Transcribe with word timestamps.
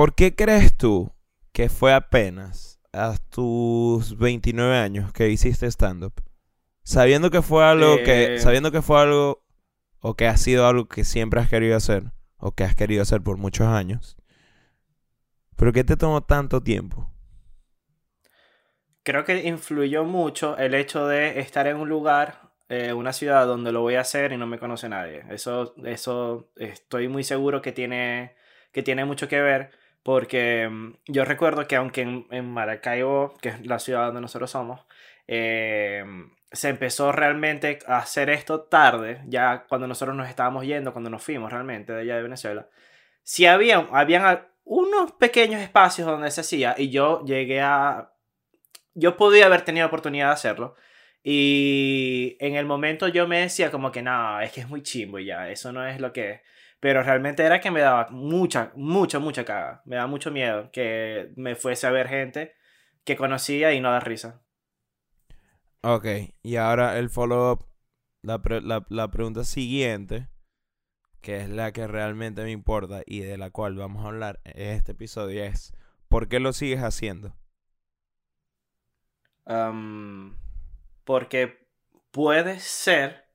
¿Por 0.00 0.14
qué 0.14 0.34
crees 0.34 0.74
tú 0.78 1.12
que 1.52 1.68
fue 1.68 1.92
apenas 1.92 2.80
a 2.90 3.18
tus 3.28 4.16
29 4.16 4.78
años 4.78 5.12
que 5.12 5.28
hiciste 5.28 5.66
stand-up? 5.66 6.14
Sabiendo 6.82 7.30
que 7.30 7.42
fue 7.42 7.62
algo 7.66 7.98
que. 7.98 8.36
Eh. 8.36 8.38
Sabiendo 8.38 8.72
que 8.72 8.80
fue 8.80 8.98
algo. 8.98 9.44
O 9.98 10.14
que 10.14 10.26
ha 10.26 10.38
sido 10.38 10.66
algo 10.66 10.88
que 10.88 11.04
siempre 11.04 11.38
has 11.38 11.50
querido 11.50 11.76
hacer. 11.76 12.04
O 12.38 12.52
que 12.52 12.64
has 12.64 12.74
querido 12.74 13.02
hacer 13.02 13.20
por 13.20 13.36
muchos 13.36 13.66
años. 13.66 14.16
¿Pero 15.56 15.70
qué 15.74 15.84
te 15.84 15.98
tomó 15.98 16.22
tanto 16.22 16.62
tiempo? 16.62 17.12
Creo 19.02 19.24
que 19.26 19.46
influyó 19.46 20.04
mucho 20.04 20.56
el 20.56 20.72
hecho 20.72 21.06
de 21.08 21.40
estar 21.40 21.66
en 21.66 21.76
un 21.76 21.90
lugar, 21.90 22.52
eh, 22.70 22.94
una 22.94 23.12
ciudad 23.12 23.46
donde 23.46 23.70
lo 23.70 23.82
voy 23.82 23.96
a 23.96 24.00
hacer 24.00 24.32
y 24.32 24.38
no 24.38 24.46
me 24.46 24.58
conoce 24.58 24.88
nadie. 24.88 25.24
Eso, 25.28 25.74
eso 25.84 26.50
estoy 26.56 27.08
muy 27.08 27.22
seguro 27.22 27.60
que 27.60 27.72
tiene, 27.72 28.34
que 28.72 28.82
tiene 28.82 29.04
mucho 29.04 29.28
que 29.28 29.42
ver 29.42 29.78
porque 30.02 30.68
mm, 30.68 30.94
yo 31.06 31.24
recuerdo 31.24 31.66
que 31.66 31.76
aunque 31.76 32.02
en, 32.02 32.26
en 32.30 32.50
Maracaibo, 32.50 33.34
que 33.40 33.50
es 33.50 33.66
la 33.66 33.78
ciudad 33.78 34.06
donde 34.06 34.20
nosotros 34.20 34.50
somos, 34.50 34.80
eh, 35.28 36.04
se 36.52 36.68
empezó 36.68 37.12
realmente 37.12 37.78
a 37.86 37.98
hacer 37.98 38.30
esto 38.30 38.62
tarde, 38.62 39.22
ya 39.26 39.66
cuando 39.68 39.86
nosotros 39.86 40.16
nos 40.16 40.28
estábamos 40.28 40.64
yendo, 40.64 40.92
cuando 40.92 41.10
nos 41.10 41.22
fuimos 41.22 41.52
realmente 41.52 41.92
de 41.92 42.00
allá 42.00 42.16
de 42.16 42.22
Venezuela, 42.22 42.68
sí 43.22 43.46
había, 43.46 43.86
habían 43.92 44.46
unos 44.64 45.12
pequeños 45.12 45.62
espacios 45.62 46.06
donde 46.08 46.30
se 46.30 46.40
hacía 46.40 46.74
y 46.76 46.90
yo 46.90 47.24
llegué 47.24 47.60
a... 47.60 48.12
Yo 48.94 49.16
podía 49.16 49.46
haber 49.46 49.62
tenido 49.62 49.86
oportunidad 49.86 50.26
de 50.26 50.32
hacerlo 50.32 50.74
y 51.22 52.36
en 52.40 52.56
el 52.56 52.66
momento 52.66 53.06
yo 53.08 53.28
me 53.28 53.40
decía 53.40 53.70
como 53.70 53.92
que 53.92 54.02
no, 54.02 54.40
es 54.40 54.52
que 54.52 54.62
es 54.62 54.68
muy 54.68 54.82
chimbo 54.82 55.18
ya, 55.18 55.48
eso 55.50 55.72
no 55.72 55.86
es 55.86 56.00
lo 56.00 56.12
que 56.12 56.30
es. 56.32 56.40
Pero 56.80 57.02
realmente 57.02 57.44
era 57.44 57.60
que 57.60 57.70
me 57.70 57.80
daba 57.80 58.08
mucha, 58.10 58.72
mucha, 58.74 59.18
mucha 59.18 59.44
caga. 59.44 59.82
Me 59.84 59.96
daba 59.96 60.08
mucho 60.08 60.30
miedo 60.30 60.70
que 60.72 61.32
me 61.36 61.54
fuese 61.54 61.86
a 61.86 61.90
ver 61.90 62.08
gente 62.08 62.54
que 63.04 63.16
conocía 63.16 63.72
y 63.72 63.80
no 63.80 63.90
da 63.92 64.00
risa. 64.00 64.42
Ok, 65.82 66.06
y 66.42 66.56
ahora 66.56 66.98
el 66.98 67.10
follow-up. 67.10 67.66
La, 68.22 68.42
pre- 68.42 68.60
la, 68.60 68.84
la 68.90 69.10
pregunta 69.10 69.44
siguiente, 69.44 70.28
que 71.22 71.38
es 71.38 71.48
la 71.48 71.72
que 71.72 71.86
realmente 71.86 72.42
me 72.44 72.50
importa 72.50 73.02
y 73.06 73.20
de 73.20 73.38
la 73.38 73.50
cual 73.50 73.76
vamos 73.76 74.04
a 74.04 74.08
hablar 74.08 74.40
en 74.44 74.70
este 74.76 74.92
episodio, 74.92 75.44
es: 75.44 75.72
¿por 76.08 76.28
qué 76.28 76.40
lo 76.40 76.52
sigues 76.52 76.80
haciendo? 76.82 77.34
Porque 81.04 81.66
puede 82.10 82.60
ser 82.60 83.26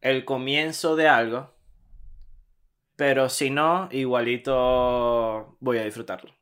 el 0.00 0.24
comienzo 0.24 0.96
de 0.96 1.08
algo, 1.08 1.55
pero 2.96 3.28
si 3.28 3.50
no, 3.50 3.88
igualito 3.92 5.56
voy 5.60 5.78
a 5.78 5.84
disfrutarlo. 5.84 6.32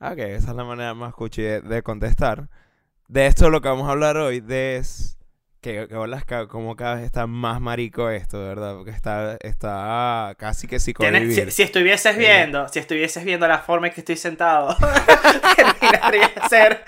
Ok, 0.00 0.18
esa 0.18 0.50
es 0.50 0.56
la 0.56 0.64
manera 0.64 0.94
más 0.94 1.14
cuchi 1.14 1.42
de, 1.42 1.60
de 1.62 1.82
contestar. 1.82 2.48
De 3.08 3.26
esto 3.26 3.46
es 3.46 3.50
lo 3.52 3.60
que 3.60 3.68
vamos 3.68 3.88
a 3.88 3.92
hablar 3.92 4.16
hoy, 4.16 4.40
de 4.40 4.76
es 4.76 5.18
que, 5.62 5.88
que 5.88 6.46
como 6.48 6.76
cada 6.76 6.96
vez 6.96 7.04
está 7.04 7.26
más 7.26 7.58
marico 7.58 8.10
esto, 8.10 8.38
¿verdad? 8.38 8.74
Porque 8.76 8.90
está, 8.90 9.38
está 9.40 10.34
casi 10.36 10.66
que 10.66 10.76
psicoanalítico. 10.76 11.46
si, 11.46 11.50
si 11.52 11.62
estuvieses 11.62 12.12
Sí. 12.12 12.18
viendo, 12.18 12.68
si 12.68 12.80
estuvieses 12.80 13.24
viendo 13.24 13.48
la 13.48 13.60
forma 13.60 13.86
en 13.86 13.94
que 13.94 14.00
estoy 14.02 14.16
sentado, 14.16 14.76
terminaría 15.56 16.28
de 16.28 16.48
ser 16.50 16.84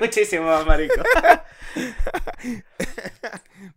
muchísimo 0.00 0.46
más 0.46 0.64
marico. 0.66 1.02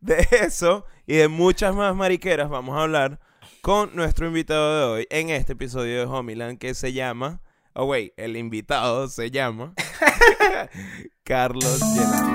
De 0.01 0.27
eso 0.31 0.85
y 1.05 1.15
de 1.17 1.27
muchas 1.27 1.73
más 1.75 1.95
mariqueras 1.95 2.49
vamos 2.49 2.77
a 2.77 2.83
hablar 2.83 3.19
con 3.63 3.95
nuestro 3.95 4.27
invitado 4.27 4.77
de 4.77 4.83
hoy 4.83 5.07
en 5.09 5.29
este 5.29 5.53
episodio 5.53 5.99
de 5.99 6.05
Homeland 6.05 6.57
que 6.57 6.73
se 6.73 6.91
llama... 6.91 7.39
Oh, 7.71 7.85
wait, 7.85 8.11
el 8.17 8.35
invitado 8.35 9.07
se 9.07 9.31
llama 9.31 9.73
Carlos 11.23 11.79
Yelani. 11.95 12.33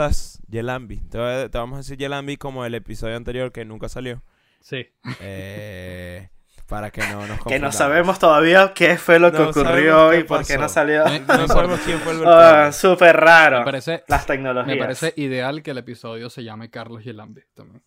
Estás, 0.00 0.40
Yelambi? 0.48 0.98
Te, 1.08 1.18
voy- 1.18 1.48
te 1.48 1.58
vamos 1.58 1.74
a 1.76 1.78
decir 1.78 1.96
Yelambi 1.96 2.36
como 2.36 2.64
el 2.64 2.74
episodio 2.74 3.16
anterior 3.16 3.50
que 3.52 3.64
nunca 3.64 3.88
salió. 3.88 4.22
Sí. 4.60 4.86
Eh, 5.20 6.28
para 6.66 6.90
que 6.90 7.00
no 7.02 7.26
nos 7.26 7.40
Que 7.46 7.58
no 7.58 7.72
sabemos 7.72 8.18
todavía 8.18 8.72
qué 8.74 8.98
fue 8.98 9.18
lo 9.18 9.32
que 9.32 9.38
No 9.38 9.48
ocurrió 9.50 10.14
y 10.18 10.24
por 10.24 10.44
qué 10.46 10.58
no 10.58 10.68
salió. 10.68 11.04
No 11.26 11.48
sabemos 11.48 11.80
quién 11.84 11.98
fue 12.00 12.12
el 12.12 12.18
culpable. 12.18 12.72
Súper 12.72 13.16
raro. 13.16 13.60
Me 13.60 13.64
parece, 13.64 14.04
Las 14.08 14.26
tecnologías. 14.26 14.76
me 14.76 14.82
parece 14.82 15.14
ideal 15.16 15.62
que 15.62 15.70
el 15.70 15.78
episodio 15.78 16.28
se 16.28 16.44
llame 16.44 16.68
Carlos 16.70 17.02
Yelambi 17.04 17.42
también. 17.54 17.82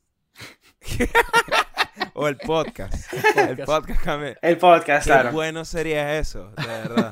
O 2.13 2.27
el 2.27 2.37
podcast. 2.37 3.13
el 3.35 3.57
podcast 3.59 4.03
también. 4.03 4.37
El 4.41 4.57
podcast, 4.57 5.05
Qué 5.05 5.11
claro. 5.13 5.31
bueno 5.31 5.63
sería 5.63 6.17
eso, 6.17 6.51
de 6.51 6.65
verdad. 6.67 7.11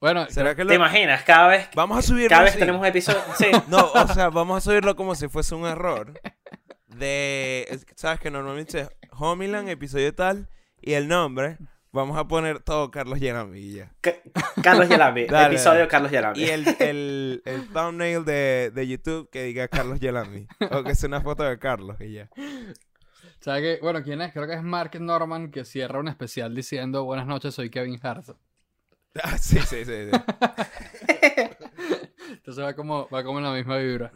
Bueno, 0.00 0.26
¿Será 0.30 0.54
que 0.54 0.64
¿Te 0.64 0.74
imaginas? 0.74 1.24
Cada 1.24 1.48
vez, 1.48 1.68
Vamos 1.74 1.98
a 1.98 2.02
subirlo 2.02 2.28
cada 2.30 2.42
vez 2.42 2.50
así. 2.52 2.60
tenemos 2.60 2.80
un 2.80 2.86
episodio. 2.86 3.20
Sí. 3.36 3.46
No, 3.68 3.90
o 3.92 4.06
sea, 4.14 4.30
vamos 4.30 4.58
a 4.58 4.60
subirlo 4.70 4.94
como 4.94 5.14
si 5.16 5.28
fuese 5.28 5.54
un 5.54 5.66
error. 5.66 6.20
De, 6.86 7.66
es- 7.68 7.86
sabes 7.96 8.20
que 8.20 8.30
normalmente 8.30 8.80
es 8.80 8.88
Homeland, 9.10 9.68
episodio 9.68 10.14
tal, 10.14 10.48
y 10.80 10.92
el 10.92 11.08
nombre, 11.08 11.58
vamos 11.90 12.16
a 12.16 12.28
poner 12.28 12.60
todo 12.60 12.90
Carlos 12.92 13.18
Yelambi 13.18 13.58
y 13.58 13.72
ya. 13.78 13.92
Ca- 14.00 14.14
Carlos 14.62 14.88
Yelambi. 14.88 15.22
Episodio. 15.28 15.88
Carlos 15.88 16.10
Yelambi. 16.12 16.44
Y 16.44 16.48
el, 16.48 16.64
el, 16.78 17.42
el 17.44 17.68
thumbnail 17.72 18.24
de, 18.24 18.70
de 18.72 18.86
YouTube 18.86 19.28
que 19.30 19.42
diga 19.44 19.66
Carlos 19.66 19.98
Yelambi. 19.98 20.46
O 20.70 20.84
que 20.84 20.94
sea 20.94 21.08
una 21.08 21.20
foto 21.22 21.42
de 21.42 21.58
Carlos 21.58 22.00
y 22.00 22.12
ya. 22.12 22.30
¿sabes 23.40 23.62
qué? 23.62 23.78
Bueno, 23.82 24.02
¿quién 24.04 24.20
es? 24.22 24.32
Creo 24.32 24.46
que 24.46 24.54
es 24.54 24.62
Mark 24.62 24.92
Norman 25.00 25.50
que 25.50 25.64
cierra 25.64 25.98
un 25.98 26.06
especial 26.08 26.54
diciendo 26.54 27.04
Buenas 27.04 27.26
noches, 27.26 27.54
soy 27.54 27.68
Kevin 27.70 27.98
Hart. 28.02 28.26
Ah, 29.22 29.38
sí, 29.38 29.58
sí, 29.60 29.84
sí. 29.84 30.10
sí. 30.10 30.10
Entonces 32.30 32.64
va 32.64 32.74
como, 32.74 33.08
va 33.12 33.22
como 33.24 33.38
en 33.38 33.44
la 33.44 33.52
misma 33.52 33.76
vibra. 33.78 34.12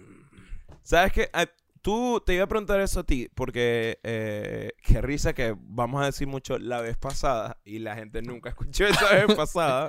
¿Sabes 0.83 1.13
qué? 1.13 1.31
Ah, 1.33 1.47
Tú 1.81 2.23
te 2.25 2.35
iba 2.35 2.45
a 2.45 2.47
preguntar 2.47 2.79
eso 2.81 3.01
a 3.01 3.03
ti, 3.05 3.29
porque 3.35 3.99
eh, 4.05 4.71
qué 4.85 5.01
risa 5.01 5.33
que 5.33 5.57
vamos 5.59 6.01
a 6.01 6.07
decir 6.07 6.29
mucho 6.29 6.57
la 6.57 6.81
vez 6.81 6.97
pasada 6.97 7.59
y 7.65 7.81
la 7.81 7.97
gente 7.97 8.23
nunca 8.23 8.51
escuchó 8.51 8.87
esa 8.87 9.13
vez 9.13 9.25
pasada. 9.37 9.89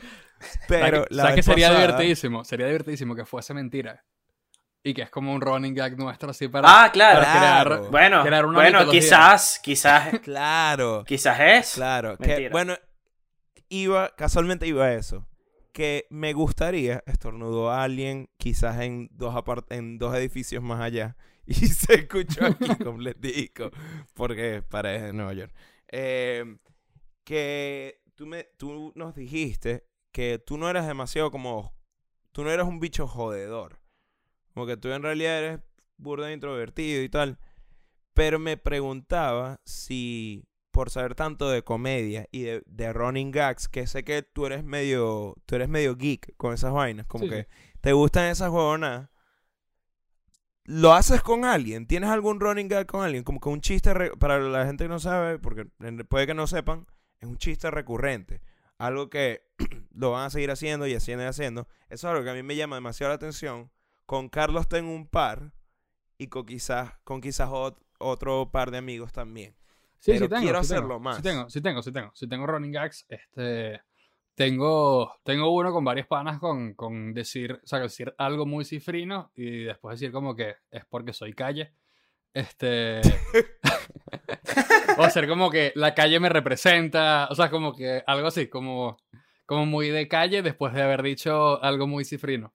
Pero 0.67 1.03
¿Sabes 1.03 1.07
que, 1.09 1.15
la 1.15 1.21
sabes 1.23 1.35
vez 1.35 1.45
que 1.45 1.51
sería 1.51 1.67
pasada- 1.67 1.85
divertidísimo? 1.85 2.43
Sería 2.45 2.65
divertidísimo 2.65 3.15
que 3.15 3.25
fuese 3.25 3.53
mentira. 3.53 4.03
Y 4.83 4.95
que 4.95 5.03
es 5.03 5.11
como 5.11 5.33
un 5.35 5.39
running 5.41 5.75
gag 5.75 5.95
nuestro 5.95 6.31
así 6.31 6.47
para... 6.47 6.67
Ah, 6.85 6.91
claro. 6.91 7.19
para 7.21 7.31
crear-. 7.63 7.91
Bueno, 7.91 8.23
crear 8.23 8.45
una 8.47 8.57
bueno, 8.59 8.79
mitología. 8.79 8.99
quizás, 9.01 9.59
quizás, 9.63 10.19
Claro, 10.23 11.03
quizás 11.05 11.39
es. 11.39 11.73
claro. 11.75 12.17
Que, 12.17 12.25
Mentira. 12.27 12.49
bueno, 12.51 12.75
iba, 13.81 14.13
casualmente 14.15 14.67
iba 14.67 14.85
a 14.85 14.93
eso. 14.93 15.27
Que 15.71 16.05
me 16.11 16.33
gustaría, 16.33 17.03
estornudó 17.07 17.71
a 17.71 17.83
alguien 17.83 18.29
quizás 18.37 18.79
en 18.81 19.09
dos, 19.11 19.33
apart- 19.35 19.65
en 19.71 19.97
dos 19.97 20.15
edificios 20.15 20.63
más 20.63 20.81
allá. 20.81 21.15
Y 21.45 21.55
se 21.55 21.95
escuchó 21.95 22.45
aquí 22.45 22.67
completico. 22.83 23.69
Porque 24.13 24.63
parece 24.69 25.07
de 25.07 25.13
Nueva 25.13 25.33
York. 25.33 25.53
Eh, 25.89 26.57
que 27.25 28.01
tú, 28.15 28.25
me, 28.25 28.45
tú 28.57 28.93
nos 28.95 29.13
dijiste 29.15 29.85
que 30.13 30.39
tú 30.39 30.57
no 30.57 30.69
eras 30.69 30.87
demasiado 30.87 31.31
como... 31.31 31.73
Tú 32.31 32.43
no 32.43 32.49
eras 32.51 32.67
un 32.67 32.79
bicho 32.79 33.07
jodedor. 33.07 33.79
Como 34.53 34.65
que 34.65 34.77
tú 34.77 34.89
en 34.91 35.03
realidad 35.03 35.37
eres 35.39 35.59
burda 35.97 36.31
introvertido 36.31 37.03
y 37.03 37.09
tal. 37.09 37.37
Pero 38.13 38.39
me 38.39 38.55
preguntaba 38.57 39.59
si, 39.65 40.45
por 40.73 40.89
saber 40.89 41.15
tanto 41.15 41.49
de 41.49 41.63
comedia 41.63 42.27
y 42.31 42.41
de, 42.43 42.63
de 42.65 42.91
running 42.93 43.31
gags, 43.31 43.69
que 43.69 43.87
sé 43.87 44.03
que 44.03 44.23
tú 44.23 44.45
eres 44.47 44.65
medio, 44.65 45.35
tú 45.45 45.55
eres 45.55 45.69
medio 45.69 45.95
geek 45.95 46.35
con 46.35 46.53
esas 46.53 46.73
vainas, 46.73 47.05
como 47.07 47.25
Sí, 47.25 47.29
que 47.29 47.47
te 47.81 47.93
gustan 47.93 48.25
esas 48.25 48.49
huevonas. 48.49 49.09
¿Lo 50.65 50.93
haces 50.93 51.21
con 51.21 51.43
alguien? 51.45 51.87
¿Tienes 51.87 52.09
algún 52.09 52.39
running 52.39 52.69
gag 52.69 52.85
con 52.87 53.03
alguien? 53.03 53.23
Como 53.23 53.39
que 53.39 53.49
un 53.49 53.61
chiste, 53.61 53.93
para 54.17 54.39
la 54.39 54.65
gente 54.65 54.85
que 54.85 54.89
no 54.89 54.99
sabe, 54.99 55.37
porque 55.39 55.65
puede 56.07 56.25
que 56.27 56.33
no 56.33 56.47
sepan, 56.47 56.87
es 57.19 57.27
un 57.27 57.37
chiste 57.37 57.69
recurrente. 57.69 58.41
Algo 58.77 59.09
que 59.09 59.41
lo 59.93 60.11
van 60.11 60.25
a 60.25 60.29
seguir 60.29 60.51
haciendo 60.51 60.87
y 60.87 60.95
haciendo 60.95 61.23
y 61.23 61.27
haciendo. 61.27 61.67
Eso 61.89 62.07
es 62.07 62.11
algo 62.13 62.23
que 62.23 62.29
a 62.31 62.33
mí 62.33 62.43
me 62.43 62.55
llama 62.55 62.77
demasiado 62.77 63.09
la 63.11 63.15
atención. 63.15 63.71
Con 64.05 64.29
Carlos 64.29 64.67
tengo 64.69 64.93
un 64.93 65.07
par 65.07 65.53
y 66.17 66.27
con 66.27 66.45
quizás, 66.45 66.93
con 67.03 67.19
quizás 67.21 67.49
ot- 67.49 67.77
otro 67.99 68.49
par 68.51 68.71
de 68.71 68.77
amigos 68.77 69.11
también. 69.11 69.55
Sí, 70.03 70.11
Pero 70.11 70.25
sí 70.25 70.27
tengo, 70.27 70.41
quiero 70.41 70.61
sí 70.63 70.67
tengo. 70.67 70.79
hacerlo 70.79 70.99
más. 70.99 71.15
Sí 71.15 71.21
tengo, 71.23 71.49
sí 71.49 71.61
tengo, 71.61 71.81
sí 71.81 71.91
tengo. 71.93 72.11
Sí 72.13 72.27
tengo 72.27 72.45
running 72.45 72.73
gags. 72.73 73.05
Este, 73.07 73.79
tengo, 74.35 75.13
tengo 75.23 75.55
uno 75.55 75.71
con 75.71 75.85
varios 75.85 76.07
panas 76.07 76.39
con, 76.39 76.73
con 76.73 77.13
decir, 77.13 77.53
o 77.53 77.65
sea, 77.65 77.79
decir 77.79 78.13
algo 78.17 78.45
muy 78.45 78.65
cifrino 78.65 79.31
y 79.33 79.63
después 79.63 79.97
decir 79.97 80.11
como 80.11 80.35
que 80.35 80.55
es 80.71 80.83
porque 80.89 81.13
soy 81.13 81.31
calle. 81.31 81.71
Este. 82.33 82.99
o 84.97 85.09
ser 85.09 85.25
como 85.25 85.49
que 85.49 85.71
la 85.75 85.95
calle 85.95 86.19
me 86.19 86.27
representa. 86.27 87.29
O 87.31 87.35
sea, 87.35 87.49
como 87.49 87.73
que 87.73 88.03
algo 88.05 88.27
así, 88.27 88.49
como, 88.49 88.97
como 89.45 89.65
muy 89.65 89.87
de 89.87 90.09
calle 90.09 90.41
después 90.41 90.73
de 90.73 90.81
haber 90.81 91.01
dicho 91.01 91.63
algo 91.63 91.87
muy 91.87 92.03
cifrino. 92.03 92.51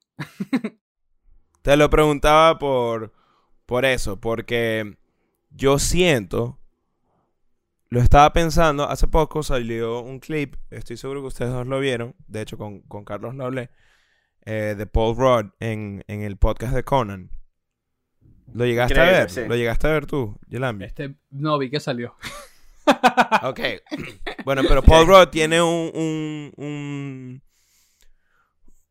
Te 1.63 1.75
lo 1.75 1.89
preguntaba 1.89 2.59
por, 2.59 3.11
por 3.65 3.85
eso, 3.85 4.19
porque 4.19 4.99
yo 5.49 5.79
siento. 5.79 6.58
Lo 7.91 8.01
estaba 8.01 8.31
pensando, 8.33 8.87
hace 8.87 9.07
poco 9.07 9.41
salió 9.41 10.01
un 10.01 10.19
clip, 10.19 10.55
estoy 10.69 10.95
seguro 10.97 11.21
que 11.21 11.27
ustedes 11.27 11.51
dos 11.51 11.65
lo 11.65 11.79
vieron, 11.79 12.15
de 12.27 12.41
hecho 12.41 12.55
con, 12.57 12.81
con 12.81 13.03
Carlos 13.03 13.33
lo 13.33 13.45
hablé, 13.45 13.71
eh, 14.45 14.75
de 14.77 14.85
Paul 14.85 15.15
Rudd 15.17 15.51
en, 15.59 16.03
en 16.07 16.21
el 16.21 16.37
podcast 16.37 16.73
de 16.75 16.83
Conan. 16.83 17.31
¿Lo 18.53 18.65
llegaste 18.65 18.99
a 18.99 19.03
ver? 19.05 19.29
sí. 19.31 19.41
¿Lo 19.47 19.55
llegaste 19.55 19.87
a 19.87 19.91
ver 19.91 20.05
tú, 20.05 20.37
Yolami? 20.47 20.85
Este, 20.85 21.15
no 21.31 21.57
vi 21.57 21.69
que 21.71 21.79
salió. 21.79 22.15
Ok. 23.43 23.59
Bueno, 24.45 24.61
pero 24.67 24.81
Paul 24.81 25.05
Rudd 25.05 25.27
tiene 25.29 25.61
un, 25.61 25.91
un, 25.93 26.53
un, 26.57 27.41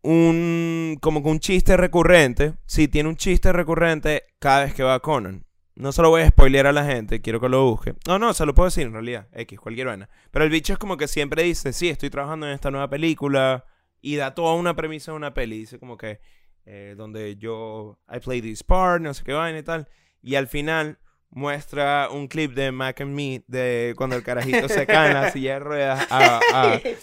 un- 0.02 0.98
como 1.00 1.22
que 1.22 1.28
un 1.30 1.40
chiste 1.40 1.76
recurrente. 1.76 2.54
Sí, 2.66 2.86
tiene 2.86 3.08
un 3.08 3.16
chiste 3.16 3.52
recurrente 3.52 4.24
cada 4.38 4.64
vez 4.64 4.74
que 4.74 4.82
va 4.84 4.94
a 4.94 5.00
Conan. 5.00 5.44
No 5.78 5.92
se 5.92 6.02
lo 6.02 6.10
voy 6.10 6.22
a 6.22 6.28
spoilear 6.28 6.66
a 6.66 6.72
la 6.72 6.84
gente, 6.84 7.20
quiero 7.20 7.40
que 7.40 7.48
lo 7.48 7.64
busque. 7.64 7.94
No, 8.06 8.18
no, 8.18 8.34
se 8.34 8.44
lo 8.44 8.54
puedo 8.54 8.66
decir 8.68 8.86
en 8.86 8.92
realidad. 8.92 9.28
X, 9.32 9.58
cualquier 9.60 9.86
vaina. 9.86 10.08
Pero 10.30 10.44
el 10.44 10.50
bicho 10.50 10.72
es 10.72 10.78
como 10.78 10.96
que 10.96 11.06
siempre 11.08 11.42
dice, 11.44 11.72
sí, 11.72 11.88
estoy 11.88 12.10
trabajando 12.10 12.46
en 12.46 12.52
esta 12.52 12.70
nueva 12.70 12.88
película. 12.90 13.64
Y 14.00 14.16
da 14.16 14.34
toda 14.34 14.54
una 14.54 14.74
premisa 14.76 15.12
de 15.12 15.16
una 15.16 15.34
peli. 15.34 15.58
Dice 15.58 15.78
como 15.78 15.96
que, 15.96 16.20
eh, 16.66 16.94
donde 16.96 17.36
yo, 17.36 17.98
I 18.12 18.18
play 18.20 18.40
this 18.42 18.62
part, 18.64 19.00
no 19.02 19.14
sé 19.14 19.22
qué 19.24 19.32
vaina 19.32 19.58
y 19.58 19.62
tal. 19.62 19.88
Y 20.22 20.34
al 20.34 20.48
final 20.48 20.98
muestra 21.30 22.08
un 22.10 22.26
clip 22.26 22.54
de 22.54 22.72
Mac 22.72 23.00
and 23.00 23.14
Me 23.14 23.44
de 23.46 23.94
cuando 23.96 24.16
el 24.16 24.22
carajito 24.22 24.68
se 24.68 24.86
cae 24.86 25.08
en 25.08 25.14
la 25.14 25.30
silla 25.32 25.54
de 25.54 25.58
ruedas. 25.60 26.08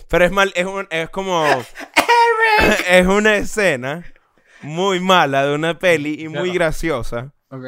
Pero 0.09 0.25
es 0.25 0.31
mal, 0.31 0.51
es, 0.55 0.65
un- 0.65 0.87
es 0.89 1.09
como... 1.09 1.45
es 2.89 3.07
una 3.07 3.37
escena 3.37 4.03
muy 4.61 4.99
mala 4.99 5.45
de 5.45 5.53
una 5.55 5.77
peli 5.79 6.15
y 6.21 6.27
muy 6.27 6.33
Claro. 6.49 6.53
graciosa. 6.53 7.33
Ok. 7.49 7.65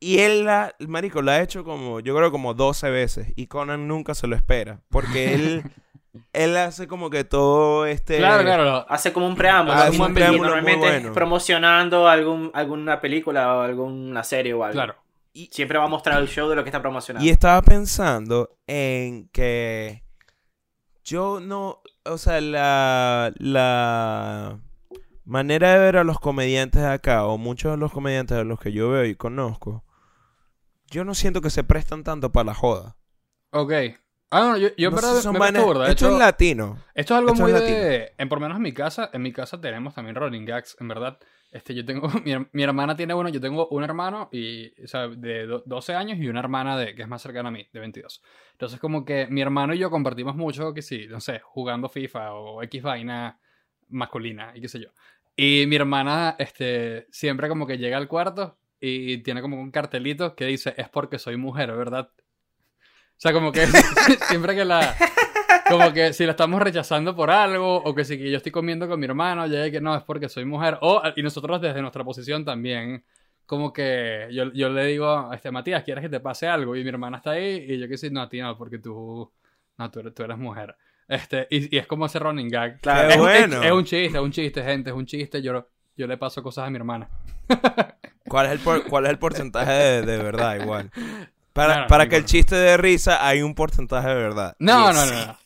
Y 0.00 0.18
él, 0.20 0.44
la, 0.44 0.74
el 0.78 0.88
marico, 0.88 1.22
la 1.22 1.32
ha 1.32 1.42
hecho 1.42 1.64
como, 1.64 2.00
yo 2.00 2.14
creo 2.16 2.30
como 2.30 2.54
12 2.54 2.90
veces. 2.90 3.32
Y 3.36 3.46
Conan 3.48 3.88
nunca 3.88 4.14
se 4.14 4.26
lo 4.28 4.36
espera. 4.36 4.80
Porque 4.90 5.34
él, 5.34 5.62
él 6.32 6.56
hace 6.56 6.86
como 6.86 7.10
que 7.10 7.24
todo 7.24 7.84
este... 7.86 8.18
Claro, 8.18 8.44
claro. 8.44 8.64
lo- 8.64 8.90
Hace 8.90 9.12
como 9.12 9.26
un 9.26 9.34
preámbulo. 9.34 9.76
Hace 9.76 9.90
como 9.92 10.04
un 10.04 10.10
en- 10.10 10.14
preámbulo 10.14 10.42
muy 10.50 10.56
normalmente 10.56 10.88
bueno. 11.00 11.12
promocionando 11.12 12.06
algún, 12.08 12.50
alguna 12.54 13.00
película 13.00 13.56
o 13.56 13.60
alguna 13.62 14.22
serie 14.22 14.54
o 14.54 14.62
algo. 14.62 14.74
Claro. 14.74 14.94
Y, 15.32 15.46
Siempre 15.52 15.78
va 15.78 15.84
a 15.84 15.88
mostrar 15.88 16.20
el 16.20 16.28
show 16.28 16.48
de 16.48 16.54
lo 16.56 16.62
que 16.62 16.70
está 16.70 16.80
promocionando. 16.80 17.26
y 17.26 17.30
estaba 17.30 17.60
pensando 17.62 18.56
en 18.68 19.28
que 19.30 20.02
yo 21.04 21.40
no, 21.40 21.80
o 22.04 22.18
sea, 22.18 22.40
la, 22.40 23.32
la 23.38 24.58
manera 25.24 25.72
de 25.72 25.78
ver 25.78 25.96
a 25.96 26.04
los 26.04 26.18
comediantes 26.20 26.82
de 26.82 26.88
acá, 26.88 27.24
o 27.26 27.38
muchos 27.38 27.72
de 27.72 27.78
los 27.78 27.92
comediantes 27.92 28.36
de 28.36 28.44
los 28.44 28.60
que 28.60 28.72
yo 28.72 28.90
veo 28.90 29.04
y 29.04 29.14
conozco, 29.14 29.84
yo 30.90 31.04
no 31.04 31.14
siento 31.14 31.40
que 31.40 31.50
se 31.50 31.64
prestan 31.64 32.04
tanto 32.04 32.32
para 32.32 32.46
la 32.46 32.54
joda. 32.54 32.96
Ok. 33.50 33.72
Ah, 34.30 34.40
no, 34.40 34.56
yo, 34.58 34.68
yo 34.76 34.90
No 34.90 34.96
verdad 34.96 35.14
son 35.22 35.32
me 35.32 35.50
burda. 35.62 35.84
De 35.86 35.90
Esto 35.90 36.06
hecho, 36.06 36.12
es 36.14 36.18
latino. 36.18 36.78
Esto 36.94 37.14
es 37.14 37.18
algo 37.18 37.30
Esto 37.30 37.42
muy 37.42 37.52
es 37.52 37.54
de... 37.64 38.14
En, 38.18 38.28
por 38.28 38.38
lo 38.38 38.42
menos 38.42 38.56
en 38.56 38.62
mi 38.62 38.72
casa, 38.72 39.10
en 39.12 39.22
mi 39.22 39.32
casa 39.32 39.60
tenemos 39.60 39.94
también 39.94 40.16
running 40.16 40.44
gags, 40.44 40.76
en 40.80 40.88
verdad. 40.88 41.18
Este, 41.50 41.74
yo 41.74 41.84
tengo... 41.84 42.08
Mi, 42.24 42.34
mi 42.52 42.62
hermana 42.62 42.94
tiene 42.96 43.14
uno, 43.14 43.28
yo 43.30 43.40
tengo 43.40 43.68
un 43.68 43.84
hermano 43.84 44.28
y, 44.32 44.68
o 44.82 44.86
sea, 44.86 45.08
de 45.08 45.46
do- 45.46 45.62
12 45.64 45.94
años 45.94 46.18
y 46.18 46.28
una 46.28 46.40
hermana 46.40 46.76
de, 46.78 46.94
que 46.94 47.02
es 47.02 47.08
más 47.08 47.22
cercana 47.22 47.48
a 47.48 47.52
mí, 47.52 47.66
de 47.72 47.80
22. 47.80 48.22
Entonces 48.52 48.78
como 48.80 49.04
que 49.04 49.26
mi 49.30 49.40
hermano 49.40 49.72
y 49.74 49.78
yo 49.78 49.90
compartimos 49.90 50.36
mucho, 50.36 50.74
que 50.74 50.82
sí, 50.82 51.06
no 51.08 51.20
sé, 51.20 51.40
jugando 51.42 51.88
FIFA 51.88 52.34
o 52.34 52.62
X 52.64 52.82
vaina 52.82 53.40
masculina 53.88 54.52
y 54.54 54.60
qué 54.60 54.68
sé 54.68 54.80
yo. 54.80 54.88
Y 55.36 55.66
mi 55.68 55.76
hermana, 55.76 56.36
este, 56.38 57.06
siempre 57.10 57.48
como 57.48 57.66
que 57.66 57.78
llega 57.78 57.96
al 57.96 58.08
cuarto 58.08 58.58
y 58.80 59.18
tiene 59.22 59.40
como 59.42 59.60
un 59.60 59.70
cartelito 59.70 60.34
que 60.34 60.46
dice, 60.46 60.74
es 60.76 60.88
porque 60.88 61.18
soy 61.18 61.36
mujer, 61.36 61.72
¿verdad? 61.72 62.10
O 62.16 63.20
sea, 63.20 63.32
como 63.32 63.52
que 63.52 63.66
siempre 64.28 64.54
que 64.54 64.64
la... 64.64 64.96
Como 65.68 65.92
que 65.92 66.14
si 66.14 66.24
la 66.24 66.30
estamos 66.30 66.62
rechazando 66.62 67.14
por 67.14 67.30
algo, 67.30 67.76
o 67.76 67.94
que 67.94 68.02
si 68.04 68.16
que 68.16 68.30
yo 68.30 68.38
estoy 68.38 68.50
comiendo 68.52 68.88
con 68.88 68.98
mi 68.98 69.04
hermano, 69.04 69.46
ya 69.46 69.70
que 69.70 69.82
no, 69.82 69.94
es 69.94 70.02
porque 70.02 70.28
soy 70.30 70.46
mujer. 70.46 70.78
O, 70.80 71.02
y 71.14 71.22
nosotros 71.22 71.60
desde 71.60 71.82
nuestra 71.82 72.04
posición 72.04 72.42
también, 72.42 73.04
como 73.44 73.70
que 73.70 74.28
yo, 74.32 74.50
yo 74.54 74.70
le 74.70 74.86
digo 74.86 75.06
a 75.30 75.34
este 75.34 75.50
Matías, 75.50 75.82
¿quieres 75.84 76.02
que 76.02 76.08
te 76.08 76.20
pase 76.20 76.46
algo? 76.48 76.74
Y 76.74 76.82
mi 76.82 76.88
hermana 76.88 77.18
está 77.18 77.32
ahí, 77.32 77.66
y 77.68 77.78
yo 77.78 77.86
que 77.86 77.98
sí, 77.98 78.08
no, 78.10 78.22
a 78.22 78.28
ti 78.30 78.40
no, 78.40 78.56
porque 78.56 78.78
tú, 78.78 79.30
no, 79.76 79.90
tú 79.90 80.00
eres, 80.00 80.14
tú 80.14 80.22
eres 80.22 80.38
mujer. 80.38 80.74
Este, 81.06 81.46
y, 81.50 81.74
y 81.76 81.78
es 81.78 81.86
como 81.86 82.06
ese 82.06 82.18
running 82.18 82.48
gag. 82.48 82.80
Claro. 82.80 83.08
Es, 83.10 83.16
un- 83.18 83.28
es- 83.30 83.38
bueno. 83.48 83.62
es 83.62 83.72
un 83.72 83.84
chiste, 83.84 84.16
es 84.18 84.24
un 84.24 84.30
chiste, 84.30 84.62
gente, 84.62 84.88
es 84.90 84.96
un 84.96 85.04
chiste. 85.06 85.42
Yo, 85.42 85.68
yo 85.98 86.06
le 86.06 86.16
paso 86.16 86.42
cosas 86.42 86.66
a 86.66 86.70
mi 86.70 86.76
hermana. 86.76 87.08
¿Cuál 88.28 88.46
es 88.46 88.52
el, 88.52 88.58
por- 88.60 88.84
cuál 88.86 89.04
es 89.06 89.10
el 89.10 89.18
porcentaje 89.18 89.72
de, 89.72 90.02
de 90.02 90.22
verdad 90.22 90.56
igual? 90.60 90.90
Para, 91.52 91.86
para 91.88 92.04
no 92.04 92.10
que 92.10 92.16
el 92.16 92.24
chiste 92.24 92.54
de 92.54 92.76
risa 92.76 93.26
hay 93.26 93.42
un 93.42 93.54
porcentaje 93.54 94.08
de 94.08 94.14
verdad. 94.14 94.54
No, 94.58 94.90
Yes. 94.92 94.96
no, 94.96 95.06
no, 95.06 95.26
no. 95.26 95.38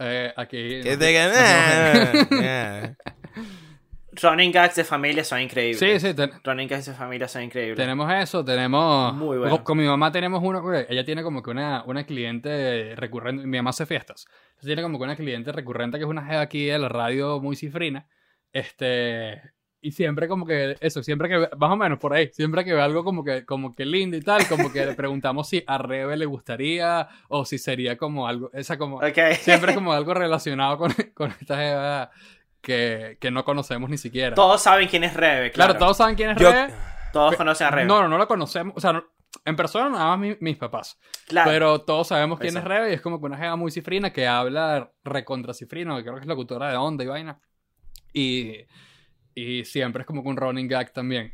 Eh, 0.00 0.32
aquí. 0.36 0.82
Que 0.82 0.92
no- 0.92 0.98
te 0.98 2.96
Running 4.20 4.50
gags 4.50 4.74
de 4.74 4.84
familia 4.84 5.22
son 5.22 5.40
increíbles. 5.40 5.78
Sí, 5.78 6.00
sí, 6.00 6.12
ten- 6.14 6.32
Running 6.42 6.66
gags 6.66 6.86
de 6.86 6.92
familia 6.94 7.28
son 7.28 7.42
increíbles. 7.44 7.76
Tenemos 7.76 8.12
eso, 8.12 8.44
tenemos... 8.44 9.14
Muy 9.14 9.38
bueno. 9.38 9.56
Con, 9.56 9.64
con 9.64 9.78
mi 9.78 9.86
mamá 9.86 10.10
tenemos 10.10 10.40
uno, 10.42 10.60
ella 10.74 11.04
tiene 11.04 11.22
como 11.22 11.40
que 11.42 11.50
una, 11.50 11.84
una 11.86 12.04
cliente 12.04 12.94
recurrente, 12.96 13.46
mi 13.46 13.58
mamá 13.58 13.70
hace 13.70 13.86
fiestas, 13.86 14.26
entonces 14.48 14.66
tiene 14.66 14.82
como 14.82 14.98
que 14.98 15.04
una 15.04 15.14
cliente 15.14 15.52
recurrente 15.52 15.98
que 15.98 16.04
es 16.04 16.10
una 16.10 16.24
jeva 16.26 16.40
aquí 16.40 16.64
de 16.66 16.78
la 16.80 16.88
radio 16.88 17.38
muy 17.40 17.54
cifrina, 17.54 18.08
este, 18.52 19.40
y 19.80 19.92
siempre 19.92 20.26
como 20.28 20.44
que, 20.46 20.76
eso, 20.80 21.02
siempre 21.02 21.28
que, 21.28 21.36
ve- 21.38 21.50
más 21.58 21.70
o 21.70 21.76
menos 21.76 21.98
por 21.98 22.12
ahí, 22.12 22.28
siempre 22.32 22.64
que 22.64 22.74
ve 22.74 22.80
algo 22.80 23.04
como 23.04 23.22
que, 23.24 23.44
como 23.44 23.74
que 23.74 23.84
lindo 23.86 24.16
y 24.16 24.20
tal, 24.22 24.46
como 24.48 24.72
que 24.72 24.84
le 24.84 24.94
preguntamos 24.94 25.48
si 25.48 25.62
a 25.66 25.78
Rebe 25.78 26.16
le 26.16 26.26
gustaría, 26.26 27.08
o 27.28 27.44
si 27.44 27.58
sería 27.58 27.96
como 27.96 28.26
algo, 28.26 28.50
esa 28.54 28.76
como, 28.76 29.00
siempre 29.40 29.74
como 29.74 29.92
algo 29.92 30.14
relacionado 30.14 30.78
con, 30.78 30.92
con 31.14 31.30
esta 31.40 31.56
jeva 31.56 32.10
que, 32.60 33.18
que 33.20 33.30
no 33.30 33.44
conocemos 33.44 33.88
ni 33.88 33.98
siquiera. 33.98 34.34
Todos 34.34 34.60
saben 34.62 34.88
quién 34.88 35.04
es 35.04 35.14
Rebe, 35.14 35.52
claro, 35.52 35.72
claro. 35.74 35.78
todos 35.84 35.96
saben 35.96 36.16
quién 36.16 36.30
es 36.30 36.38
Yo- 36.38 36.50
Rebe. 36.50 36.74
Todos 37.12 37.36
conocen 37.36 37.68
a 37.68 37.70
Rebe. 37.70 37.86
No, 37.86 38.02
no, 38.02 38.08
no 38.08 38.18
lo 38.18 38.28
conocemos. 38.28 38.74
O 38.76 38.80
sea, 38.80 38.92
no- 38.92 39.04
en 39.44 39.56
persona 39.56 39.88
nada 39.88 40.04
más 40.16 40.18
mi- 40.18 40.36
mis 40.40 40.56
papás. 40.56 40.98
claro. 41.26 41.50
Pero 41.50 41.80
todos 41.82 42.08
sabemos 42.08 42.38
quién 42.38 42.56
es 42.56 42.64
Rebe 42.64 42.90
y 42.90 42.94
es 42.94 43.00
como 43.00 43.18
que 43.20 43.26
una 43.26 43.36
jeva 43.38 43.56
muy 43.56 43.70
cifrina 43.70 44.12
que 44.12 44.26
habla 44.26 44.90
recontra 45.04 45.54
cifrino, 45.54 45.96
que 45.96 46.02
creo 46.02 46.16
que 46.16 46.20
es 46.22 46.26
locutora 46.26 46.68
de 46.70 46.76
onda 46.76 47.04
y 47.04 47.06
vaina. 47.06 47.38
Y, 48.12 48.56
y 49.38 49.64
siempre 49.64 50.02
es 50.02 50.06
como 50.06 50.22
que 50.22 50.28
un 50.28 50.36
running 50.36 50.68
gag 50.68 50.92
también. 50.92 51.32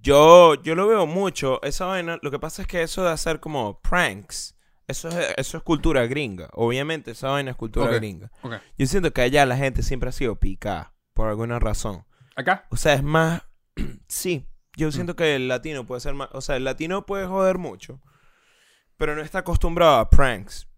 Yo, 0.00 0.54
yo 0.62 0.74
lo 0.74 0.86
veo 0.86 1.06
mucho, 1.06 1.62
esa 1.62 1.86
vaina. 1.86 2.18
Lo 2.22 2.30
que 2.30 2.38
pasa 2.38 2.62
es 2.62 2.68
que 2.68 2.82
eso 2.82 3.04
de 3.04 3.10
hacer 3.10 3.40
como 3.40 3.80
pranks, 3.80 4.54
eso 4.86 5.08
es, 5.08 5.34
eso 5.36 5.56
es 5.56 5.62
cultura 5.62 6.06
gringa. 6.06 6.50
Obviamente, 6.52 7.12
esa 7.12 7.28
vaina 7.28 7.52
es 7.52 7.56
cultura 7.56 7.90
gringa. 7.90 8.30
Ok. 8.42 8.54
Yo 8.76 8.86
siento 8.86 9.12
que 9.12 9.22
allá 9.22 9.46
la 9.46 9.56
gente 9.56 9.82
siempre 9.82 10.10
ha 10.10 10.12
sido 10.12 10.36
picada, 10.36 10.94
por 11.14 11.28
alguna 11.28 11.58
razón. 11.58 12.04
Acá. 12.36 12.66
O 12.70 12.76
sea, 12.76 12.94
es 12.94 13.02
más. 13.02 13.42
sí, 14.08 14.46
yo 14.76 14.92
siento 14.92 15.16
que 15.16 15.36
el 15.36 15.48
latino 15.48 15.86
puede 15.86 16.00
ser 16.00 16.14
más. 16.14 16.28
O 16.32 16.40
sea, 16.40 16.56
el 16.56 16.64
latino 16.64 17.06
puede 17.06 17.26
joder 17.26 17.58
mucho, 17.58 18.00
pero 18.96 19.14
no 19.14 19.22
está 19.22 19.38
acostumbrado 19.38 19.96
a 19.96 20.10
pranks. 20.10 20.68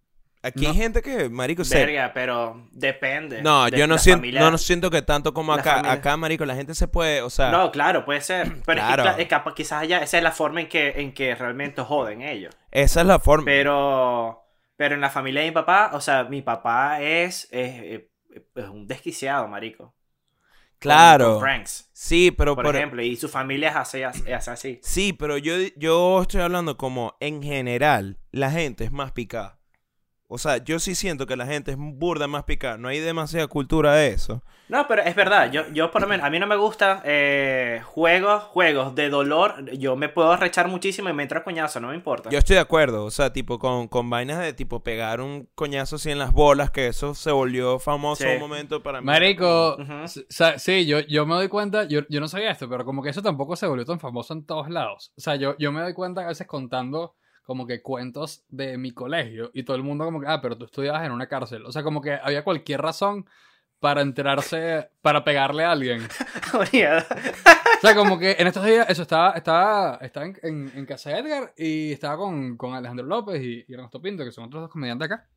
Aquí 0.46 0.64
No. 0.64 0.70
hay 0.70 0.76
gente 0.76 1.02
que, 1.02 1.28
marico, 1.28 1.64
se. 1.64 1.76
Verga, 1.78 2.12
pero 2.14 2.68
depende. 2.72 3.42
No, 3.42 3.64
de 3.66 3.78
yo 3.78 3.86
no 3.86 3.98
siento, 3.98 4.18
familia. 4.20 4.40
no, 4.40 4.50
no 4.52 4.58
siento 4.58 4.90
que 4.90 5.02
tanto 5.02 5.34
como 5.34 5.52
acá. 5.52 5.72
familia. 5.76 5.92
Acá, 5.92 6.16
marico, 6.16 6.44
la 6.44 6.54
gente 6.54 6.74
se 6.74 6.86
puede, 6.88 7.20
o 7.22 7.30
sea. 7.30 7.50
No, 7.50 7.70
claro, 7.72 8.04
puede 8.04 8.20
ser. 8.20 8.52
Pero 8.64 8.80
Claro. 8.80 9.04
es 9.10 9.16
que, 9.16 9.28
capaz- 9.28 9.54
quizás 9.54 9.82
allá 9.82 9.98
esa 9.98 10.18
es 10.18 10.22
la 10.22 10.32
forma 10.32 10.60
en 10.60 10.68
que, 10.68 10.88
en 11.00 11.12
que 11.12 11.34
realmente 11.34 11.82
joden 11.82 12.22
ellos. 12.22 12.54
Esa 12.70 13.00
es 13.00 13.06
la 13.06 13.18
forma. 13.18 13.44
Pero, 13.44 14.44
pero 14.76 14.94
en 14.94 15.00
la 15.00 15.10
familia 15.10 15.40
de 15.42 15.48
mi 15.48 15.54
papá, 15.54 15.90
o 15.94 16.00
sea, 16.00 16.24
mi 16.24 16.42
papá 16.42 17.00
es, 17.00 17.48
es, 17.50 18.02
es 18.54 18.68
un 18.68 18.86
desquiciado, 18.86 19.48
marico. 19.48 19.94
Claro. 20.78 21.32
con 21.34 21.40
pranks, 21.40 21.88
Sí, 21.94 22.30
pero 22.30 22.54
por, 22.54 22.64
por, 22.66 22.76
ejemplo, 22.76 23.00
y 23.02 23.16
su 23.16 23.28
familia 23.30 23.70
es 23.70 23.76
así. 23.76 24.02
es 24.26 24.46
así. 24.48 24.78
Sí, 24.82 25.14
pero 25.14 25.38
yo, 25.38 25.54
yo 25.76 26.20
estoy 26.20 26.42
hablando 26.42 26.76
como 26.76 27.16
en 27.20 27.42
general, 27.42 28.18
la 28.30 28.50
gente 28.50 28.84
es 28.84 28.92
más 28.92 29.12
picada. 29.12 29.55
O 30.28 30.38
sea, 30.38 30.56
yo 30.58 30.80
sí 30.80 30.94
siento 30.96 31.26
que 31.26 31.36
la 31.36 31.46
gente 31.46 31.70
es 31.70 31.76
burda 31.78 32.26
más 32.26 32.42
picada. 32.44 32.76
No 32.78 32.88
hay 32.88 32.98
demasiada 32.98 33.46
cultura 33.46 33.94
de 33.94 34.08
eso. 34.08 34.42
No, 34.68 34.88
pero 34.88 35.02
es 35.02 35.14
verdad. 35.14 35.52
Yo, 35.52 35.62
yo 35.72 35.92
por 35.92 36.02
lo 36.02 36.08
menos, 36.08 36.26
a 36.26 36.30
mí 36.30 36.40
no 36.40 36.48
me 36.48 36.56
gustan 36.56 37.00
eh, 37.04 37.80
juegos, 37.84 38.42
juegos 38.42 38.96
de 38.96 39.08
dolor. 39.08 39.70
Yo 39.78 39.94
me 39.94 40.08
puedo 40.08 40.32
arrechar 40.32 40.66
muchísimo 40.66 41.08
y 41.08 41.12
me 41.12 41.22
entra 41.22 41.44
coñazo, 41.44 41.78
no 41.78 41.88
me 41.90 41.94
importa. 41.94 42.30
Yo 42.30 42.38
estoy 42.38 42.54
de 42.54 42.60
acuerdo. 42.62 43.04
O 43.04 43.10
sea, 43.12 43.32
tipo 43.32 43.60
con, 43.60 43.86
con 43.86 44.10
vainas 44.10 44.40
de 44.40 44.52
tipo 44.52 44.80
pegar 44.82 45.20
un 45.20 45.48
coñazo 45.54 45.94
así 45.94 46.10
en 46.10 46.18
las 46.18 46.32
bolas, 46.32 46.72
que 46.72 46.88
eso 46.88 47.14
se 47.14 47.30
volvió 47.30 47.78
famoso 47.78 48.24
Sí. 48.24 48.30
un 48.30 48.40
momento 48.40 48.82
para 48.82 49.00
mí. 49.00 49.06
Marico, 49.06 49.76
sí, 50.56 50.86
yo, 50.86 50.98
yo 51.00 51.24
me 51.26 51.34
doy 51.36 51.48
cuenta, 51.48 51.84
yo, 51.84 52.00
yo 52.08 52.18
no 52.20 52.26
sabía 52.26 52.50
esto, 52.50 52.68
pero 52.68 52.84
como 52.84 53.02
que 53.02 53.10
eso 53.10 53.22
tampoco 53.22 53.54
se 53.54 53.68
volvió 53.68 53.84
tan 53.84 54.00
famoso 54.00 54.32
en 54.34 54.44
todos 54.44 54.68
lados. 54.70 55.12
O 55.16 55.20
sea, 55.20 55.36
yo, 55.36 55.56
yo 55.58 55.70
me 55.70 55.80
doy 55.82 55.94
cuenta 55.94 56.22
a 56.22 56.26
veces 56.26 56.48
contando 56.48 57.14
como 57.46 57.64
que 57.66 57.80
cuentos 57.80 58.44
de 58.48 58.76
mi 58.76 58.90
colegio 58.90 59.52
y 59.54 59.62
todo 59.62 59.76
el 59.76 59.84
mundo 59.84 60.04
como 60.04 60.20
que, 60.20 60.26
ah, 60.26 60.40
pero 60.42 60.58
tú 60.58 60.64
estudiabas 60.64 61.06
en 61.06 61.12
una 61.12 61.28
cárcel. 61.28 61.64
O 61.64 61.70
sea, 61.70 61.84
como 61.84 62.00
que 62.00 62.18
había 62.20 62.42
cualquier 62.42 62.82
razón 62.82 63.24
para 63.78 64.02
enterarse, 64.02 64.90
para 65.00 65.22
pegarle 65.24 65.64
a 65.64 65.72
alguien. 65.72 66.02
O 67.76 67.80
sea, 67.80 67.94
como 67.94 68.18
que 68.18 68.36
en 68.38 68.46
estos 68.46 68.64
días, 68.64 68.88
eso 68.88 69.02
estaba, 69.02 69.32
estaba, 69.32 69.98
estaba 70.00 70.24
en, 70.24 70.38
en, 70.42 70.72
en 70.74 70.86
casa 70.86 71.10
de 71.10 71.18
Edgar 71.18 71.52
y 71.58 71.92
estaba 71.92 72.16
con, 72.16 72.56
con 72.56 72.74
Alejandro 72.74 73.04
López 73.04 73.42
y, 73.42 73.66
y 73.68 73.74
Ernesto 73.74 74.00
Pinto, 74.00 74.24
que 74.24 74.32
son 74.32 74.44
otros 74.44 74.62
dos 74.62 74.70
comediantes 74.70 75.06
acá. 75.06 75.28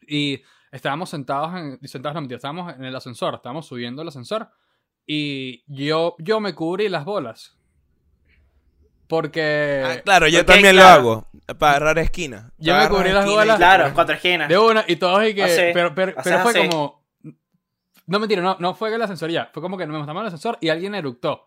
Y 0.00 0.42
estábamos 0.72 1.08
sentados 1.08 1.54
en, 1.54 1.78
sentados, 1.86 2.16
no 2.16 2.22
mentira, 2.22 2.38
estábamos 2.38 2.74
en 2.74 2.84
el 2.84 2.96
ascensor, 2.96 3.36
estábamos 3.36 3.66
subiendo 3.66 4.02
el 4.02 4.08
ascensor 4.08 4.50
y 5.06 5.64
yo, 5.72 6.16
yo 6.18 6.40
me 6.40 6.54
cubrí 6.54 6.88
las 6.88 7.04
bolas. 7.04 7.57
Porque 9.08 9.82
Ah, 9.84 10.00
claro, 10.04 10.28
yo 10.28 10.44
también 10.44 10.76
lo 10.76 10.82
claro. 10.82 11.00
hago. 11.00 11.28
Para 11.58 11.76
agarrar 11.76 11.98
esquina. 11.98 12.52
Yo 12.58 12.76
me 12.76 12.88
cubrí 12.88 13.10
las 13.10 13.26
bolas. 13.26 13.56
Claro, 13.56 13.90
cuatro 13.94 14.14
esquinas. 14.14 14.48
de 14.48 14.58
una 14.58 14.84
y 14.86 14.96
todos 14.96 15.26
y 15.26 15.34
que... 15.34 15.42
Así, 15.44 15.62
pero 15.72 15.94
pero, 15.94 16.12
haces 16.16 16.24
pero 16.24 16.42
fue 16.42 16.50
así. 16.60 16.68
como... 16.68 17.04
No, 18.06 18.18
mentira, 18.20 18.40
no, 18.42 18.56
no 18.60 18.74
fue 18.74 18.94
el 18.94 19.02
ascensor 19.02 19.30
ya. 19.30 19.50
Fue 19.52 19.62
como 19.62 19.76
que 19.76 19.86
nos 19.86 19.96
montamos 19.96 20.20
el 20.22 20.26
ascensor 20.28 20.58
y 20.60 20.68
alguien 20.68 20.94
eructó. 20.94 21.46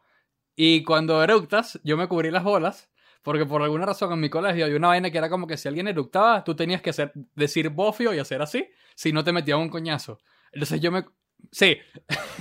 Y 0.56 0.84
cuando 0.84 1.24
eructas, 1.24 1.80
yo 1.84 1.98
me 1.98 2.08
cubrí 2.08 2.32
las 2.32 2.44
bolas. 2.44 2.90
Porque 3.24 3.46
por 3.46 3.62
alguna 3.62 3.86
razón 3.86 4.12
en 4.14 4.20
mi 4.20 4.32
colegio 4.32 4.66
había 4.66 4.78
una 4.78 4.88
vaina 4.88 5.12
que 5.12 5.18
era 5.20 5.30
como 5.30 5.46
que 5.46 5.56
si 5.56 5.68
alguien 5.68 5.88
eructaba, 5.88 6.44
tú 6.44 6.56
tenías 6.56 6.82
que 6.82 6.90
hacer, 6.90 7.12
decir 7.36 7.70
bofio 7.70 8.14
y 8.16 8.20
hacer 8.20 8.42
así, 8.42 8.68
si 8.96 9.14
no 9.14 9.24
te 9.24 9.32
metían 9.32 9.60
un 9.60 9.70
coñazo. 9.70 10.20
Entonces 10.52 10.82
yo 10.82 10.92
me... 10.92 11.06
Sí. 11.52 11.78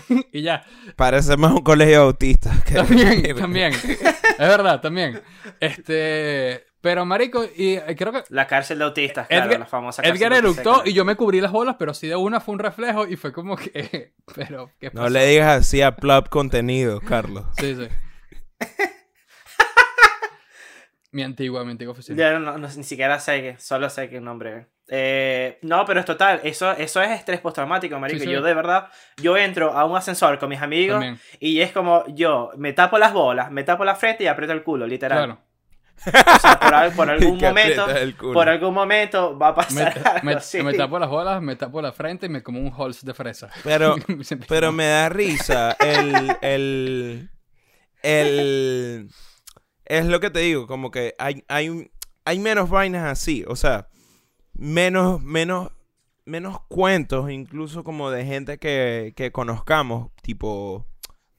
y 0.32 0.42
ya. 0.42 0.64
Parece 0.96 1.36
más 1.36 1.52
un 1.52 1.62
colegio 1.62 1.94
de 2.00 2.04
autistas. 2.06 2.62
que- 2.64 2.74
También, 2.74 3.36
también. 3.36 3.72
Es 3.72 4.38
verdad, 4.38 4.80
también. 4.80 5.20
Este... 5.60 6.66
Pero, 6.82 7.04
marico, 7.04 7.44
y 7.44 7.74
eh, 7.74 7.94
creo 7.94 8.10
que 8.10 8.22
La 8.30 8.46
cárcel 8.46 8.78
de 8.78 8.84
autistas, 8.84 9.28
claro, 9.28 9.50
Edgar- 9.50 9.58
la 9.60 9.66
famosa 9.66 10.02
cárcel 10.02 10.16
Edgar 10.16 10.32
eructó 10.38 10.82
y 10.86 10.94
yo 10.94 11.04
me 11.04 11.14
cubrí 11.14 11.38
las 11.42 11.52
bolas, 11.52 11.76
pero 11.78 11.92
sí 11.92 12.06
de 12.08 12.16
una 12.16 12.40
fue 12.40 12.54
un 12.54 12.58
reflejo 12.58 13.06
y 13.06 13.16
fue 13.16 13.32
como 13.34 13.54
que... 13.56 14.14
Pero, 14.34 14.70
¿qué 14.80 14.86
No 14.94 15.02
pasó? 15.02 15.10
le 15.10 15.26
digas 15.26 15.60
así 15.60 15.82
a 15.82 15.96
Plop 15.96 16.28
contenido, 16.30 17.00
Carlos. 17.02 17.44
Sí, 17.58 17.74
sí. 17.76 17.86
mi 21.12 21.22
antigua, 21.22 21.64
mi 21.64 21.72
antigua 21.72 21.92
oficina. 21.92 22.16
Ya 22.16 22.38
no, 22.38 22.56
no, 22.56 22.68
ni 22.68 22.84
siquiera 22.84 23.18
sé 23.18 23.42
que, 23.42 23.58
solo 23.58 23.90
sé 23.90 24.08
que 24.08 24.16
el 24.18 24.24
nombre. 24.24 24.66
Eh, 24.92 25.58
no, 25.62 25.84
pero 25.84 26.00
es 26.00 26.06
total, 26.06 26.40
eso, 26.42 26.72
eso 26.72 27.00
es 27.00 27.10
estrés 27.12 27.40
postraumático, 27.40 27.96
marico. 28.00 28.18
Sí, 28.18 28.26
sí. 28.26 28.32
Yo 28.32 28.42
de 28.42 28.54
verdad, 28.54 28.88
yo 29.18 29.36
entro 29.36 29.72
a 29.72 29.84
un 29.84 29.96
ascensor 29.96 30.36
con 30.40 30.48
mis 30.48 30.60
amigos 30.60 30.94
También. 30.96 31.20
y 31.38 31.60
es 31.60 31.70
como 31.70 32.04
yo 32.08 32.50
me 32.56 32.72
tapo 32.72 32.98
las 32.98 33.12
bolas, 33.12 33.52
me 33.52 33.62
tapo 33.62 33.84
la 33.84 33.94
frente 33.94 34.24
y 34.24 34.26
aprieto 34.26 34.52
el 34.52 34.64
culo, 34.64 34.86
literal. 34.88 35.18
Claro. 35.26 35.40
O 36.34 36.38
sea, 36.40 36.58
por, 36.58 36.74
al- 36.74 36.92
por 36.92 37.10
algún 37.10 37.38
momento, 37.38 37.86
por 38.32 38.48
algún 38.48 38.74
momento 38.74 39.38
va 39.38 39.48
a 39.48 39.52
Me, 39.52 39.56
pasar 39.56 40.20
algo 40.24 40.64
me- 40.70 40.74
tapo 40.76 40.98
las 40.98 41.08
bolas, 41.10 41.40
me 41.42 41.54
tapo 41.56 41.80
la 41.82 41.92
frente 41.92 42.26
y 42.26 42.28
me 42.30 42.42
como 42.42 42.58
un 42.58 42.72
Halls 42.76 43.04
de 43.04 43.14
fresa. 43.14 43.48
Pero, 43.62 43.94
pero 44.48 44.72
me 44.72 44.86
da 44.86 45.08
risa 45.10 45.76
el, 45.78 46.36
el, 46.40 47.30
el, 48.02 49.08
es 49.84 50.04
lo 50.06 50.20
que 50.20 50.30
te 50.30 50.40
digo, 50.40 50.66
como 50.66 50.90
que 50.90 51.14
hay, 51.18 51.44
hay, 51.48 51.90
hay 52.24 52.38
menos 52.38 52.70
vainas 52.70 53.06
así, 53.06 53.44
o 53.46 53.56
sea, 53.56 53.86
menos, 54.60 55.22
menos, 55.22 55.70
menos 56.26 56.60
cuentos, 56.68 57.30
incluso 57.30 57.82
como 57.82 58.10
de 58.10 58.24
gente 58.24 58.58
que, 58.58 59.14
que 59.16 59.32
conozcamos, 59.32 60.10
tipo, 60.22 60.86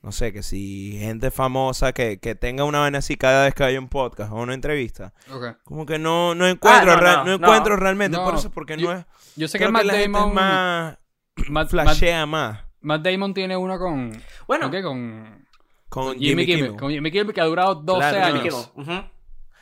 no 0.02 0.12
sé, 0.12 0.34
que 0.34 0.42
si 0.44 0.98
gente 1.00 1.30
famosa 1.32 1.94
que, 1.94 2.20
que 2.20 2.34
tenga 2.36 2.64
una 2.64 2.80
vaina 2.80 2.98
así 2.98 3.16
cada 3.16 3.46
vez 3.46 3.54
que 3.54 3.64
hay 3.64 3.78
un 3.78 3.88
podcast 3.88 4.32
o 4.32 4.36
una 4.38 4.56
entrevista, 4.56 5.14
Ok. 5.32 5.58
como 5.64 5.86
que 5.86 6.00
no, 6.00 6.34
no 6.36 6.48
encuentro, 6.48 6.94
Ah, 6.94 6.96
no, 6.96 7.02
real- 7.02 7.16
no, 7.18 7.24
no 7.26 7.38
no. 7.38 7.46
encuentro 7.46 7.76
realmente, 7.76 8.18
No, 8.18 8.26
por 8.26 8.36
eso, 8.36 8.50
porque 8.52 8.76
yo- 8.78 8.92
no 8.92 9.00
es, 9.00 9.06
Yo 9.36 9.48
sé 9.48 9.60
que 9.60 9.70
Matt 9.70 9.82
que 9.84 9.88
la 9.88 9.94
gente 9.94 10.18
Damon... 10.18 10.34
más, 10.34 10.98
Matt, 11.38 11.50
Matt- 11.50 11.70
flashea 11.70 12.26
más. 12.26 12.60
Matt 12.82 13.04
Damon 13.04 13.34
tiene 13.36 13.56
uno 13.56 13.78
con... 13.78 14.12
Bueno, 14.48 14.64
¿con 14.66 14.72
qué? 14.72 14.82
Con... 14.82 15.46
Con 15.88 16.18
Jimmy, 16.18 16.46
Kimmel. 16.46 16.76
Con 16.78 16.90
Jimmy 16.90 17.12
Kimmel 17.12 17.34
que 17.34 17.42
ha 17.42 17.46
durado 17.46 17.76
12 17.76 18.00
Claro, 18.00 18.26
Jimmy 18.28 18.40
años. 18.40 18.72
Ujú. 18.76 18.92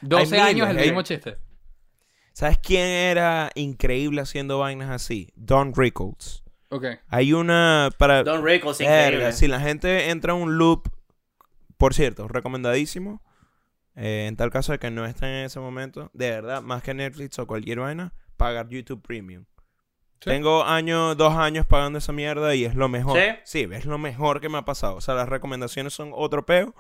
12 0.02 0.36
Hay 0.36 0.42
años 0.42 0.68
miles, 0.68 0.70
el 0.70 0.78
hay- 0.78 0.86
mismo 0.86 1.02
chiste. 1.02 1.38
¿Sabes 2.40 2.58
quién 2.58 2.88
era 2.88 3.52
increíble 3.56 4.22
haciendo 4.22 4.60
vainas 4.60 4.90
así? 4.92 5.28
Don 5.36 5.76
Rickles. 5.76 6.42
Ok. 6.70 6.86
Hay 7.10 7.34
una 7.34 7.90
para... 7.98 8.24
Don 8.24 8.46
Rickles, 8.46 8.80
increíble. 8.80 9.34
si 9.34 9.50
la 9.50 9.60
gente 9.60 10.10
entra 10.10 10.32
en 10.32 10.44
un 10.44 10.58
loop, 10.58 10.88
por 11.76 11.94
cierto, 11.94 12.30
recomendadísimo. 12.30 13.22
eh, 13.98 14.28
en 14.30 14.38
tal 14.38 14.52
caso 14.52 14.72
de 14.72 14.80
que 14.80 14.90
no 14.90 15.06
estén 15.06 15.28
en 15.28 15.46
ese 15.48 15.60
momento, 15.60 16.12
de 16.14 16.30
verdad, 16.30 16.62
más 16.62 16.82
que 16.82 16.94
Netflix 16.94 17.38
o 17.40 17.46
cualquier 17.46 17.82
vaina, 17.82 18.14
pagar 18.38 18.70
YouTube 18.70 19.02
Premium. 19.02 19.44
Sí. 20.22 20.30
Tengo 20.30 20.64
años, 20.64 21.18
dos 21.18 21.34
años 21.34 21.66
pagando 21.66 22.00
esa 22.00 22.14
mierda 22.14 22.56
y 22.56 22.64
es 22.64 22.74
lo 22.74 22.88
mejor. 22.88 23.20
¿Sí? 23.44 23.68
es 23.70 23.86
lo 23.86 23.98
mejor 23.98 24.40
que 24.40 24.48
me 24.48 24.60
ha 24.60 24.64
pasado. 24.64 24.96
O 24.96 25.02
sea, 25.02 25.14
las 25.14 25.28
recomendaciones 25.28 25.92
son 25.92 26.12
otro 26.14 26.46
peo. 26.46 26.74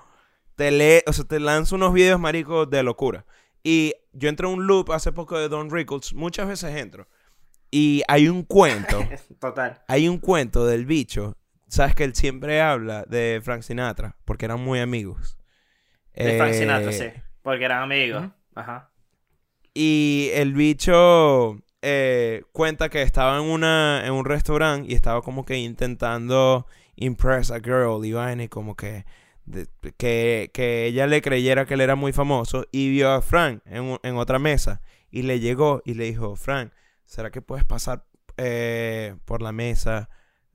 Te 0.56 0.72
lee, 0.72 1.02
o 1.06 1.12
sea, 1.12 1.26
te 1.26 1.42
lanzo 1.42 1.76
unos 1.76 1.92
videos, 1.92 2.18
marico, 2.18 2.66
de 2.66 2.82
locura. 2.82 3.26
Y 3.64 3.94
yo 4.14 4.30
entré 4.30 4.46
a 4.48 4.50
un 4.50 4.66
loop 4.68 4.92
hace 4.92 5.12
poco 5.12 5.38
de 5.38 5.50
Don 5.50 5.70
Rickles, 5.70 6.14
muchas 6.14 6.48
veces 6.48 6.76
entro. 6.76 7.08
Y 7.72 8.02
hay 8.08 8.28
un 8.30 8.44
cuento, 8.44 9.06
Total. 9.40 9.82
hay 9.88 10.08
un 10.08 10.18
cuento 10.18 10.66
del 10.66 10.86
bicho. 10.86 11.36
Sabes 11.68 11.94
que 11.94 12.04
él 12.04 12.16
siempre 12.16 12.62
habla 12.62 13.04
de 13.08 13.42
Frank 13.44 13.62
Sinatra, 13.62 14.16
porque 14.26 14.46
eran 14.46 14.60
muy 14.62 14.80
amigos. 14.80 15.38
De 16.16 16.38
Frank 16.38 16.52
Eh, 16.52 16.60
Sinatra, 16.60 16.92
sí. 16.92 17.06
Porque 17.44 17.66
eran 17.66 17.84
amigos. 17.84 18.26
Ajá. 18.56 18.90
Y 19.74 20.32
el 20.34 20.54
bicho 20.54 21.58
eh, 21.82 22.44
cuenta 22.52 22.90
que 22.90 23.04
estaba 23.04 23.38
en, 23.38 23.44
una, 23.44 24.02
en 24.06 24.14
un 24.14 24.26
restaurante 24.26 24.92
y 24.92 24.96
estaba 24.96 25.22
como 25.22 25.46
que 25.46 25.58
intentando 25.58 26.66
impress 26.96 27.52
a 27.52 27.60
girl 27.60 28.04
y 28.04 28.12
vaina 28.14 28.44
y 28.44 28.48
como 28.50 28.76
que, 28.76 29.06
que, 29.98 30.52
que 30.54 30.86
ella 30.86 31.08
le 31.08 31.22
creyera 31.22 31.66
que 31.66 31.74
él 31.74 31.82
era 31.82 31.96
muy 31.96 32.14
famoso 32.14 32.66
y 32.72 32.90
vio 32.90 33.12
a 33.12 33.22
Frank 33.22 33.62
en, 33.66 34.00
en 34.04 34.18
otra 34.18 34.40
mesa 34.40 34.82
y 35.12 35.24
le 35.24 35.40
llegó 35.40 35.82
y 35.86 35.96
le 35.96 36.06
dijo, 36.06 36.36
Frank, 36.36 36.72
¿será 37.06 37.32
que 37.32 37.42
puedes 37.42 37.66
pasar 37.66 38.06
eh, 38.38 39.16
por 39.26 39.42
la 39.42 39.52
mesa? 39.52 40.10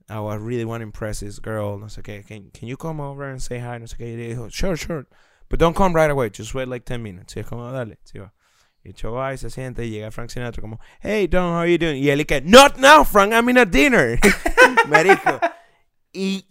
I 0.07 0.19
really 0.37 0.65
want 0.65 0.81
to 0.81 0.85
impress 0.85 1.19
this 1.19 1.39
girl, 1.39 1.79
no 1.79 1.87
sé 1.87 2.03
qué. 2.03 2.23
Can, 2.23 2.51
can 2.51 2.67
you 2.67 2.77
come 2.77 3.01
over 3.01 3.25
and 3.25 3.41
say 3.41 3.59
hi? 3.59 3.79
No 3.79 3.87
sé 3.87 3.97
qué. 3.97 4.13
Y 4.13 4.15
le 4.15 4.27
dijo, 4.29 4.49
sure, 4.51 4.77
sure. 4.77 5.07
But 5.49 5.59
don't 5.59 5.75
come 5.75 5.93
right 5.95 6.11
away. 6.11 6.29
Just 6.29 6.53
wait 6.53 6.67
like 6.67 6.85
10 6.85 7.01
minutes. 7.01 7.35
Y 7.35 7.39
es 7.41 7.47
como, 7.47 7.71
dale, 7.71 7.97
sí 8.03 8.19
va. 8.19 8.31
Y 8.83 8.93
va 9.07 9.33
y 9.33 9.37
se 9.37 9.49
siente 9.49 9.83
y 9.83 9.89
llega 9.89 10.11
Frank 10.11 10.29
Sinatra 10.29 10.61
como, 10.61 10.79
hey, 11.01 11.25
Don, 11.25 11.55
how 11.55 11.65
you 11.65 11.79
doing? 11.79 12.03
Y 12.03 12.09
él 12.09 12.21
y 12.21 12.25
que, 12.25 12.41
not 12.41 12.77
now, 12.77 13.03
Frank, 13.03 13.33
I'm 13.33 13.49
in 13.49 13.57
a 13.57 13.65
dinner. 13.65 14.19
Marico. 14.87 15.39
Y 16.13 16.45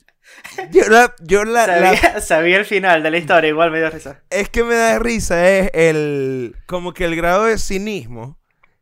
yo 0.71 0.89
la, 0.89 1.15
yo 1.21 1.45
la, 1.45 2.21
sabía 2.21 2.59
el 2.59 2.65
final 2.65 3.03
de 3.03 3.11
la 3.11 3.19
historia, 3.19 3.49
igual 3.49 3.71
me 3.71 3.79
dio 3.79 3.91
risa. 3.91 4.23
es 4.31 4.49
que 4.49 4.65
me 4.65 4.75
da 4.75 4.99
risa, 4.99 5.49
es 5.49 5.71
el, 5.75 6.57
como 6.67 6.93
que 6.95 7.05
el 7.05 7.17
grado 7.17 7.45
de 7.45 7.59
cinismo 7.59 8.39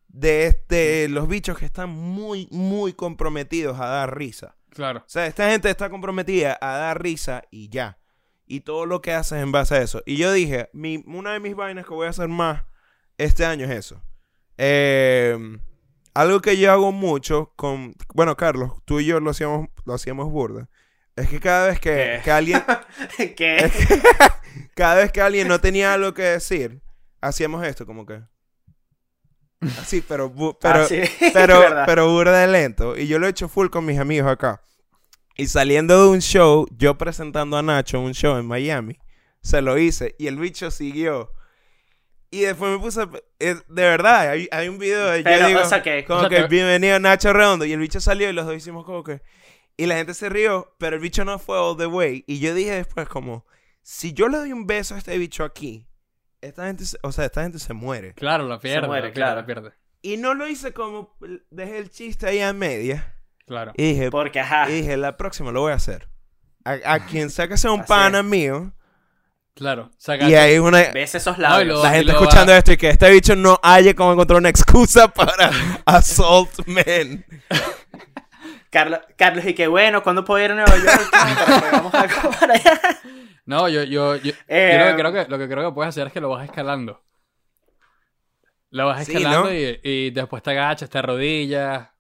de 0.09 0.47
este, 0.47 1.09
los 1.09 1.27
bichos 1.27 1.59
que 1.59 1.65
están 1.65 1.91
muy, 1.91 2.49
muy 2.51 2.93
comprometidos 2.93 3.81
a 3.81 3.87
dar 3.87 4.17
risa. 4.17 4.57
Claro. 4.71 5.01
O 5.01 5.09
sea, 5.09 5.27
esta 5.27 5.51
gente 5.51 5.69
está 5.71 5.91
comprometida 5.91 6.59
a 6.61 6.77
dar 6.77 7.03
risa 7.03 7.43
y 7.51 7.69
ya. 7.69 7.99
Y 8.47 8.61
todo 8.61 8.87
lo 8.87 9.01
que 9.01 9.13
haces 9.13 9.43
en 9.43 9.53
base 9.53 9.75
a 9.77 9.83
eso. 9.83 10.03
Y 10.07 10.17
yo 10.17 10.33
dije, 10.33 10.69
mi, 10.73 11.03
una 11.07 11.33
de 11.33 11.41
mis 11.41 11.55
vainas 11.55 11.87
que 11.87 11.95
voy 11.95 12.07
a 12.07 12.11
hacer 12.11 12.29
más 12.29 12.65
este 13.19 13.45
año 13.45 13.65
es 13.65 13.71
eso. 13.71 14.03
Eh, 14.59 15.59
algo 16.15 16.41
que 16.41 16.59
yo 16.59 16.71
hago 16.71 16.93
mucho 16.93 17.53
con... 17.57 17.95
Bueno, 18.15 18.37
Carlos, 18.37 18.73
tú 18.85 19.01
y 19.01 19.07
yo 19.07 19.21
lo 19.21 19.31
hacíamos, 19.31 19.69
lo 19.85 19.95
hacíamos 19.95 20.31
burda. 20.31 20.69
Es 21.17 21.29
que 21.29 21.41
cada 21.41 21.69
vez 21.69 21.79
que, 21.81 21.91
¿Qué? 21.91 22.21
que 22.25 22.31
alguien... 22.31 22.63
es 23.19 23.33
que 23.33 23.71
cada 24.75 24.95
vez 24.97 25.13
que 25.13 25.21
alguien 25.21 25.49
no 25.49 25.61
tenía 25.61 25.93
algo 25.93 26.15
que 26.15 26.23
decir, 26.23 26.81
hacíamos 27.21 27.65
esto 27.67 27.85
como 27.87 28.07
que... 28.07 28.23
Así, 29.81 30.03
pero... 30.07 30.33
bu- 30.33 30.57
pero 30.61 30.81
Ah, 30.83 30.87
sí, 30.87 31.01
pero, 31.33 31.63
pero 31.87 32.11
burda 32.11 32.41
de 32.41 32.49
lento. 32.49 32.97
Y 32.97 33.07
yo 33.07 33.19
lo 33.19 33.27
he 33.27 33.31
hecho 33.31 33.49
full 33.49 33.69
con 33.69 33.85
mis 33.85 33.99
amigos 33.99 34.31
acá. 34.31 34.61
Y 35.37 35.47
saliendo 35.47 36.03
de 36.03 36.09
un 36.11 36.21
show, 36.21 36.67
yo 36.77 36.99
presentando 36.99 37.57
a 37.57 37.63
Nacho 37.63 38.01
un 38.01 38.13
show 38.13 38.37
en 38.39 38.47
Miami, 38.47 38.99
se 39.41 39.63
lo 39.63 39.79
hice 39.79 40.15
y 40.19 40.27
el 40.27 40.37
bicho 40.37 40.71
siguió. 40.71 41.33
Y 42.31 42.41
después 42.41 42.73
me 42.73 42.79
puse... 42.79 43.03
eh, 43.39 43.55
de 43.69 43.83
verdad, 43.83 44.31
hay, 44.31 44.49
hay 44.51 44.69
un 44.69 44.79
video 44.79 45.07
de... 45.11 45.23
Pero, 45.23 45.41
yo 45.43 45.49
digo, 45.49 45.61
o 45.61 45.65
sea 45.67 45.83
que. 45.83 46.05
como 46.07 46.21
o 46.21 46.29
sea, 46.29 46.31
que 46.31 46.47
bienvenido 46.49 46.99
Nacho 46.99 47.33
Redondo. 47.33 47.65
Y 47.67 47.73
el 47.73 47.79
bicho 47.79 48.01
salió 48.01 48.29
y 48.31 48.33
los 48.33 48.47
dos 48.47 48.57
hicimos 48.57 48.85
como 48.87 49.05
que... 49.05 49.21
Y 49.77 49.87
la 49.87 49.97
gente 49.97 50.15
se 50.15 50.29
rió, 50.29 50.75
pero 50.79 50.97
el 50.97 51.03
bicho 51.03 51.25
no 51.25 51.39
fue 51.39 51.59
all 51.59 51.77
the 51.77 51.87
way. 51.87 52.25
Y 52.27 52.39
yo 52.41 52.55
dije 52.55 52.73
después 52.73 53.09
como... 53.09 53.47
Si 53.83 54.13
yo 54.13 54.29
le 54.29 54.39
doy 54.39 54.53
un 54.53 54.67
beso 54.67 54.95
a 54.95 54.99
este 54.99 55.17
bicho 55.19 55.45
aquí... 55.45 55.89
Esta 56.41 56.67
gente, 56.67 56.85
se- 56.85 56.99
o 57.03 57.13
sea, 57.13 57.25
esta 57.25 57.43
gente 57.43 57.59
se 57.59 57.73
muere. 57.73 58.15
Claro, 58.15 58.47
la 58.49 58.59
pierde. 58.59 58.87
muere, 58.87 59.09
la 59.09 59.13
pierde, 59.13 59.15
claro. 59.15 59.41
la 59.41 59.47
pierde. 59.47 59.73
Y 60.03 60.17
no 60.19 60.35
lo 60.35 60.47
hice 60.49 60.73
como... 60.73 61.17
Dejé 61.51 61.79
el 61.79 61.91
chiste 61.91 62.27
ahí 62.27 62.41
a 62.41 62.53
media. 62.53 63.17
Claro. 63.47 63.73
Y 63.77 63.93
dije, 63.93 64.11
Porque, 64.11 64.41
ajá. 64.41 64.69
y 64.71 64.75
dije 64.83 64.97
la 64.97 65.17
próxima 65.17 65.51
lo 65.53 65.61
voy 65.63 65.73
a 65.73 65.77
hacer. 65.77 66.09
A, 66.65 66.79
a 66.85 67.07
quien 67.07 67.31
sea 67.31 67.49
que 67.49 67.57
sea 67.57 67.71
un 67.73 67.85
pana 67.85 68.23
mío. 68.23 68.73
Claro. 69.55 69.91
Y 69.93 70.03
Sacaste- 70.03 70.39
hay 70.39 70.59
una... 70.59 70.79
Ves 70.93 71.15
esos 71.15 71.37
No, 71.39 71.45
y 71.45 71.49
labios. 71.49 71.77
lo- 71.79 71.83
La 71.85 71.91
gente 71.91 72.13
va- 72.13 72.19
escuchando 72.21 72.53
esto 72.53 72.73
y 72.73 72.77
que 72.77 72.89
este 72.91 73.11
bicho 73.11 73.35
no 73.37 73.59
haya 73.63 73.95
como 73.95 74.13
encontrar 74.13 74.39
una 74.39 74.49
excusa 74.49 75.09
para 75.15 75.51
assault 75.87 76.67
men. 76.67 77.25
Carlos, 78.73 79.01
Carlos, 79.17 79.45
y 79.45 79.55
que 79.55 79.67
bueno, 79.67 80.03
¿cuándo 80.03 80.25
puedo 80.25 80.43
ir 80.43 80.51
a 80.51 80.55
Nueva 80.55 80.77
York? 80.77 81.11
Para 81.13 81.71
vamos 81.73 81.95
a 81.95 82.09
comer 82.09 82.51
allá. 82.53 82.81
No, 83.45 83.69
yo, 83.69 83.83
yo, 83.83 84.17
yo, 84.17 84.33
yo 84.33 84.33
Eh, 84.49 84.77
lo, 84.79 84.87
que 84.97 85.03
creo 85.03 85.13
que, 85.13 85.31
lo 85.31 85.39
que 85.39 85.49
creo 85.49 85.69
que 85.71 85.75
puedes 85.75 85.91
hacer 85.91 86.07
es 86.07 86.13
que 86.13 86.21
lo 86.21 86.31
vas 86.31 86.45
escalando. 86.45 87.05
Lo 88.71 88.87
vas 88.87 89.05
Sí, 89.05 89.13
escalando 89.13 89.51
¿no? 89.51 89.55
y, 89.55 89.79
y 89.83 90.11
después 90.11 90.43
te 90.43 90.53
agachas, 90.53 90.89
te 90.89 90.99
arrodillas. 90.99 91.91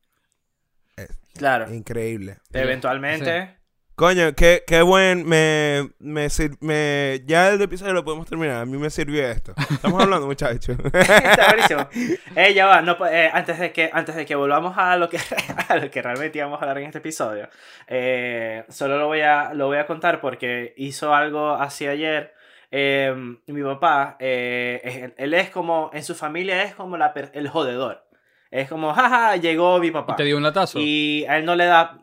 Claro. 1.34 1.72
Increíble. 1.72 2.38
Eventualmente. 2.52 3.58
Coño, 3.94 4.34
qué, 4.34 4.64
qué 4.66 4.80
buen. 4.82 5.28
Me, 5.28 5.90
me, 5.99 6.28
sir- 6.30 6.56
me- 6.61 7.20
Ya 7.26 7.50
el 7.50 7.61
episodio 7.61 7.92
lo 7.92 8.04
podemos 8.04 8.26
terminar. 8.26 8.62
A 8.62 8.64
mí 8.64 8.78
me 8.78 8.88
sirvió 8.90 9.25
esto. 9.28 9.52
Estamos 9.70 10.02
hablando, 10.02 10.26
muchachos. 10.32 10.76
Está 10.92 11.49
buenísimo. 11.49 11.88
Eh, 12.34 12.54
ya 12.54 12.64
va, 12.66 12.80
no, 12.80 12.96
eh, 13.06 13.30
antes, 13.32 13.58
de 13.58 13.72
que, 13.72 13.90
antes 13.92 14.16
de 14.16 14.25
que 14.25 14.34
volvamos 14.34 14.76
a 14.78 14.96
lo 14.96 15.11
que, 15.11 15.18
a 15.68 15.76
lo 15.76 15.90
que 15.90 16.00
realmente 16.00 16.38
íbamos 16.38 16.58
a 16.58 16.62
hablar 16.62 16.78
en 16.78 16.87
este 16.87 16.99
episodio, 16.99 17.46
eh, 17.87 18.64
solo 18.70 18.96
lo 18.99 19.06
voy, 19.06 19.20
a, 19.20 19.52
lo 19.52 19.66
voy 19.66 19.76
a 19.76 19.87
contar 19.87 20.20
porque 20.22 20.72
hizo 20.78 21.14
algo 21.14 21.50
así 21.52 21.87
ayer. 21.87 22.32
Eh, 22.70 23.14
mi 23.46 23.62
papá, 23.62 24.16
eh, 24.18 24.80
es- 24.82 25.12
él 25.18 25.34
es 25.34 25.50
como, 25.50 25.90
en 25.92 26.02
su 26.02 26.14
familia 26.14 26.62
es 26.62 26.75
como 26.75 26.96
la 26.96 27.12
per- 27.12 27.30
el 27.34 27.49
jodedor. 27.49 28.02
Es 28.50 28.68
como, 28.68 28.92
jaja, 28.94 29.37
llegó 29.37 29.78
mi 29.78 29.88
Y 29.88 29.90
papá. 29.90 30.16
te 30.16 30.25
dio 30.25 30.37
un 30.38 30.42
latazo. 30.42 30.78
Y, 30.78 31.20
Y 31.20 31.25
a 31.26 31.37
él 31.38 31.44
no 31.44 31.54
le 31.54 31.66
da... 31.66 31.99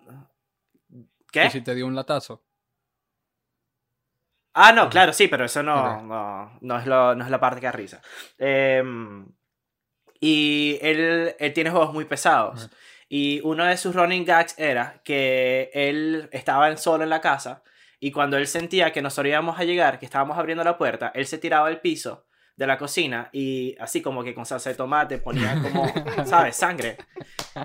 ¿Qué? 1.32 1.50
si 1.50 1.62
te 1.62 1.76
dio 1.76 1.88
un 1.88 1.96
latazo. 1.96 2.44
Ah, 4.54 4.74
no, 4.74 4.90
claro, 4.90 5.14
sí, 5.14 5.28
pero 5.28 5.46
eso 5.46 5.64
no, 5.64 6.02
no, 6.02 6.58
no, 6.60 6.80
es, 6.80 6.86
lo, 6.86 7.16
no 7.16 7.24
es 7.24 7.30
la 7.30 7.40
parte 7.40 7.60
que 7.60 7.68
da 7.68 7.72
risa. 7.72 8.02
Em, 8.38 9.26
y 10.20 10.78
él, 10.82 11.36
él 11.40 11.54
tiene 11.54 11.70
juegos 11.70 11.94
muy 11.94 12.06
pesados. 12.06 12.66
Ajá. 12.66 12.76
Y 13.10 13.42
uno 13.44 13.66
de 13.66 13.76
sus 13.76 13.96
running 13.96 14.24
gags 14.24 14.54
era 14.60 15.02
que 15.04 15.72
él 15.74 16.30
estaba 16.32 16.76
solo 16.78 17.04
en 17.04 17.10
la 17.10 17.22
casa 17.22 17.64
y 18.00 18.12
cuando 18.12 18.38
él 18.38 18.46
sentía 18.46 18.94
que 18.94 19.02
nosotros 19.02 19.32
íbamos 19.32 19.60
a 19.60 19.64
llegar, 19.64 19.98
que 19.98 20.06
estábamos 20.06 20.38
abriendo 20.38 20.64
la 20.64 20.78
puerta, 20.78 21.12
él 21.16 21.26
se 21.26 21.40
tiraba 21.40 21.68
al 21.68 21.82
piso 21.82 22.28
de 22.60 22.68
la 22.68 22.78
cocina 22.78 23.30
y 23.32 23.74
así 23.80 24.02
como 24.02 24.22
que 24.22 24.36
con 24.36 24.46
salsa 24.46 24.70
de 24.70 24.76
tomate 24.76 25.18
ponía 25.18 25.58
como, 25.64 25.88
¿sabes? 26.26 26.58
Sangre. 26.58 26.98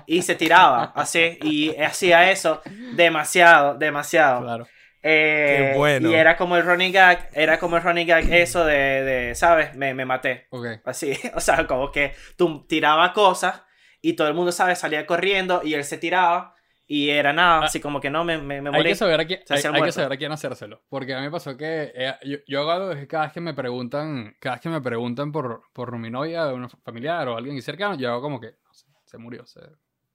Y 0.05 0.21
se 0.21 0.35
tiraba 0.35 0.93
así 0.95 1.37
y 1.43 1.75
hacía 1.75 2.31
eso 2.31 2.61
demasiado, 2.93 3.75
demasiado. 3.75 4.41
Claro. 4.41 4.67
Eh, 5.03 5.71
Qué 5.73 5.77
bueno. 5.77 6.09
Y 6.09 6.13
era 6.13 6.37
como 6.37 6.55
el 6.55 6.63
running 6.63 6.93
gag, 6.93 7.29
era 7.33 7.59
como 7.59 7.75
el 7.75 7.83
running 7.83 8.07
gag 8.07 8.31
eso 8.31 8.63
de, 8.63 9.03
de 9.03 9.35
¿sabes? 9.35 9.75
Me, 9.75 9.93
me 9.93 10.05
maté. 10.05 10.47
Ok. 10.49 10.65
Así, 10.85 11.13
o 11.35 11.41
sea, 11.41 11.67
como 11.67 11.91
que 11.91 12.13
tú 12.37 12.65
tiraba 12.65 13.11
cosas 13.11 13.63
y 14.01 14.13
todo 14.13 14.29
el 14.29 14.33
mundo, 14.33 14.53
¿sabes? 14.53 14.79
Salía 14.79 15.05
corriendo 15.05 15.59
y 15.61 15.73
él 15.73 15.83
se 15.83 15.97
tiraba 15.97 16.54
y 16.87 17.09
era 17.09 17.33
nada, 17.33 17.61
Ah, 17.61 17.65
así 17.65 17.79
como 17.79 17.99
que 17.99 18.09
no, 18.09 18.23
me, 18.23 18.37
me, 18.37 18.61
me 18.61 18.69
Hay 18.69 18.75
morí. 18.75 18.89
que, 18.89 18.95
saber 18.95 19.19
a 19.19 19.25
quién, 19.25 19.39
hay, 19.49 19.61
hay 19.63 19.83
que 19.83 19.91
saber 19.91 20.11
a 20.13 20.17
quién 20.17 20.31
hacérselo. 20.31 20.83
Porque 20.89 21.13
a 21.13 21.17
mí 21.17 21.23
me 21.23 21.31
pasó 21.31 21.57
que 21.57 21.91
eh, 21.95 22.13
yo, 22.23 22.37
yo 22.47 22.61
hago 22.61 22.71
algo 22.71 22.89
que 22.95 23.07
cada 23.07 23.23
vez 23.25 23.33
que 23.33 23.41
me 23.41 23.53
preguntan, 23.53 24.35
cada 24.39 24.55
vez 24.55 24.61
que 24.61 24.69
me 24.69 24.81
preguntan 24.81 25.31
por, 25.31 25.63
por 25.73 25.97
mi 25.97 26.09
novia, 26.11 26.47
un 26.53 26.69
familiar 26.69 27.27
o 27.27 27.37
alguien 27.37 27.59
cercano, 27.61 27.95
yo 27.95 28.09
hago 28.11 28.21
como 28.21 28.39
que 28.39 28.51
no 28.65 28.73
sé, 28.73 28.85
se 29.05 29.17
murió, 29.17 29.45
se, 29.45 29.61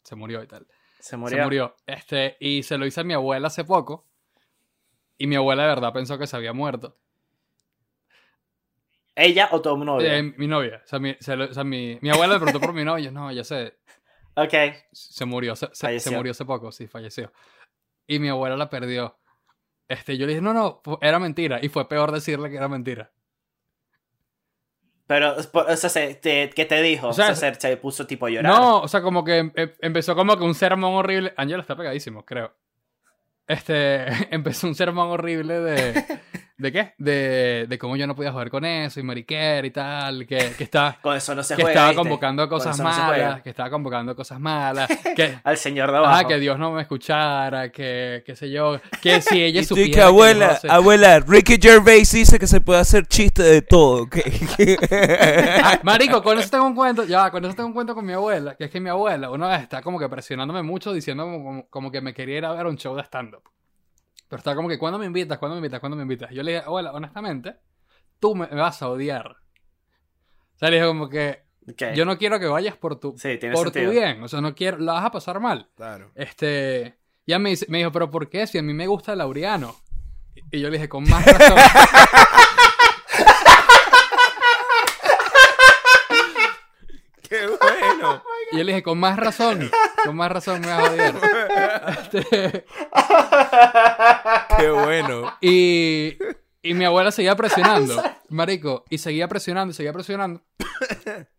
se 0.03 0.15
murió 0.17 0.43
y 0.43 0.47
tal. 0.47 0.67
Se 1.01 1.17
murió. 1.17 1.39
Se 1.39 1.45
murió. 1.45 1.77
Este, 1.87 2.37
y 2.41 2.63
se 2.63 2.77
lo 2.79 2.87
hice 2.87 3.01
a 3.01 3.05
mi 3.05 3.15
abuela 3.15 3.49
hace 3.49 3.65
poco. 3.65 4.07
Y 5.19 5.27
mi 5.27 5.37
abuela 5.37 5.63
de 5.65 5.69
verdad 5.71 5.93
pensó 5.93 6.19
que 6.19 6.27
se 6.27 6.37
había 6.37 6.53
muerto. 6.53 6.97
¿Ella 9.15 9.49
o 9.53 9.61
tu 9.61 9.77
novia? 9.77 10.17
Eh, 10.19 10.23
mi 10.23 10.47
novia. 10.47 10.81
O 10.85 10.87
sea, 10.87 10.99
mi, 10.99 11.15
se 11.21 11.37
lo- 11.37 11.45
o 11.47 11.53
sea, 11.53 11.65
mi, 11.65 11.99
mi 12.01 12.11
abuela 12.11 12.35
le 12.35 12.41
preguntó 12.41 12.61
por 12.61 12.73
mi 12.73 12.85
novia. 12.85 13.11
No, 13.11 13.31
ya 13.33 13.45
sé. 13.45 13.75
Ok. 14.35 14.55
Se 14.93 15.25
murió. 15.25 15.57
Se, 15.57 15.69
se- 16.01 16.11
murió 16.17 16.33
hace 16.33 16.45
poco, 16.45 16.73
sí, 16.73 16.87
falleció. 16.87 17.33
Y 18.07 18.19
mi 18.19 18.29
abuela 18.29 18.57
la 18.57 18.69
perdió. 18.71 19.19
Este, 19.89 20.17
yo 20.17 20.27
le 20.27 20.33
dije, 20.35 20.43
no, 20.43 20.53
no, 20.55 20.83
era 21.01 21.19
mentira. 21.19 21.59
Y 21.63 21.69
fue 21.69 21.89
peor 21.89 22.13
decirle 22.13 22.51
que 22.51 22.57
era 22.57 22.69
mentira. 22.69 23.11
Pero, 25.07 25.35
o 25.37 25.77
sea, 25.77 25.91
se- 25.91 26.15
te- 26.15 26.51
¿qué 26.51 26.65
te 26.65 26.81
dijo? 26.83 27.09
O 27.09 27.11
O 27.11 27.13
sea, 27.13 27.35
se, 27.35 27.77
puso 27.77 28.07
tipo 28.07 28.27
a 28.27 28.31
llorar. 28.31 28.53
No, 28.53 28.81
o 28.83 28.89
sea, 28.89 29.03
como 29.03 29.25
que 29.25 29.39
em- 29.39 29.53
em- 29.57 29.73
empezó 29.81 30.15
como 30.15 30.37
que 30.37 30.45
un 30.45 30.55
sermón 30.55 30.95
horrible. 30.95 31.35
Angela 31.37 31.63
está 31.63 31.75
pegadísimo, 31.77 32.25
creo. 32.25 32.55
Este, 33.49 34.05
empezó 34.35 34.69
un 34.69 34.77
sermón 34.77 35.09
horrible 35.09 35.59
de... 35.61 36.05
¿De 36.61 36.71
qué? 36.73 36.93
De, 36.99 37.67
de 37.69 37.79
cómo 37.79 37.97
yo 37.97 38.07
no 38.07 38.15
podía 38.15 38.33
jugar 38.33 38.51
con 38.51 38.65
eso 38.65 39.01
y 39.01 39.03
mariquera 39.03 39.67
y 39.67 39.71
tal. 39.71 40.27
Que, 40.27 40.53
que, 40.59 40.65
está, 40.65 40.99
Con 41.03 41.17
eso 41.17 41.35
no 41.35 41.43
se 41.43 41.57
que 41.57 41.63
juega. 41.63 41.71
estaba 41.73 41.89
¿viste? 41.89 42.03
convocando 42.03 42.49
Con 42.49 42.59
cosas 42.59 42.79
no 42.79 42.85
malas. 42.85 43.43
que 43.43 43.49
estaba 43.51 43.71
convocando 43.71 44.15
cosas 44.15 44.39
malas. 44.41 44.89
Que, 45.17 45.39
Al 45.43 45.57
señor 45.57 45.91
de 45.91 45.97
abajo. 45.99 46.15
ah, 46.17 46.29
que 46.29 46.39
Dios 46.39 46.59
no 46.59 46.73
me 46.73 46.83
escuchara. 46.83 47.71
Que, 47.73 48.23
qué 48.27 48.37
sé 48.37 48.51
yo. 48.51 48.79
Que 49.01 49.23
si 49.23 49.43
ella 49.43 49.63
y 49.63 49.65
supiera. 49.65 49.91
que 49.93 50.03
abuela, 50.03 50.47
yo 50.49 50.53
no 50.55 50.59
sé- 50.61 50.71
abuela, 50.71 51.21
Ricky 51.21 51.57
Gervais 51.61 52.13
dice 52.13 52.39
que 52.39 52.47
se 52.47 52.61
puede 52.61 52.81
hacer 52.81 53.07
chiste 53.07 53.43
de 53.43 53.63
todo. 53.63 54.03
¿ok? 54.03 54.17
Ah, 55.63 55.81
marico, 55.83 56.23
con 56.23 56.39
eso 56.39 56.51
tengo 56.51 56.67
un 56.67 56.75
cuento, 56.75 57.05
ya, 57.05 57.31
con 57.31 57.45
eso 57.45 57.55
tengo 57.55 57.69
un 57.69 57.75
cuento 57.75 57.95
con 57.95 58.05
mi 58.05 58.13
abuela, 58.13 58.55
que 58.55 58.65
es 58.65 58.71
que 58.71 58.81
mi 58.81 58.91
abuela 58.91 59.31
una 59.31 59.49
vez 59.49 59.63
está 59.63 59.83
como 59.83 59.99
que 59.99 60.09
presionándome 60.09 60.63
mucho, 60.63 60.93
diciendo 60.93 61.25
como, 61.25 61.43
como- 61.45 61.67
como 61.71 61.91
que 61.91 62.01
me 62.01 62.13
quería 62.15 62.39
ir 62.39 62.45
a 62.45 62.53
ver 62.53 62.67
un 62.67 62.77
show 62.77 62.95
de 62.95 63.03
stand-up. 63.03 63.43
Pero 64.31 64.39
está 64.39 64.55
como 64.55 64.69
que, 64.69 64.79
¿cuándo 64.79 64.97
me 64.97 65.07
invitas? 65.07 65.39
¿Cuándo 65.39 65.57
me 65.57 65.59
invitas? 65.59 65.81
¿Cuándo 65.81 65.97
me 65.97 66.03
invitas? 66.03 66.31
Yo 66.31 66.45
le 66.45 66.53
dije, 66.53 66.65
abuela, 66.65 66.93
honestamente, 66.93 67.57
tú 68.21 68.37
me, 68.37 68.47
me 68.47 68.61
vas 68.61 68.81
a 68.81 68.89
odiar. 68.89 69.27
O 69.27 70.59
sea, 70.59 70.71
le 70.71 70.77
dije 70.77 70.87
como 70.87 71.09
que, 71.09 71.43
yo 71.97 72.05
no 72.05 72.17
quiero 72.17 72.39
que 72.39 72.47
vayas 72.47 72.77
por 72.77 73.01
tu, 73.01 73.19
Sí, 73.19 73.39
por 73.53 73.73
sentido. 73.73 73.87
tu 73.87 73.91
bien, 73.91 74.23
o 74.23 74.29
sea, 74.29 74.41
no 74.41 74.55
quiero, 74.55 74.79
la 74.79 74.93
vas 74.93 75.05
a 75.07 75.11
pasar 75.11 75.41
mal. 75.41 75.69
Claro. 75.75 76.13
Este, 76.15 76.97
ya 77.27 77.41
me, 77.41 77.57
dijo, 77.57 77.91
¿pero 77.91 78.09
por 78.09 78.31
qué? 78.31 78.47
Si 78.47 78.57
a 78.57 78.63
mí 78.63 78.73
me 78.73 78.87
gusta 78.87 79.13
el 79.13 79.19
Laureano. 79.19 79.75
Y 80.37 80.59
y 80.59 80.61
yo 80.61 80.71
le 80.71 80.77
dije, 80.79 80.89
con 80.89 81.03
más 81.11 81.27
razón. 81.27 81.59
Qué 87.29 87.47
bueno. 87.47 88.23
Y 88.53 88.59
yo 88.59 88.65
le 88.65 88.73
dije, 88.73 88.83
con 88.85 88.99
más 88.99 89.17
razón, 89.17 89.71
con 90.05 90.17
más 90.17 90.33
razón 90.33 90.61
me 90.61 90.69
vas 90.69 90.89
a 90.89 90.93
odiar. 90.93 91.15
Este, 91.89 92.67
Qué 94.59 94.71
bueno. 94.71 95.37
Y, 95.41 96.17
y 96.63 96.75
mi 96.75 96.85
abuela 96.85 97.11
seguía 97.11 97.37
presionando, 97.37 98.03
marico, 98.29 98.85
y 98.91 98.99
seguía 98.99 99.29
presionando, 99.29 99.73
y 99.73 99.75
seguía 99.75 99.93
presionando. 99.93 100.43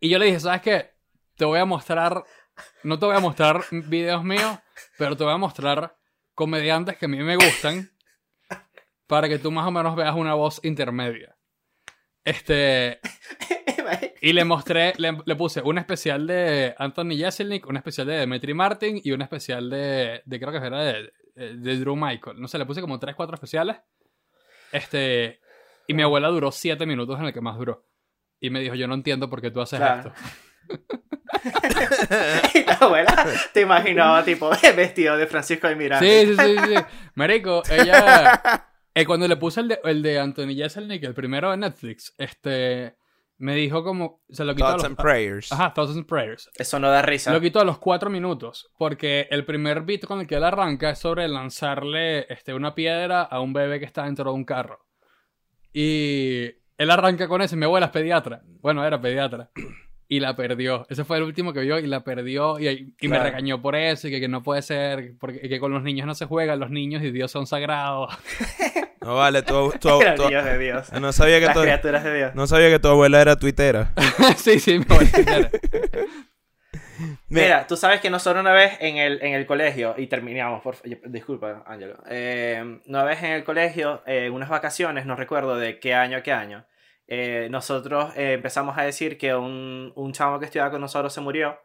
Y 0.00 0.08
yo 0.08 0.18
le 0.18 0.26
dije, 0.26 0.40
¿sabes 0.40 0.62
qué? 0.62 0.92
Te 1.36 1.44
voy 1.44 1.58
a 1.58 1.64
mostrar, 1.64 2.24
no 2.82 2.98
te 2.98 3.06
voy 3.06 3.16
a 3.16 3.20
mostrar 3.20 3.64
videos 3.70 4.24
míos, 4.24 4.58
pero 4.98 5.16
te 5.16 5.24
voy 5.24 5.32
a 5.32 5.38
mostrar 5.38 5.96
comediantes 6.34 6.96
que 6.96 7.06
a 7.06 7.08
mí 7.08 7.18
me 7.18 7.36
gustan 7.36 7.90
para 9.06 9.28
que 9.28 9.38
tú 9.38 9.50
más 9.50 9.66
o 9.66 9.70
menos 9.70 9.94
veas 9.94 10.14
una 10.14 10.34
voz 10.34 10.60
intermedia. 10.62 11.36
Este, 12.24 13.00
y 14.20 14.32
le 14.32 14.44
mostré, 14.46 14.92
le, 14.98 15.18
le 15.24 15.36
puse 15.36 15.60
un 15.62 15.78
especial 15.78 16.26
de 16.26 16.74
Anthony 16.78 17.16
Jeselnik, 17.16 17.66
un 17.66 17.76
especial 17.76 18.06
de 18.06 18.14
Demetri 18.18 18.54
Martin 18.54 19.00
y 19.02 19.12
un 19.12 19.22
especial 19.22 19.68
de, 19.70 20.22
de 20.24 20.40
creo 20.40 20.52
que 20.52 20.66
era 20.66 20.82
de, 20.82 21.12
de 21.34 21.78
Drew 21.78 21.96
Michael. 21.96 22.40
No 22.40 22.48
sé, 22.48 22.58
le 22.58 22.66
puse 22.66 22.80
como 22.80 22.98
3, 22.98 23.14
4 23.14 23.34
especiales. 23.34 23.76
Este, 24.72 25.40
y 25.86 25.94
mi 25.94 26.02
abuela 26.02 26.28
duró 26.28 26.50
7 26.52 26.86
minutos 26.86 27.18
en 27.20 27.26
el 27.26 27.32
que 27.32 27.40
más 27.40 27.56
duró. 27.58 27.86
Y 28.40 28.50
me 28.50 28.60
dijo, 28.60 28.74
yo 28.74 28.88
no 28.88 28.94
entiendo 28.94 29.28
por 29.30 29.40
qué 29.40 29.50
tú 29.50 29.60
haces 29.60 29.78
Claro. 29.78 30.12
esto. 30.12 30.78
y 32.58 32.64
la 32.64 32.74
abuela 32.74 33.26
te 33.52 33.60
imaginaba 33.60 34.24
tipo 34.24 34.50
vestido 34.76 35.16
de 35.16 35.26
Francisco 35.26 35.68
de 35.68 35.76
Miranda. 35.76 36.04
Sí, 36.06 36.26
sí, 36.26 36.36
sí, 36.36 36.56
sí. 36.76 36.84
Marico, 37.14 37.62
ella... 37.70 38.40
eh, 38.94 39.04
cuando 39.06 39.28
le 39.28 39.36
puse 39.36 39.60
el 39.60 39.68
de, 39.68 39.80
el 39.84 40.02
de 40.02 40.18
Anthony 40.18 40.54
Jeselnik, 40.56 41.02
el 41.04 41.14
primero 41.14 41.50
de 41.50 41.56
Netflix, 41.58 42.14
este... 42.18 42.96
Me 43.42 43.56
dijo 43.56 43.82
como... 43.82 44.22
Se 44.30 44.44
lo 44.44 44.54
quitó 44.54 44.66
a 44.66 44.68
Thoughts 44.68 44.84
los... 44.84 44.90
and 44.90 44.96
prayers. 44.96 45.50
Ajá, 45.50 45.74
Thoughts 45.74 45.96
and 45.96 46.06
Prayers. 46.06 46.48
Eso 46.54 46.78
no 46.78 46.88
da 46.88 47.02
risa. 47.02 47.32
Lo 47.32 47.40
quito 47.40 47.58
a 47.58 47.64
los 47.64 47.78
cuatro 47.78 48.08
minutos, 48.08 48.70
porque 48.78 49.26
el 49.32 49.44
primer 49.44 49.82
beat 49.82 50.04
con 50.04 50.20
el 50.20 50.28
que 50.28 50.36
él 50.36 50.44
arranca 50.44 50.90
es 50.90 51.00
sobre 51.00 51.26
lanzarle 51.26 52.32
este, 52.32 52.54
una 52.54 52.76
piedra 52.76 53.22
a 53.22 53.40
un 53.40 53.52
bebé 53.52 53.80
que 53.80 53.84
está 53.84 54.04
dentro 54.04 54.30
de 54.30 54.36
un 54.36 54.44
carro. 54.44 54.86
Y, 55.72 56.50
Él 56.78 56.90
arranca 56.90 57.26
con 57.26 57.42
eso 57.42 57.56
y 57.56 57.58
mi 57.58 57.64
abuela 57.64 57.86
es 57.86 57.92
pediatra. 57.92 58.42
Bueno, 58.60 58.84
era 58.86 59.00
pediatra. 59.00 59.50
Y 60.06 60.20
la 60.20 60.36
perdió. 60.36 60.86
Ese 60.88 61.04
fue 61.04 61.16
el 61.16 61.24
último 61.24 61.52
que 61.52 61.62
vio 61.62 61.80
y 61.80 61.86
la 61.88 62.04
perdió. 62.04 62.60
Y, 62.60 62.94
y 63.00 63.08
me 63.08 63.18
regañó 63.18 63.60
por 63.60 63.74
eso. 63.74 64.06
Y 64.06 64.12
que, 64.12 64.20
que 64.20 64.28
no 64.28 64.44
puede 64.44 64.62
ser. 64.62 65.16
Porque 65.18 65.48
que 65.48 65.58
con 65.58 65.72
los 65.72 65.82
niños 65.82 66.06
no 66.06 66.14
se 66.14 66.26
juega. 66.26 66.54
Los 66.54 66.70
niños 66.70 67.02
y 67.02 67.10
Dios 67.10 67.32
son 67.32 67.48
sagrados. 67.48 68.14
No 69.04 69.16
vale, 69.16 69.42
tu, 69.42 69.70
tu, 69.72 69.78
tu- 70.16 70.24
niños 70.28 70.44
de 70.44 70.58
Dios. 70.58 70.92
no 70.92 71.12
sabía 71.12 71.40
que 71.40 71.46
Las 71.46 71.54
tu, 71.54 71.62
criaturas 71.62 72.04
de 72.04 72.14
Dios. 72.14 72.34
no 72.34 72.46
sabía 72.46 72.70
que 72.70 72.78
tu 72.78 72.88
abuela 72.88 73.20
era 73.20 73.36
tuitera. 73.36 73.92
sí, 74.36 74.60
sí, 74.60 74.78
mi 74.78 74.84
abuela. 74.88 75.10
era. 75.38 75.50
Mira, 77.28 77.66
tú 77.66 77.76
sabes 77.76 78.00
que 78.00 78.10
nosotros 78.10 78.42
una 78.42 78.52
vez 78.52 78.76
en 78.80 78.96
el, 78.98 79.20
en 79.22 79.32
el 79.34 79.46
colegio, 79.46 79.94
y 79.96 80.06
terminamos, 80.06 80.62
por 80.62 80.76
disculpa, 81.06 81.62
Ángelo, 81.66 81.96
eh, 82.08 82.80
una 82.86 83.02
vez 83.04 83.22
en 83.22 83.32
el 83.32 83.44
colegio, 83.44 84.02
eh, 84.06 84.26
en 84.26 84.32
unas 84.32 84.48
vacaciones, 84.48 85.04
no 85.06 85.16
recuerdo 85.16 85.56
de 85.56 85.80
qué 85.80 85.94
año 85.94 86.18
a 86.18 86.22
qué 86.22 86.32
año, 86.32 86.64
eh, 87.08 87.48
nosotros 87.50 88.12
eh, 88.16 88.34
empezamos 88.34 88.78
a 88.78 88.82
decir 88.82 89.18
que 89.18 89.34
un, 89.34 89.92
un 89.96 90.12
chavo 90.12 90.38
que 90.38 90.44
estudiaba 90.44 90.70
con 90.70 90.80
nosotros 90.80 91.12
se 91.12 91.20
murió, 91.20 91.58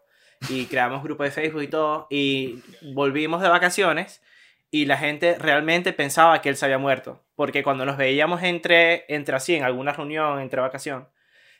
y 0.49 0.65
creamos 0.65 1.03
grupo 1.03 1.23
de 1.23 1.31
Facebook 1.31 1.63
y 1.63 1.67
todo, 1.67 2.07
y 2.09 2.63
volvimos 2.93 3.41
de 3.41 3.49
vacaciones, 3.49 4.21
y 4.71 4.85
la 4.85 4.97
gente 4.97 5.37
realmente 5.39 5.93
pensaba 5.93 6.41
que 6.41 6.49
él 6.49 6.57
se 6.57 6.65
había 6.65 6.77
muerto, 6.77 7.23
porque 7.35 7.63
cuando 7.63 7.85
nos 7.85 7.97
veíamos 7.97 8.43
entre, 8.43 9.05
entre 9.07 9.35
así, 9.35 9.55
en 9.55 9.63
alguna 9.63 9.93
reunión, 9.93 10.39
entre 10.39 10.61
vacación, 10.61 11.07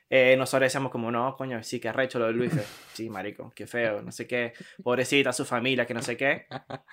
eh, 0.09 0.35
nosotros 0.37 0.67
decíamos 0.67 0.91
como, 0.91 1.11
no, 1.11 1.35
coño, 1.35 1.61
sí, 1.63 1.81
que 1.81 1.89
arrecho 1.89 2.17
lo 2.17 2.27
de 2.27 2.33
Luis. 2.33 2.53
Sí, 2.93 3.09
marico, 3.09 3.51
qué 3.53 3.67
feo, 3.67 4.01
no 4.01 4.11
sé 4.11 4.25
qué. 4.25 4.53
Pobrecita, 4.81 5.33
su 5.33 5.43
familia, 5.43 5.85
que 5.85 5.93
no 5.93 6.01
sé 6.01 6.15
qué. 6.15 6.47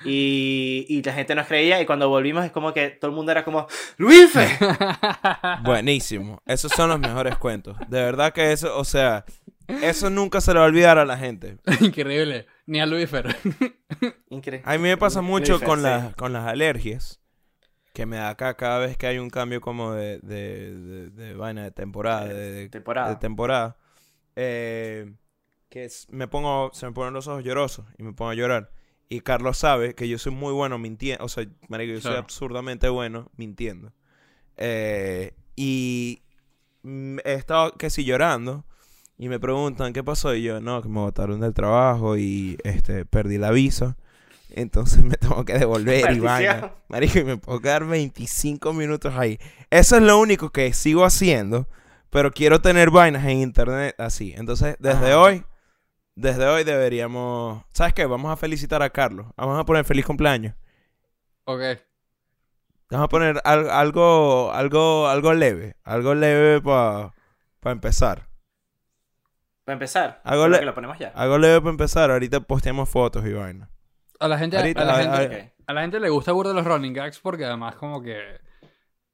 Y, 0.05 0.85
y 0.88 1.03
la 1.03 1.12
gente 1.12 1.35
nos 1.35 1.46
creía 1.46 1.81
y 1.81 1.87
cuando 1.87 2.09
volvimos 2.09 2.44
es 2.44 2.50
como 2.50 2.72
que 2.74 2.90
todo 2.90 3.11
el 3.11 3.16
mundo 3.16 3.31
era 3.31 3.44
como, 3.44 3.68
¡Luife! 3.98 4.46
Buenísimo. 5.62 6.42
Esos 6.44 6.72
son 6.72 6.90
los 6.90 6.98
mejores 6.98 7.37
cuentos. 7.37 7.77
De 7.88 8.03
verdad 8.03 8.33
que 8.33 8.50
eso, 8.50 8.77
o 8.77 8.85
sea, 8.85 9.24
eso 9.68 10.11
nunca 10.11 10.40
se 10.40 10.53
le 10.53 10.59
va 10.59 10.64
a 10.64 10.68
olvidar 10.68 10.98
a 10.98 11.05
la 11.05 11.16
gente. 11.16 11.59
Increíble. 11.81 12.46
Ni 12.66 12.81
a 12.81 12.87
Luifer. 12.87 13.35
Increíble. 14.31 14.68
A 14.70 14.77
mí 14.77 14.83
me 14.83 14.96
pasa 14.96 15.20
mucho 15.20 15.61
con, 15.61 15.79
sí. 15.79 15.85
las, 15.85 16.14
con 16.16 16.33
las 16.33 16.46
alergias. 16.46 17.20
Que 17.92 18.07
me 18.07 18.16
da 18.16 18.31
acá 18.31 18.57
cada 18.57 18.79
vez 18.81 18.96
que 18.96 19.07
hay 19.07 19.18
un 19.18 19.31
cambio 19.31 19.61
como 19.61 19.92
de, 19.92 20.18
de, 20.20 20.74
de, 20.77 21.11
de 21.11 21.35
vaina 21.35 21.62
de 21.62 21.70
temporada. 21.70 22.24
De, 22.24 22.35
de- 22.53 22.68
Temporada. 22.68 23.11
de 23.11 23.16
temporada. 23.16 23.77
Eh, 24.35 25.14
que 25.68 25.85
es- 25.85 26.07
me 26.11 26.27
pongo, 26.27 26.70
se 26.72 26.87
me 26.87 26.92
ponen 26.92 27.14
los 27.14 27.29
ojos 27.29 27.44
llorosos 27.44 27.87
y 27.98 28.03
me 28.03 28.12
pongo 28.12 28.31
a 28.31 28.35
llorar. 28.35 28.72
Y 29.09 29.20
Carlos 29.20 29.59
sabe 29.59 29.94
que 29.94 30.09
yo 30.09 30.18
soy 30.18 30.33
muy 30.33 30.53
bueno 30.53 30.79
mintiendo. 30.79 31.24
O 31.24 31.29
sea, 31.29 31.44
marico, 31.68 31.92
yo 31.92 32.00
soy 32.00 32.12
Claro. 32.12 32.24
absurdamente 32.24 32.88
bueno 32.88 33.31
mintiendo. 33.37 33.92
Eh, 34.57 35.35
y 35.55 36.22
he 37.24 37.35
estado 37.35 37.72
que 37.72 37.90
si 37.90 38.05
llorando 38.05 38.64
y 39.25 39.29
me 39.31 39.41
preguntan 39.41 39.95
qué 39.95 40.05
pasó 40.05 40.35
y 40.35 40.43
yo 40.43 40.61
no 40.61 40.83
que 40.83 40.89
me 40.89 41.01
botaron 41.01 41.41
del 41.41 41.55
trabajo 41.55 42.19
y 42.19 42.59
este 42.63 43.07
perdí 43.07 43.39
la 43.39 43.51
visa 43.53 43.97
entonces 44.51 45.03
me 45.05 45.17
tengo 45.17 45.45
que 45.47 45.59
devolver 45.59 46.13
y 46.13 46.21
vaina. 46.21 46.73
Marico 46.89 47.19
y 47.21 47.25
me 47.25 47.39
puedo 47.39 47.61
quedar 47.61 47.87
25 47.87 48.73
minutos 48.75 49.15
ahí. 49.17 49.39
Eso 49.71 49.97
es 49.97 50.03
lo 50.03 50.19
único 50.19 50.51
que 50.51 50.73
sigo 50.75 51.05
haciendo 51.05 51.67
pero 52.11 52.33
quiero 52.33 52.61
tener 52.61 52.91
vainas 52.91 53.25
en 53.25 53.39
internet 53.39 53.95
así. 53.99 54.35
Entonces 54.37 54.77
desde 54.79 55.15
hoy 55.15 55.43
desde 56.17 56.47
hoy 56.47 56.63
deberíamos 56.63 57.65
sabes 57.73 57.95
qué 57.95 58.05
vamos 58.05 58.31
a 58.31 58.37
felicitar 58.37 58.83
a 58.83 58.91
Carlos. 58.91 59.27
Vamos 59.39 59.59
a 59.59 59.65
poner 59.65 59.87
feliz 59.87 60.05
cumpleaños. 60.05 60.55
Ok. 61.47 61.61
Vamos 62.91 63.07
a 63.07 63.09
poner 63.09 63.41
al- 63.45 63.71
algo, 63.71 64.53
algo, 64.53 65.09
algo 65.09 65.33
leve. 65.33 65.77
Algo 65.83 66.15
leve 66.15 66.61
para 66.61 67.13
empezar. 67.65 68.29
Para 69.64 69.74
empezar, 69.74 70.20
Hago 70.24 70.48
le- 70.48 70.59
que 70.61 70.64
lo 70.66 70.74
ponemos 70.74 70.98
ya. 70.98 71.09
Algo 71.14 71.38
leve 71.38 71.61
para 71.61 71.70
empezar. 71.70 72.11
Ahorita 72.11 72.40
posteamos 72.40 72.88
fotos 72.88 73.24
y 73.27 73.33
vaina. 73.33 73.70
A 74.20 74.29
la 74.29 74.38
gente, 74.38 74.57
Ahorita- 74.59 74.83
a 74.83 74.85
la 74.85 74.94
a- 74.98 75.16
gente, 75.18 75.53
a- 75.66 75.72
la 75.72 75.81
gente 75.83 76.00
le 76.00 76.09
gusta 76.11 76.33
burda 76.33 76.53
los 76.53 76.64
running 76.66 76.92
gags 76.92 77.18
porque 77.18 77.44
además 77.44 77.74
como 77.77 78.03
que 78.03 78.40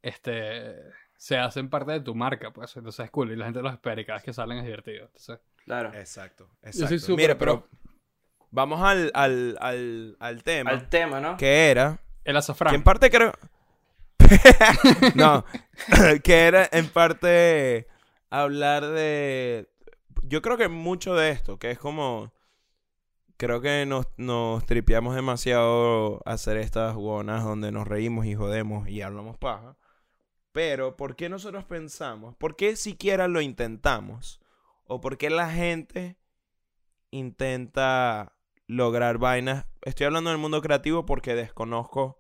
este 0.02 0.74
se 1.16 1.36
hacen 1.36 1.68
parte 1.68 1.92
de 1.92 2.00
tu 2.00 2.14
marca, 2.14 2.50
pues. 2.52 2.74
Entonces 2.76 3.04
es 3.04 3.10
cool 3.10 3.30
y 3.32 3.36
la 3.36 3.44
gente 3.44 3.62
los 3.62 3.72
espera 3.72 4.00
y 4.00 4.04
cada 4.04 4.16
vez 4.18 4.24
que 4.24 4.32
salen 4.32 4.58
es 4.58 4.64
divertido. 4.64 5.06
Entonces, 5.06 5.38
Claro. 5.64 5.92
Exacto. 5.94 6.48
Yo 6.72 6.88
soy 6.88 6.98
súper 6.98 7.16
Mira, 7.16 7.38
pro. 7.38 7.66
pero 7.68 7.68
vamos 8.50 8.80
al, 8.82 9.10
al, 9.14 9.56
al, 9.60 10.16
al 10.18 10.42
tema. 10.42 10.70
Al 10.70 10.88
tema, 10.88 11.20
¿no? 11.20 11.36
Que 11.36 11.70
era... 11.70 12.00
el 12.24 12.32
Que 12.32 12.38
azafrán. 12.38 12.74
en 12.74 12.82
parte 12.82 13.10
creo... 13.10 13.32
no. 15.14 15.44
que 16.24 16.46
era 16.46 16.68
en 16.72 16.88
parte 16.88 17.86
hablar 18.30 18.86
de... 18.86 19.68
Yo 20.22 20.42
creo 20.42 20.56
que 20.56 20.68
mucho 20.68 21.14
de 21.14 21.30
esto, 21.30 21.58
que 21.58 21.70
es 21.70 21.78
como... 21.78 22.32
Creo 23.36 23.62
que 23.62 23.86
nos, 23.86 24.06
nos 24.18 24.66
tripeamos 24.66 25.14
demasiado 25.14 26.20
hacer 26.26 26.58
estas 26.58 26.94
jugonas 26.94 27.42
donde 27.42 27.72
nos 27.72 27.88
reímos 27.88 28.26
y 28.26 28.34
jodemos 28.34 28.86
y 28.88 29.00
hablamos 29.00 29.38
paja. 29.38 29.78
Pero, 30.52 30.96
¿por 30.96 31.16
qué 31.16 31.28
nosotros 31.28 31.64
pensamos? 31.64 32.36
¿Por 32.36 32.56
qué 32.56 32.76
siquiera 32.76 33.28
lo 33.28 33.40
intentamos? 33.40 34.40
¿O 34.84 35.00
por 35.00 35.16
qué 35.16 35.30
la 35.30 35.50
gente 35.50 36.18
intenta 37.10 38.36
lograr 38.66 39.18
vainas? 39.18 39.66
Estoy 39.82 40.06
hablando 40.06 40.30
del 40.30 40.38
mundo 40.38 40.60
creativo 40.60 41.06
porque 41.06 41.34
desconozco 41.34 42.18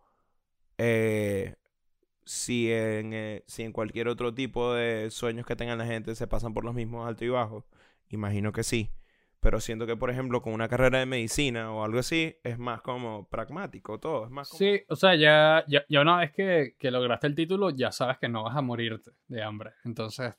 eh, 0.78 1.56
si, 2.24 2.72
en, 2.72 3.12
eh, 3.12 3.44
si 3.46 3.64
en 3.64 3.72
cualquier 3.72 4.08
otro 4.08 4.32
tipo 4.32 4.72
de 4.72 5.10
sueños 5.10 5.44
que 5.44 5.56
tengan 5.56 5.78
la 5.78 5.86
gente 5.86 6.14
se 6.14 6.26
pasan 6.28 6.54
por 6.54 6.64
los 6.64 6.74
mismos 6.74 7.06
alto 7.08 7.24
y 7.24 7.28
bajo. 7.28 7.66
Imagino 8.10 8.52
que 8.52 8.62
sí. 8.62 8.90
Pero 9.40 9.58
siento 9.58 9.86
que, 9.86 9.96
por 9.96 10.10
ejemplo, 10.10 10.42
con 10.42 10.52
una 10.52 10.68
carrera 10.68 10.98
de 10.98 11.06
medicina 11.06 11.72
o 11.72 11.82
algo 11.82 12.00
así, 12.00 12.36
es 12.44 12.58
más 12.58 12.82
como 12.82 13.26
pragmático 13.28 13.98
todo. 13.98 14.26
Es 14.26 14.30
más 14.30 14.50
como... 14.50 14.58
Sí, 14.58 14.82
o 14.88 14.96
sea, 14.96 15.14
ya, 15.14 15.64
ya, 15.66 15.82
ya 15.88 16.02
una 16.02 16.18
vez 16.18 16.30
que, 16.32 16.76
que 16.78 16.90
lograste 16.90 17.26
el 17.26 17.34
título, 17.34 17.70
ya 17.70 17.90
sabes 17.90 18.18
que 18.18 18.28
no 18.28 18.44
vas 18.44 18.54
a 18.54 18.60
morirte 18.60 19.12
de 19.28 19.42
hambre. 19.42 19.72
Entonces, 19.84 20.34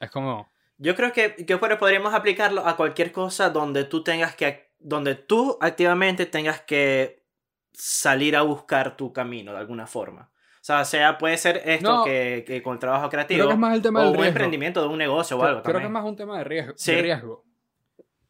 es 0.00 0.10
como... 0.10 0.50
Yo 0.78 0.96
creo 0.96 1.12
que, 1.12 1.36
que 1.36 1.54
bueno, 1.54 1.78
podríamos 1.78 2.12
aplicarlo 2.12 2.66
a 2.66 2.76
cualquier 2.76 3.12
cosa 3.12 3.50
donde 3.50 3.84
tú 3.84 4.02
tengas 4.02 4.34
que, 4.34 4.72
donde 4.80 5.14
tú 5.14 5.56
activamente 5.60 6.26
tengas 6.26 6.62
que 6.62 7.22
salir 7.72 8.34
a 8.34 8.42
buscar 8.42 8.96
tu 8.96 9.12
camino 9.12 9.52
de 9.52 9.58
alguna 9.58 9.86
forma. 9.86 10.32
O 10.70 10.84
sea, 10.84 10.84
sea 10.84 11.18
puede 11.18 11.36
ser 11.36 11.62
esto 11.64 11.98
No. 11.98 12.04
que, 12.04 12.44
que 12.46 12.62
con 12.62 12.78
trabajo 12.78 13.08
creativo 13.08 13.38
Creo 13.38 13.48
que 13.48 13.54
es 13.54 13.58
más 13.58 13.74
el 13.74 13.82
tema 13.82 14.00
o 14.00 14.02
del 14.02 14.10
un 14.10 14.14
riesgo. 14.16 14.28
emprendimiento 14.28 14.82
de 14.82 14.88
un 14.88 14.98
negocio 14.98 15.36
o 15.38 15.42
algo 15.42 15.62
creo 15.62 15.74
que 15.74 15.80
también. 15.80 15.86
es 15.86 15.92
más 15.92 16.04
un 16.04 16.16
tema 16.16 16.38
de 16.38 16.44
riesgo. 16.44 16.72
Sí. 16.76 16.92
de 16.94 17.02
riesgo. 17.02 17.44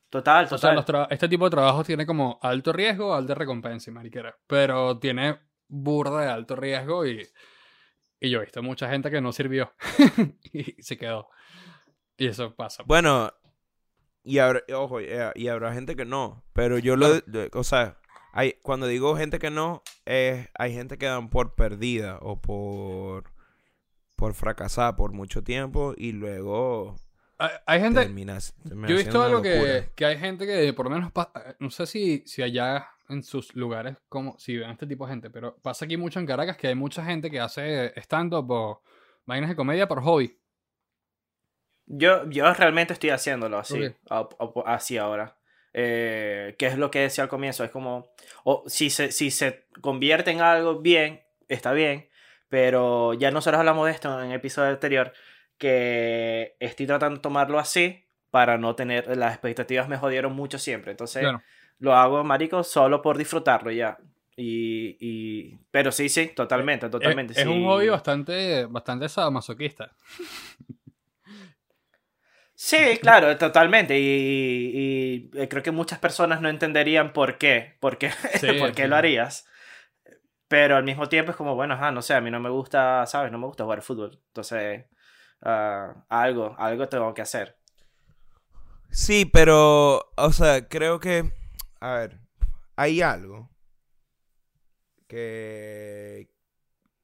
Total, 0.08 0.44
O 0.46 0.48
sea, 0.48 0.56
total. 0.58 0.74
los 0.74 0.86
tra- 0.86 1.06
este 1.10 1.28
tipo 1.28 1.44
de 1.44 1.50
trabajos 1.50 1.86
tiene 1.86 2.04
como 2.04 2.38
alto 2.42 2.72
riesgo, 2.72 3.14
alta 3.14 3.34
recompensa 3.34 3.90
y 3.90 3.94
mariquera. 3.94 4.36
Pero 4.46 4.98
tiene 4.98 5.38
burda 5.68 6.22
de 6.22 6.28
alto 6.30 6.56
riesgo 6.56 7.06
y, 7.06 7.28
y 8.18 8.30
yo 8.30 8.38
he 8.38 8.44
visto 8.44 8.60
mucha 8.62 8.90
gente 8.90 9.08
que 9.10 9.20
no 9.20 9.30
sirvió 9.32 9.72
y 10.52 10.82
se 10.82 10.98
quedó. 10.98 11.28
Y 12.16 12.26
eso 12.26 12.54
pasa. 12.56 12.82
Bueno, 12.86 13.32
y 14.24 14.38
habrá, 14.38 14.62
ojo, 14.74 14.98
eh, 15.00 15.30
y 15.36 15.46
habrá 15.48 15.72
gente 15.72 15.94
que 15.94 16.04
no, 16.04 16.42
pero 16.54 16.78
yo 16.78 16.96
lo, 16.96 17.08
lo- 17.26 17.48
o 17.54 17.62
sea, 17.64 17.96
hay, 18.32 18.54
cuando 18.62 18.86
digo 18.86 19.16
gente 19.16 19.38
que 19.38 19.50
no, 19.50 19.82
es, 20.04 20.48
hay 20.54 20.72
gente 20.72 20.98
que 20.98 21.06
dan 21.06 21.28
por 21.30 21.54
perdida 21.54 22.18
o 22.20 22.40
por, 22.40 23.32
por 24.16 24.34
fracasada 24.34 24.96
por 24.96 25.12
mucho 25.12 25.42
tiempo 25.42 25.94
y 25.96 26.12
luego 26.12 26.96
Hay, 27.38 27.50
hay 27.66 27.80
gente... 27.80 28.02
terminas. 28.02 28.54
termina 28.62 28.88
Yo 28.88 28.94
he 28.94 28.98
visto 28.98 29.22
algo 29.22 29.42
que, 29.42 29.90
que 29.96 30.04
hay 30.04 30.18
gente 30.18 30.46
que 30.46 30.72
por 30.72 30.86
lo 30.86 30.90
menos... 30.96 31.12
No 31.58 31.70
sé 31.70 31.86
si, 31.86 32.22
si 32.26 32.42
allá 32.42 32.88
en 33.08 33.22
sus 33.24 33.54
lugares, 33.56 33.96
como 34.08 34.38
si 34.38 34.56
ven 34.56 34.70
este 34.70 34.86
tipo 34.86 35.04
de 35.06 35.12
gente, 35.12 35.30
pero 35.30 35.56
pasa 35.62 35.84
aquí 35.84 35.96
mucho 35.96 36.20
en 36.20 36.26
Caracas 36.26 36.56
que 36.56 36.68
hay 36.68 36.74
mucha 36.76 37.04
gente 37.04 37.30
que 37.30 37.40
hace 37.40 37.92
stand-up 38.00 38.48
o 38.50 38.82
vainas 39.26 39.50
de 39.50 39.56
comedia 39.56 39.88
por 39.88 40.00
hobby. 40.02 40.38
Yo, 41.86 42.28
yo 42.30 42.52
realmente 42.54 42.92
estoy 42.92 43.10
haciéndolo 43.10 43.58
así, 43.58 43.86
Ok. 43.86 43.94
a- 44.10 44.28
a- 44.38 44.74
así 44.74 44.96
ahora. 44.96 45.36
Eh, 45.72 46.56
que 46.58 46.66
es 46.66 46.76
lo 46.76 46.90
que 46.90 47.00
decía 47.00 47.24
al 47.24 47.30
comienzo, 47.30 47.62
es 47.62 47.70
como, 47.70 48.10
o 48.44 48.64
si 48.66 48.90
se, 48.90 49.12
si 49.12 49.30
se 49.30 49.66
convierte 49.80 50.32
en 50.32 50.40
algo 50.40 50.80
bien, 50.80 51.22
está 51.48 51.72
bien, 51.72 52.08
pero 52.48 53.14
ya 53.14 53.30
nosotros 53.30 53.60
hablamos 53.60 53.86
de 53.86 53.92
esto 53.92 54.20
en 54.20 54.30
el 54.30 54.36
episodio 54.36 54.70
anterior, 54.70 55.12
que 55.58 56.56
estoy 56.58 56.86
tratando 56.86 57.16
de 57.16 57.22
tomarlo 57.22 57.58
así 57.60 58.04
para 58.30 58.58
no 58.58 58.74
tener, 58.74 59.16
las 59.16 59.32
expectativas 59.32 59.88
me 59.88 59.96
jodieron 59.96 60.32
mucho 60.32 60.58
siempre, 60.58 60.90
entonces 60.90 61.22
Claro. 61.22 61.42
lo 61.78 61.94
hago, 61.94 62.24
marico, 62.24 62.64
solo 62.64 63.00
por 63.00 63.16
disfrutarlo 63.16 63.70
ya. 63.70 63.98
Y, 64.36 64.96
y... 65.00 65.58
Pero 65.70 65.92
sí, 65.92 66.08
sí, 66.08 66.32
totalmente, 66.34 66.88
totalmente. 66.88 67.34
Es, 67.34 67.40
es 67.40 67.44
sí. 67.44 67.50
un 67.50 67.64
hobby 67.66 67.88
bastante, 67.90 68.64
bastante 68.66 69.08
sadomasoquista. 69.08 69.94
Sí, 72.62 72.98
claro, 73.00 73.38
totalmente. 73.38 73.98
Y, 73.98 75.30
y, 75.34 75.40
eh, 75.40 75.48
creo 75.48 75.62
que 75.62 75.70
muchas 75.70 75.98
personas 75.98 76.42
no 76.42 76.50
entenderían 76.50 77.14
por 77.14 77.38
qué, 77.38 77.76
por 77.80 77.96
qué, 77.96 78.10
Sí, 78.34 78.52
por 78.58 78.74
qué 78.74 78.82
sí. 78.82 78.88
lo 78.88 78.96
harías. 78.96 79.46
Pero 80.48 80.76
al 80.76 80.84
mismo 80.84 81.08
tiempo 81.08 81.30
es 81.30 81.36
como, 81.38 81.54
bueno, 81.54 81.74
ajá, 81.74 81.90
no 81.90 82.02
sé, 82.02 82.12
a 82.14 82.20
mí 82.20 82.30
no 82.30 82.38
me 82.40 82.50
gusta, 82.50 83.06
¿sabes? 83.06 83.32
No 83.32 83.38
me 83.38 83.46
gusta 83.46 83.64
jugar 83.64 83.80
fútbol. 83.82 84.20
Entonces, 84.26 84.84
ah, 85.42 86.04
algo, 86.10 86.54
algo 86.58 86.86
tengo 86.88 87.14
que 87.14 87.22
hacer. 87.22 87.56
Sí, 88.90 89.24
pero, 89.24 90.12
o 90.16 90.32
sea, 90.32 90.68
creo 90.68 91.00
que, 91.00 91.32
a 91.80 91.94
ver, 91.94 92.20
hay 92.76 93.00
algo 93.02 93.50
que 95.06 96.28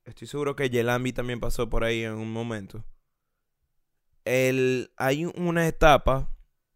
estoy 0.05 0.29
seguro 0.29 0.55
que 0.57 0.71
Yelambi 0.71 1.13
también 1.13 1.41
pasó 1.41 1.69
por 1.69 1.85
ahí 1.85 2.03
en 2.05 2.15
un 2.15 2.33
momento. 2.33 2.85
El, 4.27 4.93
hay 4.97 5.25
una 5.25 5.69
etapa 5.69 6.31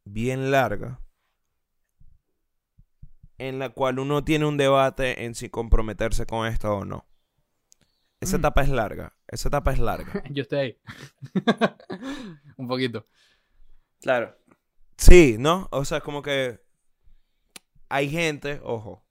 bien 0.05 0.51
larga 0.53 1.01
en 3.39 3.59
la 3.59 3.71
cual 3.71 3.99
uno 3.99 4.23
tiene 4.25 4.47
un 4.47 4.57
debate 4.57 5.25
en 5.25 5.35
si 5.35 5.51
comprometerse 5.51 6.27
con 6.27 6.47
esto 6.47 6.73
o 6.77 6.85
no. 6.85 7.07
Esa 8.21 8.37
Mm. 8.37 8.41
etapa 8.41 8.63
es 8.63 8.69
larga. 8.69 9.17
Esa 9.27 9.49
etapa 9.49 9.73
es 9.73 9.79
larga. 9.81 10.23
Yo 10.31 10.43
estoy 10.43 10.59
ahí. 10.59 10.81
un 12.57 12.69
poquito. 12.69 13.09
Claro. 14.01 14.37
Sí, 14.97 15.37
¿no? 15.39 15.67
O 15.73 15.85
sea, 15.85 16.01
como 16.01 16.23
que 16.23 16.61
hay 17.89 18.11
gente, 18.11 18.61
ojo, 18.63 19.05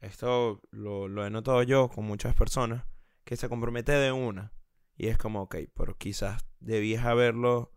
esto 0.00 0.62
lo, 0.70 1.06
lo 1.08 1.26
he 1.26 1.30
notado 1.30 1.62
yo 1.64 1.88
con 1.90 2.04
muchas 2.06 2.34
personas, 2.34 2.86
que 3.24 3.36
se 3.36 3.48
compromete 3.48 3.92
de 3.92 4.12
una. 4.12 4.52
Y 4.98 5.08
es 5.08 5.16
como, 5.16 5.42
ok, 5.42 5.56
pero 5.74 5.96
quizás 5.96 6.44
debías 6.60 7.06
haberlo. 7.06 7.72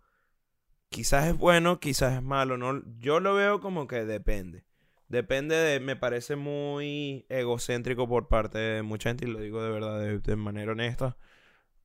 Quizás 0.90 1.28
es 1.28 1.38
bueno, 1.38 1.80
quizás 1.80 2.14
es 2.16 2.24
malo, 2.24 2.58
¿no? 2.58 2.82
Yo 2.98 3.20
lo 3.22 3.36
veo 3.36 3.62
como 3.62 3.88
que 3.88 4.04
depende. 4.06 4.66
Depende 5.08 5.56
de, 5.56 5.80
me 5.80 5.96
parece 5.96 6.36
muy 6.36 7.26
egocéntrico 7.30 8.08
por 8.10 8.28
parte 8.28 8.58
de 8.58 8.82
mucha 8.82 9.10
gente, 9.10 9.26
y 9.26 9.30
lo 9.30 9.40
digo 9.40 9.64
de 9.64 9.72
verdad, 9.72 10.00
de, 10.00 10.36
manera 10.36 10.72
honesta. 10.74 11.18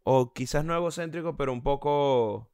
O 0.05 0.33
quizás 0.33 0.65
no 0.65 0.75
egocéntrico, 0.75 1.37
pero 1.37 1.53
un 1.53 1.63
poco 1.63 2.51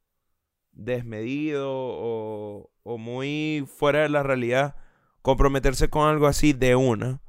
desmedido 0.73 1.69
o, 1.71 2.71
o 2.83 2.97
muy 2.97 3.65
fuera 3.67 4.01
de 4.01 4.09
la 4.09 4.23
realidad 4.23 4.75
comprometerse 5.21 5.89
con 5.89 6.07
algo 6.09 6.27
así 6.27 6.53
de 6.53 6.75
una. 6.75 7.21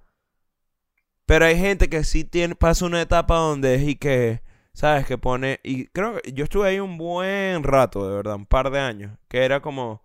Pero 1.26 1.46
hay 1.46 1.58
gente 1.58 1.88
que 1.88 2.04
sí 2.04 2.24
tiene, 2.24 2.54
pasa 2.54 2.84
una 2.86 3.00
etapa 3.00 3.36
donde 3.36 3.76
es 3.76 3.82
y 3.88 3.96
que, 3.96 4.42
¿sabes? 4.74 5.06
Que 5.06 5.18
pone, 5.18 5.60
y 5.64 5.86
creo 5.88 6.20
que 6.22 6.32
yo 6.34 6.44
estuve 6.44 6.68
ahí 6.70 6.80
un 6.80 6.98
buen 6.98 7.64
rato, 7.64 8.08
de 8.08 8.16
verdad, 8.16 8.36
un 8.36 8.46
par 8.46 8.70
de 8.72 8.80
años, 8.80 9.18
que 9.28 9.44
era 9.44 9.62
como 9.62 10.02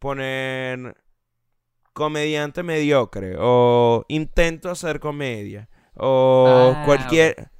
poner 0.00 0.96
comediante 1.92 2.62
mediocre 2.62 3.36
o 3.38 4.04
intento 4.08 4.70
hacer 4.70 5.00
comedia 5.00 5.68
o 5.96 6.74
Ah, 6.80 6.84
cualquier, 6.84 7.50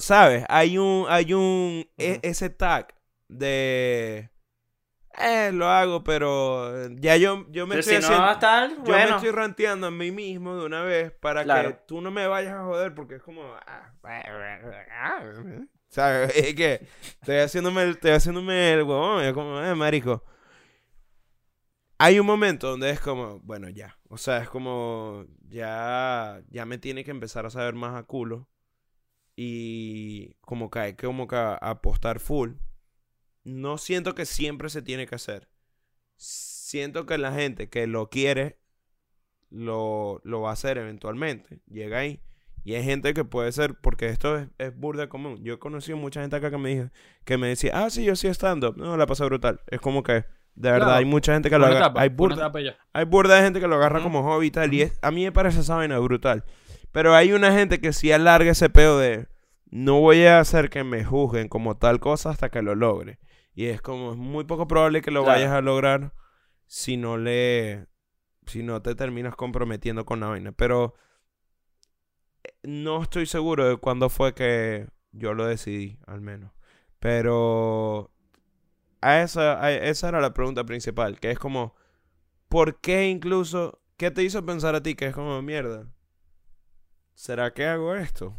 ¿Sabes? 0.00 0.44
Hay 0.48 0.78
un, 0.78 1.06
hay 1.08 1.34
un, 1.34 1.86
e- 1.98 2.20
ese 2.22 2.50
tag 2.50 2.94
de, 3.28 4.30
eh, 5.18 5.50
lo 5.52 5.68
hago, 5.68 6.02
pero 6.04 6.88
ya 6.90 7.16
yo, 7.16 7.46
yo 7.50 7.66
me 7.66 7.74
Pero 7.74 7.82
estoy 7.82 7.94
si 7.96 8.02
no 8.02 8.08
haciendo, 8.08 8.38
tal, 8.38 8.76
yo 8.84 8.92
me 8.94 8.98
bueno. 8.98 9.16
estoy 9.16 9.30
ranteando 9.30 9.86
a 9.88 9.90
mí 9.90 10.10
mismo 10.10 10.56
de 10.56 10.66
una 10.66 10.82
vez 10.82 11.12
para 11.12 11.42
que 11.42 11.46
Claro. 11.46 11.78
tú 11.86 12.00
no 12.00 12.10
me 12.10 12.26
vayas 12.26 12.54
a 12.54 12.64
joder 12.64 12.94
porque 12.94 13.16
es 13.16 13.22
como, 13.22 13.42
ah, 13.66 13.92
¿sabes? 15.88 16.36
Es 16.36 16.54
que 16.54 16.86
estoy 17.20 17.36
haciéndome, 17.38 17.82
el- 17.82 17.90
estoy 17.90 18.10
haciéndome 18.12 18.72
el 18.74 18.82
huevón, 18.82 19.24
es 19.24 19.32
como, 19.32 19.60
eh, 19.62 19.74
marico. 19.74 20.24
Hay 21.98 22.18
un 22.18 22.26
momento 22.26 22.68
donde 22.70 22.90
es 22.90 23.00
como, 23.00 23.40
bueno, 23.40 23.68
ya. 23.68 23.98
O 24.08 24.18
sea, 24.18 24.38
es 24.38 24.48
como, 24.48 25.24
ya, 25.48 26.42
ya 26.48 26.66
me 26.66 26.78
tiene 26.78 27.04
que 27.04 27.10
empezar 27.12 27.46
a 27.46 27.50
saber 27.50 27.74
más 27.74 27.94
a 27.96 28.02
culo. 28.04 28.48
Y 29.36 30.34
como 30.42 30.70
que 30.70 30.78
hay 30.80 30.94
que 30.96 31.06
como 31.06 31.28
que 31.28 31.36
apostar 31.36 32.20
full. 32.20 32.52
No 33.44 33.78
siento 33.78 34.14
que 34.14 34.24
siempre 34.26 34.68
se 34.70 34.82
tiene 34.82 35.06
que 35.06 35.14
hacer. 35.14 35.48
Siento 36.16 37.06
que 37.06 37.18
la 37.18 37.32
gente 37.32 37.68
que 37.68 37.86
lo 37.86 38.08
quiere, 38.08 38.58
lo, 39.50 40.20
lo 40.24 40.40
va 40.40 40.50
a 40.50 40.54
hacer 40.54 40.78
eventualmente. 40.78 41.60
Llega 41.66 41.98
ahí. 41.98 42.20
Y 42.64 42.74
hay 42.74 42.82
gente 42.82 43.12
que 43.12 43.24
puede 43.24 43.52
ser, 43.52 43.74
porque 43.74 44.08
esto 44.08 44.38
es, 44.38 44.48
es 44.56 44.74
burda 44.74 45.08
común. 45.08 45.38
Yo 45.44 45.54
he 45.54 45.58
conocido 45.58 45.98
mucha 45.98 46.22
gente 46.22 46.36
acá 46.36 46.50
que 46.50 46.56
me 46.56 46.70
dijo, 46.74 46.90
que 47.24 47.36
me 47.36 47.48
decía, 47.48 47.72
ah, 47.84 47.90
sí, 47.90 48.04
yo 48.04 48.16
sí 48.16 48.26
stand-up. 48.28 48.76
No, 48.78 48.96
la 48.96 49.06
pasa 49.06 49.26
brutal. 49.26 49.60
Es 49.66 49.80
como 49.80 50.02
que, 50.02 50.12
de 50.54 50.70
verdad, 50.70 50.86
Claro. 50.86 50.92
hay 50.98 51.04
mucha 51.04 51.34
gente 51.34 51.50
que 51.50 51.58
lo 51.58 51.66
agarra. 51.66 51.92
Hay 52.00 52.08
burda, 52.08 52.50
hay 52.94 53.04
burda 53.04 53.36
de 53.36 53.42
gente 53.42 53.60
que 53.60 53.68
lo 53.68 53.74
agarra 53.74 54.02
como 54.02 54.22
hobby 54.22 54.46
y 54.46 54.50
tal. 54.50 54.72
Y 54.72 54.82
es- 54.82 54.98
a 55.02 55.10
mí 55.10 55.24
me 55.24 55.32
parece 55.32 55.60
esa 55.60 55.76
vaina 55.76 55.98
brutal. 55.98 56.44
Pero 56.90 57.14
hay 57.14 57.32
una 57.32 57.52
gente 57.52 57.80
que 57.80 57.92
sí 57.92 58.12
alarga 58.12 58.52
ese 58.52 58.70
pedo 58.70 58.98
de 58.98 59.26
no 59.70 60.00
voy 60.00 60.24
a 60.24 60.38
hacer 60.40 60.70
que 60.70 60.84
me 60.84 61.04
juzguen 61.04 61.48
como 61.48 61.76
tal 61.76 62.00
cosa 62.00 62.30
hasta 62.30 62.48
que 62.48 62.62
lo 62.62 62.74
logre. 62.74 63.18
Y 63.54 63.66
es 63.66 63.80
como 63.82 64.12
es 64.12 64.18
muy 64.18 64.44
poco 64.44 64.66
probable 64.68 65.02
que 65.02 65.10
lo 65.10 65.24
Claro. 65.24 65.24
vayas 65.24 65.52
a 65.52 65.60
lograr 65.60 66.12
si 66.66 66.96
no 66.96 67.18
le 67.18 67.88
si 68.46 68.62
no 68.62 68.82
te 68.82 68.94
terminas 68.96 69.36
comprometiendo 69.36 70.06
con 70.06 70.20
la 70.20 70.28
vaina. 70.28 70.52
Pero 70.52 70.94
eh, 72.44 72.52
no 72.64 73.02
estoy 73.02 73.26
seguro 73.26 73.68
de 73.68 73.76
cuándo 73.76 74.08
fue 74.10 74.34
que 74.34 74.88
yo 75.12 75.34
lo 75.34 75.46
decidí, 75.46 75.98
al 76.06 76.20
menos. 76.20 76.52
Pero 76.98 78.12
a 79.02 79.22
esa, 79.22 79.62
a 79.64 79.72
esa 79.72 80.08
era 80.10 80.20
la 80.20 80.34
pregunta 80.34 80.64
principal, 80.64 81.20
que 81.20 81.30
es 81.32 81.38
como, 81.38 81.76
¿por 82.48 82.80
qué 82.80 83.08
incluso, 83.10 83.80
qué 83.98 84.10
te 84.10 84.24
hizo 84.24 84.46
pensar 84.46 84.74
a 84.76 84.82
ti 84.84 84.96
que 84.96 85.06
es 85.08 85.14
como 85.14 85.40
mierda? 85.42 85.88
¿Será 87.14 87.52
que 87.52 87.66
hago 87.66 87.96
esto? 87.96 88.36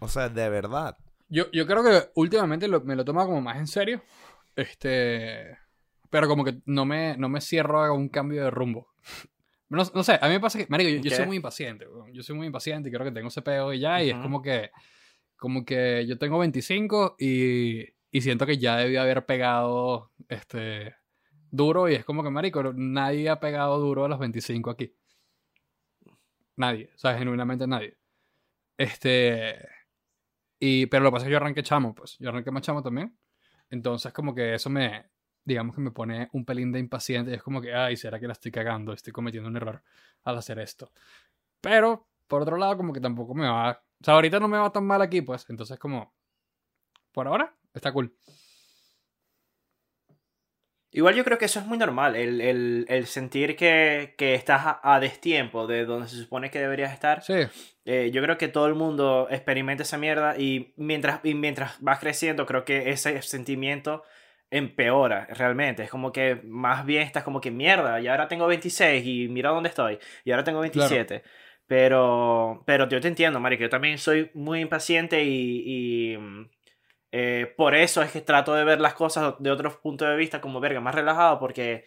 O 0.00 0.08
sea, 0.08 0.28
de 0.30 0.48
verdad. 0.50 0.98
Yo, 1.28 1.50
yo 1.52 1.66
creo 1.66 1.82
que 1.82 2.10
últimamente 2.14 2.68
lo- 2.68 2.80
me 2.82 2.94
lo 2.96 3.04
tomo 3.04 3.24
como 3.26 3.40
más 3.40 3.56
en 3.56 3.66
serio. 3.66 4.02
Este. 4.56 5.58
Pero 6.10 6.28
como 6.28 6.44
que 6.44 6.60
no 6.66 6.84
me, 6.84 7.16
no 7.16 7.28
me 7.28 7.40
cierro 7.40 7.82
a 7.82 7.92
un 7.92 8.08
cambio 8.08 8.44
de 8.44 8.50
rumbo. 8.50 8.88
No, 9.68 9.82
no 9.94 10.02
sé, 10.04 10.18
a 10.20 10.26
mí 10.26 10.34
me 10.34 10.40
pasa 10.40 10.58
que, 10.58 10.66
marico, 10.68 10.90
yo, 10.90 11.00
yo 11.00 11.16
soy 11.16 11.24
muy 11.24 11.36
impaciente. 11.36 11.86
Yo 12.12 12.22
soy 12.22 12.36
muy 12.36 12.46
impaciente 12.46 12.90
y 12.90 12.92
creo 12.92 13.06
que 13.06 13.10
tengo 13.10 13.28
ese 13.28 13.40
peo 13.40 13.72
y 13.72 13.80
ya, 13.80 14.02
y 14.02 14.10
es 14.10 14.18
como 14.18 14.42
que, 14.42 14.70
como 15.38 15.64
que 15.64 16.04
yo 16.06 16.18
tengo 16.18 16.38
25 16.38 17.16
y, 17.18 17.86
y 18.10 18.20
siento 18.20 18.44
que 18.44 18.58
ya 18.58 18.76
debí 18.76 18.96
haber 18.96 19.24
pegado, 19.24 20.12
este, 20.28 20.94
duro 21.50 21.88
y 21.88 21.94
es 21.94 22.04
como 22.04 22.22
que, 22.22 22.28
marico, 22.28 22.62
nadie 22.74 23.30
ha 23.30 23.40
pegado 23.40 23.78
duro 23.78 24.04
a 24.04 24.08
los 24.08 24.18
25 24.18 24.68
aquí. 24.68 24.94
Nadie, 26.56 26.90
o 26.94 26.98
sea, 26.98 27.16
genuinamente 27.16 27.66
nadie. 27.66 27.96
Este, 28.76 29.56
y, 30.58 30.86
pero 30.86 31.04
lo 31.04 31.10
que 31.10 31.12
pasa 31.14 31.24
es 31.24 31.28
que 31.28 31.32
yo 31.32 31.36
arranqué 31.38 31.62
chamo, 31.62 31.94
pues, 31.94 32.18
yo 32.18 32.28
arranqué 32.28 32.50
más 32.50 32.62
chamo 32.62 32.82
también. 32.82 33.16
Entonces 33.72 34.12
como 34.12 34.34
que 34.34 34.54
eso 34.54 34.68
me, 34.68 35.06
digamos 35.44 35.74
que 35.74 35.80
me 35.80 35.90
pone 35.90 36.28
un 36.32 36.44
pelín 36.44 36.72
de 36.72 36.78
impaciente 36.78 37.34
es 37.34 37.42
como 37.42 37.60
que, 37.62 37.74
ay, 37.74 37.96
¿será 37.96 38.20
que 38.20 38.26
la 38.26 38.34
estoy 38.34 38.52
cagando? 38.52 38.92
Estoy 38.92 39.14
cometiendo 39.14 39.48
un 39.48 39.56
error 39.56 39.82
al 40.24 40.36
hacer 40.36 40.58
esto. 40.58 40.92
Pero, 41.62 42.06
por 42.28 42.42
otro 42.42 42.58
lado, 42.58 42.76
como 42.76 42.92
que 42.92 43.00
tampoco 43.00 43.34
me 43.34 43.48
va... 43.48 43.70
O 43.72 44.04
sea, 44.04 44.14
ahorita 44.14 44.38
no 44.40 44.46
me 44.46 44.58
va 44.58 44.70
tan 44.70 44.84
mal 44.84 45.00
aquí, 45.00 45.22
pues. 45.22 45.46
Entonces 45.48 45.78
como, 45.78 46.12
por 47.12 47.26
ahora, 47.26 47.56
está 47.72 47.92
cool. 47.92 48.14
Igual 50.92 51.14
yo 51.14 51.24
creo 51.24 51.38
que 51.38 51.46
eso 51.46 51.58
es 51.58 51.66
muy 51.66 51.78
normal, 51.78 52.16
el, 52.16 52.40
el- 52.40 52.86
el 52.88 53.06
sentir 53.06 53.56
que, 53.56 54.14
que 54.18 54.34
estás 54.34 54.62
a, 54.66 54.80
a 54.94 55.00
destiempo 55.00 55.66
de 55.66 55.84
donde 55.86 56.08
se 56.08 56.16
supone 56.16 56.50
que 56.50 56.58
deberías 56.60 56.92
estar. 56.92 57.22
Sí, 57.22 57.32
Eh, 57.84 58.10
yo 58.12 58.22
creo 58.22 58.38
que 58.38 58.48
todo 58.48 58.66
el 58.66 58.74
mundo 58.74 59.26
experimenta 59.30 59.82
esa 59.82 59.98
mierda 59.98 60.36
y 60.38 60.72
mientras, 60.76 61.20
y 61.24 61.34
mientras 61.34 61.80
vas 61.80 61.98
creciendo, 61.98 62.46
creo 62.46 62.64
que 62.64 62.90
ese 62.90 63.20
sentimiento 63.22 64.04
empeora 64.50 65.26
realmente. 65.30 65.82
Es 65.82 65.90
como 65.90 66.12
que 66.12 66.40
más 66.44 66.84
bien 66.84 67.02
estás 67.02 67.24
como 67.24 67.40
que 67.40 67.50
mierda, 67.50 68.00
y 68.00 68.06
ahora 68.08 68.28
tengo 68.28 68.46
26 68.46 69.04
y 69.06 69.28
mira 69.28 69.50
dónde 69.50 69.70
estoy, 69.70 69.98
y 70.24 70.30
ahora 70.30 70.44
tengo 70.44 70.60
27. 70.60 71.22
Pero, 71.66 72.62
pero 72.66 72.88
yo 72.88 73.00
te 73.00 73.08
entiendo, 73.08 73.40
Mari, 73.40 73.56
que 73.56 73.64
yo 73.64 73.70
también 73.70 73.96
soy 73.98 74.30
muy 74.34 74.60
impaciente 74.60 75.24
y, 75.24 76.12
y, 76.12 76.16
mm, 76.18 76.48
eh, 77.12 77.52
por 77.56 77.74
eso 77.74 78.02
es 78.02 78.10
que 78.10 78.20
trato 78.22 78.54
de 78.54 78.64
ver 78.64 78.80
las 78.80 78.94
cosas 78.94 79.34
de 79.38 79.50
otros 79.50 79.76
puntos 79.76 80.08
de 80.08 80.16
vista 80.16 80.40
como 80.40 80.60
verga, 80.60 80.80
más 80.80 80.94
relajado, 80.94 81.38
porque 81.38 81.84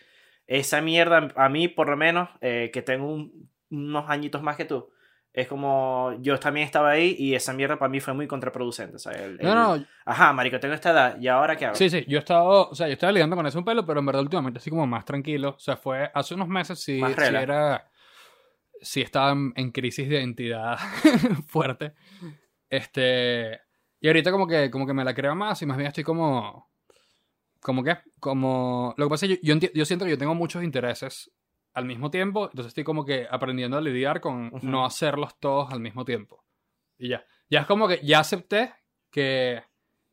esa 0.47 0.79
mierda, 0.81 1.29
a 1.35 1.49
mí 1.49 1.67
por 1.67 1.89
lo 1.89 1.97
menos, 1.97 2.29
eh, 2.41 2.69
que 2.71 2.81
tengo 2.83 3.07
un- 3.13 3.49
unos 3.71 4.05
añitos 4.09 4.41
más 4.43 4.55
que 4.55 4.65
tú, 4.65 4.91
es 5.33 5.47
como 5.47 6.13
yo 6.21 6.39
también 6.39 6.65
estaba 6.65 6.91
ahí 6.91 7.15
y 7.19 7.35
esa 7.35 7.51
mierda 7.51 7.77
para 7.77 7.89
mí 7.89 7.99
fue 7.99 8.13
muy 8.13 8.27
contraproducente. 8.27 8.95
o 8.95 8.99
sea, 8.99 9.11
el- 9.13 9.37
no, 9.37 9.49
el- 9.49 9.55
no, 9.79 9.85
Ajá, 10.05 10.31
marico, 10.31 10.59
tengo 10.59 10.75
esta 10.75 10.91
edad, 10.91 11.19
¿y 11.19 11.27
ahora 11.27 11.57
qué 11.57 11.65
hago? 11.65 11.75
sí, 11.75 11.89
sí, 11.89 12.05
yo 12.07 12.17
he 12.17 12.19
estado, 12.19 12.69
o 12.69 12.75
sea, 12.75 12.87
yo 12.87 12.93
estaba 12.93 13.11
lidiando 13.11 13.35
con 13.35 13.45
eso 13.47 13.57
un 13.59 13.65
pelo, 13.65 13.85
pero 13.85 13.99
en 13.99 14.05
verdad 14.05 14.21
últimamente 14.21 14.59
así 14.59 14.69
como 14.69 14.85
más 14.87 15.03
tranquilo. 15.03 15.55
O 15.57 15.59
sea, 15.59 15.75
fue 15.75 16.09
hace 16.13 16.35
unos 16.35 16.47
meses 16.47 16.79
sí, 16.79 16.99
sí 17.01 17.13
rela. 17.15 17.41
era, 17.41 17.89
sí 18.81 19.01
estaba 19.01 19.31
en 19.55 19.71
crisis 19.71 20.07
de 20.07 20.15
identidad 20.17 20.77
fuerte. 21.47 21.93
Este, 22.69 23.61
y 24.05 24.07
ahorita 24.07 24.31
como 24.31 24.45
que, 24.45 24.69
como 24.69 24.85
que 24.85 24.93
me 24.93 25.03
la 25.03 25.15
creo 25.15 25.33
más 25.35 25.59
y 25.61 25.65
más 25.65 25.77
bien 25.77 25.87
estoy 25.87 26.03
como, 26.03 26.69
como 27.59 27.83
que, 27.83 27.97
como, 28.19 28.93
lo 28.97 29.05
que 29.07 29.09
pasa 29.09 29.25
es 29.25 29.39
que 29.39 29.45
yo, 29.47 29.55
yo, 29.55 29.69
yo 29.73 29.85
siento 29.85 30.05
que 30.05 30.11
yo 30.11 30.17
tengo 30.17 30.35
muchos 30.35 30.63
intereses 30.63 31.31
al 31.73 31.85
mismo 31.85 32.11
tiempo, 32.11 32.45
entonces 32.45 32.67
estoy 32.67 32.83
como 32.83 33.03
que 33.03 33.27
aprendiendo 33.29 33.77
a 33.77 33.81
lidiar 33.81 34.21
con 34.21 34.47
Ujú. 34.53 34.59
no 34.67 34.85
hacerlos 34.85 35.39
todos 35.39 35.71
al 35.71 35.79
mismo 35.79 36.05
tiempo. 36.05 36.43
Y 36.97 37.09
ya, 37.09 37.25
ya 37.49 37.61
es 37.61 37.65
como 37.65 37.87
que 37.87 37.99
ya 38.03 38.19
acepté 38.19 38.73
que, 39.11 39.63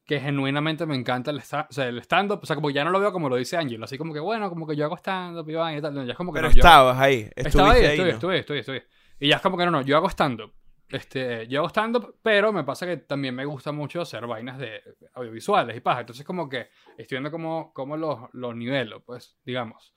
que 0.06 0.20
genuinamente 0.20 0.86
me 0.86 0.96
encanta 0.96 1.30
el, 1.30 1.38
sta- 1.40 1.66
o 1.68 1.72
sea, 1.72 1.86
el 1.86 1.98
stand-up. 1.98 2.40
O 2.42 2.46
sea, 2.46 2.56
como 2.56 2.70
ya 2.70 2.84
no 2.84 2.90
lo 2.90 2.98
veo 2.98 3.12
como 3.12 3.28
lo 3.28 3.36
dice 3.36 3.56
Angelo. 3.56 3.84
Así 3.84 3.96
como 3.98 4.12
que, 4.12 4.18
bueno, 4.20 4.48
como 4.48 4.66
que 4.66 4.74
yo 4.74 4.84
hago 4.86 4.96
stand-up 4.96 5.48
y 5.48 5.80
tal. 5.80 5.94
No, 5.94 6.02
ya 6.04 6.12
es 6.12 6.16
como 6.16 6.32
que 6.32 6.38
Pero 6.38 6.48
no, 6.48 6.54
yo- 6.54 6.60
estabas 6.60 6.98
ahí. 6.98 7.30
Estaba 7.36 7.72
ahí, 7.72 7.84
estuviste 7.84 7.92
estoy, 7.92 8.04
¿no? 8.08 8.14
estoy, 8.14 8.38
estoy, 8.38 8.58
estoy. 8.58 8.82
Y 9.20 9.28
ya 9.28 9.36
es 9.36 9.42
como 9.42 9.56
que 9.56 9.64
no, 9.64 9.70
no, 9.70 9.82
yo 9.82 9.96
hago 9.96 10.08
stand-up. 10.08 10.52
Este, 10.92 11.46
yo 11.48 11.60
hago 11.60 11.68
stand-up, 11.70 12.16
pero 12.22 12.52
me 12.52 12.64
pasa 12.64 12.86
que 12.86 12.98
también 12.98 13.34
me 13.34 13.44
gusta 13.46 13.72
mucho 13.72 14.02
hacer 14.02 14.26
vainas 14.26 14.58
de 14.58 14.82
audiovisuales 15.14 15.76
y 15.76 15.80
paja. 15.80 16.00
Entonces, 16.00 16.24
como 16.24 16.48
que 16.48 16.68
estoy 16.98 17.16
viendo 17.16 17.30
cómo, 17.30 17.72
cómo 17.72 17.96
los, 17.96 18.18
los 18.32 18.54
nivelo, 18.54 19.02
pues, 19.02 19.36
digamos. 19.44 19.94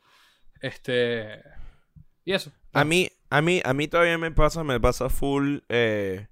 Este. 0.61 1.41
Y 2.23 2.31
eso. 2.33 2.51
A 2.73 2.85
mí, 2.85 3.09
a 3.29 3.41
mí, 3.41 3.61
a 3.63 3.73
mí 3.73 3.87
todavía 3.87 4.17
me 4.17 4.31
pasa, 4.31 4.63
me 4.63 4.79
pasa 4.79 5.09
full. 5.09 5.59
eh, 5.69 6.27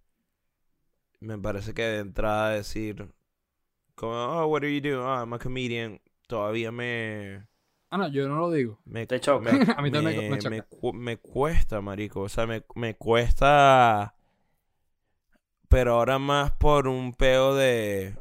me 1.19 1.37
parece 1.37 1.73
que 1.73 1.83
de 1.83 1.99
entrada 1.99 2.49
decir, 2.51 3.07
como, 3.95 4.13
oh, 4.13 4.47
what 4.47 4.63
are 4.63 4.73
you 4.73 4.81
doing? 4.81 4.97
Oh, 5.05 5.13
I'm 5.19 5.33
a 5.33 5.39
comedian. 5.39 5.99
Todavía 6.27 6.71
me. 6.71 7.45
Ah, 7.89 7.97
no, 7.97 8.07
yo 8.07 8.27
no 8.27 8.37
lo 8.37 8.51
digo. 8.51 8.79
me 8.85 9.05
Te 9.05 9.19
choca. 9.19 9.51
me- 9.51 9.71
A 9.77 9.81
mí 9.81 9.91
también 9.91 10.17
me- 10.17 10.29
me 10.29 10.37
choca. 10.39 10.49
me 10.49 10.61
cu- 10.63 10.93
me 10.93 11.17
cuesta, 11.17 11.81
marico. 11.81 12.21
O 12.21 12.29
sea, 12.29 12.47
me, 12.47 12.63
me 12.75 12.95
cuesta. 12.95 14.15
Pero 15.73 15.95
ahora 15.95 16.19
más 16.19 16.51
por 16.51 16.87
un 16.87 17.15
peo 17.15 17.55
de. 17.55 18.15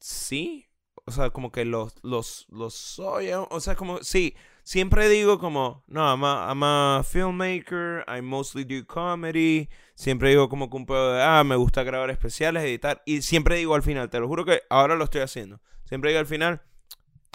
Sí. 0.00 0.66
O 1.04 1.10
sea, 1.10 1.28
como 1.28 1.52
que 1.52 1.66
los, 1.66 2.02
los, 2.02 2.46
los 2.48 2.72
soy. 2.72 3.30
O 3.34 3.60
sea, 3.60 3.76
como, 3.76 4.02
sí. 4.02 4.34
Siempre 4.62 5.10
digo 5.10 5.38
como, 5.38 5.84
no, 5.88 6.00
I'm 6.08 6.24
a, 6.24 6.46
I'm 6.48 6.62
a 6.62 7.02
filmmaker, 7.04 8.06
I 8.08 8.22
mostly 8.22 8.64
do 8.64 8.86
comedy. 8.86 9.68
Siempre 9.94 10.30
digo 10.30 10.48
como 10.48 10.70
que 10.70 10.76
un 10.78 10.86
pedo 10.86 11.12
de, 11.12 11.22
ah, 11.22 11.44
me 11.44 11.56
gusta 11.56 11.82
grabar 11.82 12.08
especiales, 12.08 12.64
editar. 12.64 13.02
Y 13.04 13.20
siempre 13.20 13.56
digo 13.56 13.74
al 13.74 13.82
final, 13.82 14.08
te 14.08 14.18
lo 14.18 14.26
juro 14.26 14.46
que 14.46 14.62
ahora 14.70 14.94
lo 14.94 15.04
estoy 15.04 15.20
haciendo. 15.20 15.60
Siempre 15.84 16.12
digo 16.12 16.20
al 16.20 16.26
final, 16.26 16.62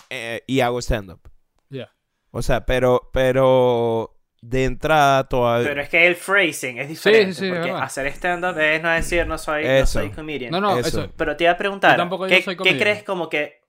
eh, 0.10 0.42
y 0.48 0.62
hago 0.62 0.80
stand-up. 0.80 1.22
Ya. 1.70 1.94
O 2.32 2.42
sea, 2.42 2.66
pero, 2.66 3.12
pero 3.14 4.19
de 4.42 4.66
entrada 4.66 5.28
todavía. 5.28 5.68
Pero 5.68 5.82
es 5.82 5.90
que 5.90 6.08
el 6.08 6.16
phrasing 6.16 6.78
es 6.80 6.88
diferente. 6.90 7.34
sí, 7.34 7.46
es 7.48 7.54
porque 7.54 7.72
hacer 7.72 8.08
stand-up 8.08 8.58
es 8.60 8.82
no 8.82 8.90
decir 8.90 9.28
no 9.28 9.38
soy, 9.38 9.64
no 9.66 9.70
Eso. 9.70 10.00
soy 10.00 10.10
comedian. 10.12 10.52
No, 10.52 10.62
no, 10.62 10.78
Eso. 10.80 11.02
eso. 11.04 11.14
Pero 11.18 11.36
te 11.36 11.44
iba 11.46 11.54
a 11.54 11.58
preguntar, 11.58 11.92
Yo 11.92 11.98
tampoco 11.98 12.26
¿qué, 12.28 12.42
soy 12.42 12.56
qué 12.58 12.78
crees 12.78 13.04
como 13.04 13.28
que 13.30 13.60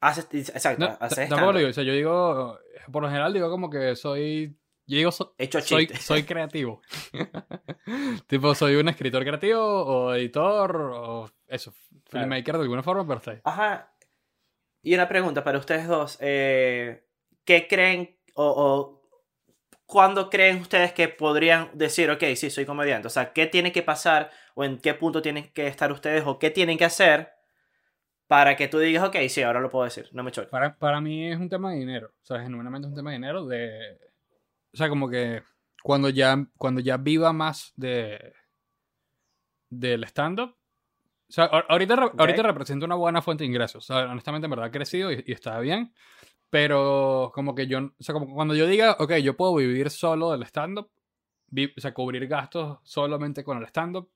haces, 0.00 0.26
exacto, 0.32 0.84
No, 0.88 0.96
haces 1.00 1.28
tampoco 1.28 1.52
lo 1.52 1.58
digo. 1.58 1.70
O 1.70 1.72
sea, 1.72 1.84
yo 1.84 1.92
digo, 1.92 2.58
por 2.90 3.02
lo 3.02 3.08
general 3.08 3.32
digo 3.32 3.50
como 3.50 3.70
que 3.70 3.94
soy. 3.96 4.56
Yo 4.86 4.96
digo, 4.96 5.12
so- 5.12 5.34
Hecho 5.38 5.60
soy, 5.60 5.86
soy 5.86 6.24
creativo. 6.24 6.80
tipo, 8.26 8.54
soy 8.56 8.74
un 8.76 8.88
escritor 8.88 9.22
creativo 9.24 9.60
o 9.62 10.14
editor 10.14 10.76
o 10.94 11.30
eso, 11.46 11.72
filmmaker 12.08 12.56
de 12.56 12.62
alguna 12.62 12.82
forma, 12.82 13.06
pero 13.06 13.32
ahí. 13.32 13.40
Ajá. 13.44 13.92
Y 14.82 14.94
una 14.94 15.06
pregunta 15.08 15.44
para 15.44 15.58
ustedes 15.58 15.86
dos. 15.86 16.16
eh, 16.20 17.06
¿Qué 17.44 17.68
creen 17.68 18.18
o, 18.34 18.44
o 18.46 18.99
cuándo 19.90 20.30
creen 20.30 20.60
ustedes 20.60 20.92
que 20.92 21.08
podrían 21.08 21.70
decir, 21.74 22.10
ok, 22.10 22.22
sí, 22.36 22.48
soy 22.50 22.64
comediante? 22.64 23.08
O 23.08 23.10
sea, 23.10 23.32
¿qué 23.32 23.46
tiene 23.46 23.72
que 23.72 23.82
pasar 23.82 24.30
o 24.54 24.64
en 24.64 24.78
qué 24.78 24.94
punto 24.94 25.20
tienen 25.20 25.50
que 25.52 25.66
estar 25.66 25.90
ustedes 25.90 26.22
o 26.26 26.38
qué 26.38 26.50
tienen 26.50 26.78
que 26.78 26.84
hacer 26.84 27.30
para 28.28 28.54
que 28.56 28.68
tú 28.68 28.78
digas, 28.78 29.02
ok, 29.08 29.16
sí, 29.28 29.42
ahora 29.42 29.60
lo 29.60 29.68
puedo 29.68 29.84
decir, 29.84 30.08
no 30.12 30.22
me 30.22 30.30
choca? 30.30 30.48
Para, 30.48 30.76
para 30.78 31.00
mí 31.00 31.30
es 31.32 31.38
un 31.38 31.48
tema 31.48 31.72
de 31.72 31.78
dinero. 31.78 32.12
O 32.22 32.24
sea, 32.24 32.40
genuinamente 32.40 32.86
es 32.86 32.90
un 32.90 32.96
tema 32.96 33.10
de 33.10 33.16
dinero 33.16 33.44
de... 33.46 33.98
O 34.72 34.76
sea, 34.76 34.88
como 34.88 35.10
que 35.10 35.42
cuando 35.82 36.08
ya, 36.08 36.36
cuando 36.56 36.80
ya 36.80 36.96
viva 36.96 37.32
más 37.32 37.72
de 37.76 38.32
del 39.68 40.04
stand-up. 40.04 40.56
O 41.28 41.32
sea, 41.32 41.50
ahor- 41.50 41.66
ahorita, 41.68 41.96
re- 41.96 42.10
ahorita 42.18 42.42
representa 42.42 42.86
una 42.86 42.94
buena 42.96 43.22
fuente 43.22 43.44
de 43.44 43.48
ingresos. 43.48 43.88
O 43.88 43.94
sea, 43.94 44.10
honestamente, 44.10 44.46
en 44.46 44.50
verdad 44.50 44.66
ha 44.66 44.70
crecido 44.72 45.12
y, 45.12 45.22
y 45.26 45.32
está 45.32 45.58
bien. 45.60 45.92
Pero 46.50 47.30
como 47.34 47.54
que 47.54 47.66
yo... 47.66 47.78
O 47.78 48.02
sea, 48.02 48.12
como 48.12 48.34
cuando 48.34 48.54
yo 48.54 48.66
diga, 48.66 48.96
ok, 48.98 49.14
yo 49.16 49.36
puedo 49.36 49.54
vivir 49.54 49.90
solo 49.90 50.32
del 50.32 50.42
stand-up. 50.42 50.90
O 51.76 51.80
sea, 51.80 51.94
cubrir 51.94 52.26
gastos 52.28 52.78
solamente 52.84 53.42
con 53.44 53.58
el 53.58 53.64
stand-up. 53.66 54.10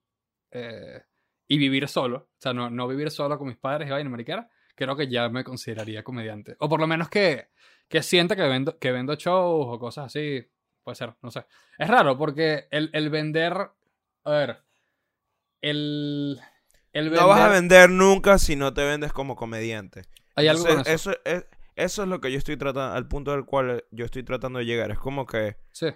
eh, 0.50 1.02
y 1.46 1.58
vivir 1.58 1.88
solo. 1.88 2.16
O 2.16 2.40
sea, 2.40 2.52
no, 2.52 2.70
no 2.70 2.88
vivir 2.88 3.10
solo 3.10 3.38
con 3.38 3.48
mis 3.48 3.56
padres 3.58 3.88
y 3.88 3.90
vaina 3.92 4.08
mariquera 4.10 4.48
creo 4.74 4.96
que 4.96 5.08
ya 5.08 5.28
me 5.28 5.44
consideraría 5.44 6.02
comediante. 6.02 6.56
O 6.58 6.68
por 6.68 6.80
lo 6.80 6.86
menos 6.86 7.08
que, 7.08 7.48
que 7.88 8.02
sienta 8.02 8.36
que 8.36 8.42
vendo, 8.42 8.78
que 8.78 8.92
vendo 8.92 9.14
shows 9.14 9.66
o 9.68 9.78
cosas 9.78 10.06
así. 10.06 10.46
Puede 10.82 10.96
ser, 10.96 11.14
no 11.22 11.30
sé. 11.30 11.46
Es 11.78 11.88
raro 11.88 12.18
porque 12.18 12.66
el, 12.70 12.90
el 12.92 13.10
vender. 13.10 13.52
A 14.24 14.30
ver. 14.30 14.62
El. 15.60 16.40
El 16.92 17.04
vender. 17.04 17.22
no 17.22 17.28
vas 17.28 17.40
a 17.40 17.48
vender 17.48 17.90
nunca 17.90 18.38
si 18.38 18.56
no 18.56 18.72
te 18.74 18.84
vendes 18.84 19.12
como 19.12 19.36
comediante. 19.36 20.02
Hay 20.36 20.48
algo 20.48 20.62
con 20.64 20.70
Entonces, 20.72 20.94
eso. 20.94 21.10
eso 21.12 21.20
es, 21.24 21.44
eso 21.76 22.02
es 22.02 22.08
lo 22.08 22.20
que 22.20 22.30
yo 22.32 22.38
estoy 22.38 22.56
tratando, 22.56 22.94
al 22.94 23.08
punto 23.08 23.30
del 23.32 23.44
cual 23.44 23.84
yo 23.90 24.04
estoy 24.04 24.22
tratando 24.22 24.58
de 24.58 24.64
llegar. 24.66 24.90
Es 24.90 24.98
como 24.98 25.26
que 25.26 25.56
Sí. 25.72 25.88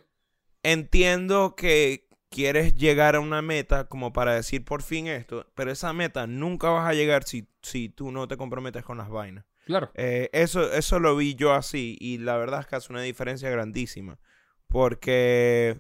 entiendo 0.62 1.55
que 1.57 2.09
quieres 2.31 2.75
llegar 2.75 3.17
a 3.17 3.21
una 3.21 3.41
meta 3.43 3.85
como 3.88 4.12
para 4.12 4.35
decir 4.35 4.64
por 4.64 4.83
fin 4.83 5.07
esto, 5.07 5.47
pero 5.55 5.71
esa 5.71 5.93
meta 5.93 6.27
nunca 6.27 6.69
vas 6.71 6.88
a 6.88 6.95
llegar 6.95 7.25
si, 7.25 7.49
si 7.62 7.88
tú 7.88 8.11
no 8.12 8.29
te 8.29 8.37
comprometes 8.37 8.85
con 8.85 8.99
las 8.99 9.09
vainas. 9.09 9.45
Claro. 9.64 9.91
Eh, 9.95 10.29
eso, 10.33 10.73
eso 10.73 10.99
lo 10.99 11.17
vi 11.17 11.35
yo 11.35 11.53
así 11.53 11.97
y 12.01 12.19
la 12.19 12.37
verdad 12.37 12.61
es 12.61 12.67
que 12.67 12.77
hace 12.77 12.93
una 12.93 13.03
diferencia 13.03 13.49
grandísima. 13.51 14.19
Porque 14.67 15.79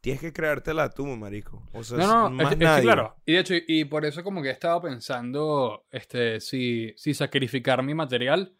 tienes 0.00 0.20
que 0.20 0.32
creértela 0.32 0.90
tú, 0.90 1.06
marico. 1.06 1.66
O 1.72 1.82
sea, 1.82 1.98
No, 1.98 2.28
no, 2.28 2.30
más 2.30 2.46
es, 2.46 2.52
es 2.52 2.58
que 2.58 2.64
nadie. 2.64 2.82
claro. 2.84 3.16
Y 3.26 3.32
de 3.32 3.38
hecho, 3.40 3.54
y, 3.54 3.64
y 3.66 3.84
por 3.84 4.04
eso 4.04 4.22
como 4.22 4.42
que 4.42 4.48
he 4.48 4.52
estado 4.52 4.80
pensando, 4.82 5.86
este, 5.90 6.40
si, 6.40 6.92
si 6.96 7.14
sacrificar 7.14 7.82
mi 7.82 7.94
material, 7.94 8.54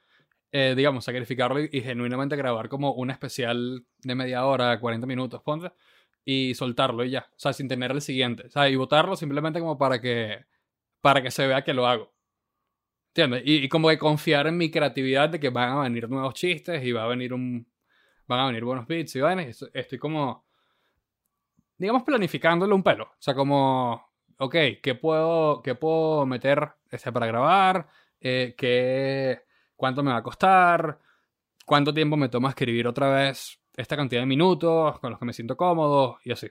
eh, 0.52 0.74
digamos, 0.76 1.04
sacrificarlo 1.04 1.60
y, 1.60 1.80
genuinamente 1.80 2.36
grabar 2.36 2.68
como 2.68 2.92
un 2.92 3.10
especial 3.10 3.84
de 4.02 4.14
media 4.14 4.46
hora, 4.46 4.78
40 4.80 5.06
minutos, 5.06 5.42
ponte, 5.42 5.72
y 6.24 6.54
soltarlo 6.54 7.04
y 7.04 7.10
ya. 7.10 7.28
O 7.32 7.38
sea, 7.38 7.52
sin 7.52 7.68
tener 7.68 7.90
el 7.92 8.00
siguiente. 8.02 8.46
O 8.46 8.50
sea, 8.50 8.68
y 8.68 8.76
votarlo 8.76 9.16
simplemente 9.16 9.60
como 9.60 9.78
para 9.78 10.00
que, 10.00 10.44
para 11.00 11.22
que 11.22 11.30
se 11.30 11.46
vea 11.46 11.62
que 11.64 11.74
lo 11.74 11.86
hago. 11.86 12.12
¿Entiendes? 13.14 13.42
Y, 13.44 13.68
como 13.68 13.88
que 13.88 13.98
confiar 13.98 14.46
en 14.46 14.56
mi 14.56 14.70
creatividad 14.70 15.28
de 15.30 15.40
que 15.40 15.50
van 15.50 15.70
a 15.70 15.82
venir 15.82 16.08
nuevos 16.08 16.34
chistes 16.34 16.84
y 16.84 16.92
va 16.92 17.04
a 17.04 17.08
venir 17.08 17.32
un... 17.34 17.66
Van 18.26 18.40
a 18.40 18.46
venir 18.46 18.64
buenos 18.64 18.86
beats 18.86 19.16
y 19.16 19.20
esto- 19.20 19.68
Estoy 19.72 19.98
como 19.98 20.46
digamos, 21.78 22.02
planificándolo 22.02 22.74
un 22.74 22.82
pelo. 22.82 23.04
O 23.04 23.16
sea, 23.18 23.34
como, 23.34 24.10
ok, 24.38 24.54
¿qué 24.82 24.94
puedo, 25.00 25.62
qué 25.62 25.74
puedo 25.74 26.26
meter 26.26 26.72
este, 26.90 27.12
para 27.12 27.26
grabar? 27.26 27.88
Eh, 28.20 28.54
¿qué, 28.58 29.42
¿Cuánto 29.78 30.02
me 30.02 30.10
va 30.10 30.18
a 30.18 30.22
costar? 30.24 30.98
¿Cuánto 31.64 31.94
tiempo 31.94 32.16
me 32.16 32.28
toma 32.28 32.48
escribir 32.48 32.88
otra 32.88 33.10
vez 33.10 33.60
esta 33.76 33.96
cantidad 33.96 34.22
de 34.22 34.26
minutos 34.26 34.98
con 34.98 35.10
los 35.10 35.20
que 35.20 35.24
me 35.24 35.32
siento 35.32 35.56
cómodo? 35.56 36.18
Y 36.24 36.32
así. 36.32 36.50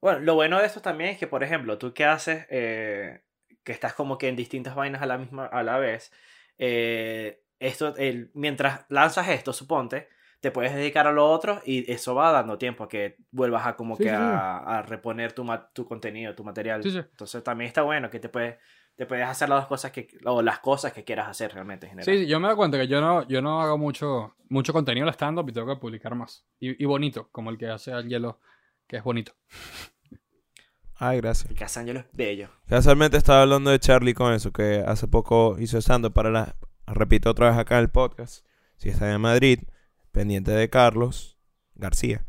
Bueno, 0.00 0.20
lo 0.20 0.34
bueno 0.34 0.58
de 0.58 0.64
esto 0.66 0.80
también 0.80 1.10
es 1.10 1.18
que, 1.18 1.26
por 1.26 1.42
ejemplo, 1.44 1.76
tú 1.76 1.92
que 1.92 2.06
haces, 2.06 2.46
eh, 2.48 3.20
que 3.64 3.72
estás 3.72 3.92
como 3.92 4.16
que 4.16 4.28
en 4.28 4.36
distintas 4.36 4.74
vainas 4.74 5.02
a 5.02 5.06
la 5.06 5.18
misma, 5.18 5.44
a 5.44 5.62
la 5.62 5.76
vez, 5.78 6.10
eh, 6.56 7.42
esto, 7.58 7.94
el, 7.96 8.30
mientras 8.32 8.86
lanzas 8.88 9.28
esto, 9.28 9.52
suponte, 9.52 10.08
te 10.40 10.50
puedes 10.52 10.72
dedicar 10.74 11.06
a 11.06 11.12
lo 11.12 11.28
otro 11.30 11.60
y 11.66 11.90
eso 11.92 12.14
va 12.14 12.32
dando 12.32 12.56
tiempo 12.56 12.84
a 12.84 12.88
que 12.88 13.16
vuelvas 13.30 13.66
a 13.66 13.76
como 13.76 13.96
Sí, 13.96 14.04
que 14.04 14.08
sí, 14.10 14.14
a, 14.14 14.78
a 14.78 14.82
reponer 14.82 15.32
tu, 15.34 15.44
tu 15.74 15.84
contenido, 15.84 16.34
tu 16.34 16.44
material. 16.44 16.88
Sí. 16.90 16.96
Entonces 16.96 17.44
también 17.44 17.68
está 17.68 17.82
bueno 17.82 18.08
que 18.08 18.20
te 18.20 18.30
puedes, 18.30 18.56
te 18.98 19.06
puedes 19.06 19.28
hacer 19.28 19.48
las 19.48 19.60
dos 19.60 19.68
cosas 19.68 19.92
que, 19.92 20.08
o 20.24 20.42
las 20.42 20.58
cosas 20.58 20.92
que 20.92 21.04
quieras 21.04 21.28
hacer 21.28 21.54
realmente 21.54 21.86
en 21.86 21.90
general. 21.90 22.04
Sí, 22.04 22.26
yo 22.26 22.40
me 22.40 22.48
doy 22.48 22.56
cuenta 22.56 22.78
que 22.78 22.88
yo 22.88 23.00
no, 23.00 23.26
yo 23.28 23.40
no 23.40 23.62
hago 23.62 23.78
mucho, 23.78 24.34
mucho 24.48 24.72
contenido 24.72 25.06
en 25.06 25.12
stand-up 25.14 25.48
y 25.48 25.52
tengo 25.52 25.72
que 25.72 25.80
publicar 25.80 26.16
más. 26.16 26.44
Y, 26.58 26.82
y 26.82 26.84
bonito, 26.84 27.28
como 27.30 27.50
el 27.50 27.58
que 27.58 27.68
hace 27.68 27.92
al 27.92 28.08
hielo, 28.08 28.40
que 28.88 28.96
es 28.96 29.04
bonito. 29.04 29.34
Ay, 30.96 31.18
gracias. 31.20 31.48
El 31.48 31.56
Casangelo 31.56 32.00
es 32.00 32.06
bello. 32.12 32.48
Casualmente 32.66 33.16
estaba 33.16 33.42
hablando 33.42 33.70
de 33.70 33.78
Charlie 33.78 34.14
con 34.14 34.32
eso, 34.32 34.52
que 34.52 34.82
hace 34.84 35.06
poco 35.06 35.56
hizo 35.60 35.78
stand 35.78 36.10
para 36.10 36.30
la... 36.32 36.56
Repito 36.88 37.30
otra 37.30 37.50
vez 37.50 37.56
acá 37.56 37.76
en 37.76 37.82
el 37.82 37.90
podcast. 37.90 38.44
Si 38.78 38.88
está 38.88 39.14
en 39.14 39.20
Madrid, 39.20 39.60
pendiente 40.10 40.50
de 40.50 40.68
Carlos 40.68 41.38
García. 41.76 42.26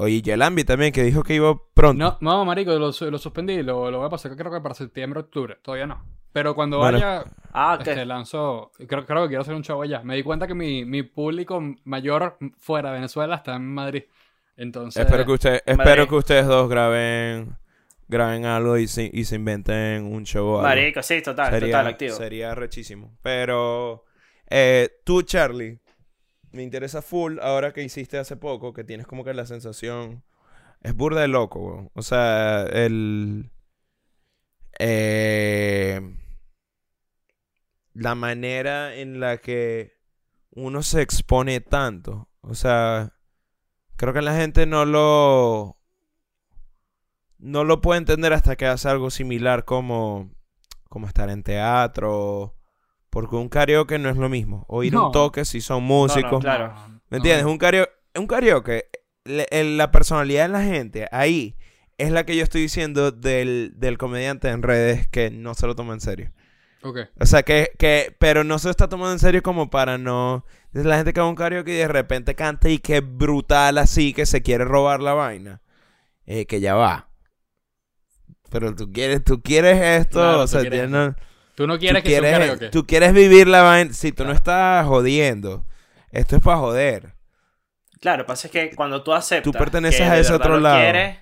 Oye, 0.00 0.22
Yelambi 0.22 0.64
también, 0.64 0.92
que 0.92 1.02
dijo 1.02 1.22
que 1.22 1.34
iba 1.34 1.56
pronto. 1.74 2.02
No, 2.02 2.18
no, 2.20 2.44
marico, 2.44 2.72
lo, 2.72 2.90
lo 2.90 3.18
suspendí, 3.18 3.62
lo, 3.62 3.90
lo 3.90 3.98
voy 3.98 4.06
a 4.06 4.10
pasar 4.10 4.36
creo 4.36 4.52
que 4.52 4.60
para 4.60 4.74
septiembre, 4.74 5.20
octubre, 5.20 5.56
todavía 5.62 5.86
no. 5.86 6.04
Pero 6.32 6.54
cuando 6.54 6.78
Bueno. 6.78 6.98
vaya, 6.98 7.24
Ah, 7.52 7.74
ok. 7.80 7.86
Este, 7.86 8.04
lanzo, 8.04 8.70
creo, 8.86 9.04
creo 9.06 9.22
que 9.22 9.28
quiero 9.28 9.42
hacer 9.42 9.54
un 9.54 9.62
show 9.64 9.80
allá. 9.82 10.02
Me 10.02 10.14
di 10.14 10.22
cuenta 10.22 10.46
que 10.46 10.54
mi, 10.54 10.84
mi 10.84 11.02
público 11.02 11.60
mayor 11.84 12.36
fuera 12.58 12.90
de 12.90 12.96
Venezuela 12.96 13.36
está 13.36 13.56
en 13.56 13.66
Madrid. 13.66 14.02
Entonces, 14.56 15.04
espero 15.04 15.24
que 15.24 15.32
usted, 15.32 15.62
espero 15.64 16.06
que 16.08 16.14
ustedes 16.16 16.46
dos 16.46 16.68
graben 16.68 17.56
graben 18.08 18.44
algo 18.44 18.76
y 18.78 18.86
se, 18.88 19.10
y 19.12 19.24
se 19.24 19.36
inventen 19.36 20.04
un 20.04 20.24
show 20.24 20.56
algo. 20.56 20.62
Marico, 20.62 21.02
sí, 21.02 21.22
total, 21.22 21.50
sería, 21.50 21.68
total, 21.68 21.86
activo. 21.88 22.14
sería 22.16 22.54
rechísimo. 22.54 23.16
Pero 23.22 24.04
eh, 24.50 24.88
tú, 25.04 25.22
Charlie, 25.22 25.78
me 26.52 26.62
interesa 26.62 27.02
full 27.02 27.38
ahora 27.40 27.72
que 27.72 27.82
hiciste 27.82 28.18
hace 28.18 28.36
poco, 28.36 28.72
que 28.72 28.84
tienes 28.84 29.06
como 29.06 29.24
que 29.24 29.34
la 29.34 29.46
sensación... 29.46 30.24
Es 30.82 30.94
burda 30.94 31.22
de 31.22 31.28
loco, 31.28 31.60
weón. 31.60 31.90
O 31.94 32.02
sea, 32.02 32.62
el... 32.62 33.50
eh, 34.78 36.00
la 37.94 38.14
manera 38.14 38.94
en 38.94 39.20
la 39.20 39.38
que 39.38 39.98
uno 40.50 40.82
se 40.82 41.02
expone 41.02 41.60
tanto. 41.60 42.28
O 42.42 42.54
sea, 42.54 43.14
creo 43.96 44.12
que 44.14 44.22
la 44.22 44.36
gente 44.36 44.66
no 44.66 44.84
lo 44.84 45.78
no 47.38 47.64
lo 47.64 47.80
puede 47.80 47.98
entender 47.98 48.32
hasta 48.32 48.56
que 48.56 48.66
hace 48.66 48.88
algo 48.88 49.10
similar 49.10 49.64
como 49.64 50.30
como 50.88 51.06
estar 51.06 51.30
en 51.30 51.42
teatro, 51.42 52.57
porque 53.10 53.36
un 53.36 53.48
karaoke 53.48 53.98
no 53.98 54.08
es 54.10 54.16
lo 54.16 54.28
mismo. 54.28 54.64
O 54.68 54.82
ir 54.82 54.92
a 54.94 54.98
No. 54.98 55.06
un 55.06 55.12
toque 55.12 55.44
si 55.44 55.60
son 55.60 55.82
músicos. 55.84 56.40
claro. 56.42 56.74
¿Me 57.10 57.18
entiendes? 57.18 57.46
Un 57.46 57.58
karaoke, 57.58 57.90
un 58.16 58.26
karaoke 58.26 58.86
le- 59.24 59.46
el- 59.50 59.76
la 59.78 59.90
personalidad 59.90 60.42
de 60.46 60.52
la 60.52 60.62
gente 60.62 61.08
ahí 61.12 61.56
es 61.98 62.10
la 62.12 62.24
que 62.24 62.36
yo 62.36 62.42
estoy 62.44 62.60
diciendo 62.62 63.10
del, 63.10 63.72
del 63.76 63.98
comediante 63.98 64.48
en 64.50 64.62
redes 64.62 65.08
que 65.08 65.30
no 65.30 65.54
se 65.54 65.66
lo 65.66 65.74
toma 65.74 65.94
en 65.94 66.00
serio. 66.00 66.30
Ok. 66.82 66.98
O 67.18 67.26
sea, 67.26 67.42
que, 67.42 67.72
que, 67.78 68.14
pero 68.20 68.44
no 68.44 68.58
se 68.58 68.70
está 68.70 68.88
tomando 68.88 69.12
en 69.12 69.18
serio 69.18 69.42
como 69.42 69.68
para 69.68 69.98
no... 69.98 70.44
Es 70.74 70.84
la 70.84 70.96
gente 70.96 71.12
que 71.12 71.20
va 71.20 71.26
a 71.26 71.30
un 71.30 71.34
karaoke 71.34 71.72
y 71.72 71.76
de 71.78 71.88
repente 71.88 72.34
canta 72.36 72.68
y 72.68 72.78
que 72.78 73.00
brutal 73.00 73.78
así, 73.78 74.12
que 74.12 74.26
se 74.26 74.42
quiere 74.42 74.64
robar 74.64 75.00
la 75.00 75.14
vaina. 75.14 75.60
Eh, 76.26 76.46
que 76.46 76.60
ya 76.60 76.74
va. 76.74 77.08
Pero 78.50 78.74
tú 78.74 78.90
quieres, 78.92 79.24
tú 79.24 79.42
quieres 79.42 79.80
esto, 80.02 80.20
Claro, 80.20 80.42
o 80.42 80.46
sea, 80.46 80.60
quieres 80.60 80.88
no- 80.88 81.14
Tú 81.58 81.66
no 81.66 81.74
tú 81.74 81.80
quieres 81.80 82.04
que 82.04 82.10
sea 82.10 82.18
un 82.20 82.24
quieres, 82.24 82.38
karaoke. 82.38 82.68
tú 82.68 82.86
quieres 82.86 83.12
vivir 83.12 83.48
la 83.48 83.62
vaina. 83.62 83.92
Si 83.92 84.12
tú 84.12 84.24
no 84.24 84.30
estás 84.30 84.86
jodiendo, 84.86 85.66
esto 86.12 86.36
es 86.36 86.42
para 86.42 86.58
joder. 86.58 87.14
Claro, 88.00 88.18
lo 88.18 88.24
que 88.24 88.28
pasa 88.28 88.46
es 88.46 88.52
que 88.52 88.76
cuando 88.76 89.02
tú 89.02 89.12
aceptas. 89.12 89.42
Tú 89.42 89.50
perteneces 89.58 90.02
que 90.02 90.06
a 90.06 90.18
ese 90.18 90.32
otro 90.32 90.54
lo 90.54 90.60
lado. 90.60 90.78
quieres, 90.78 91.18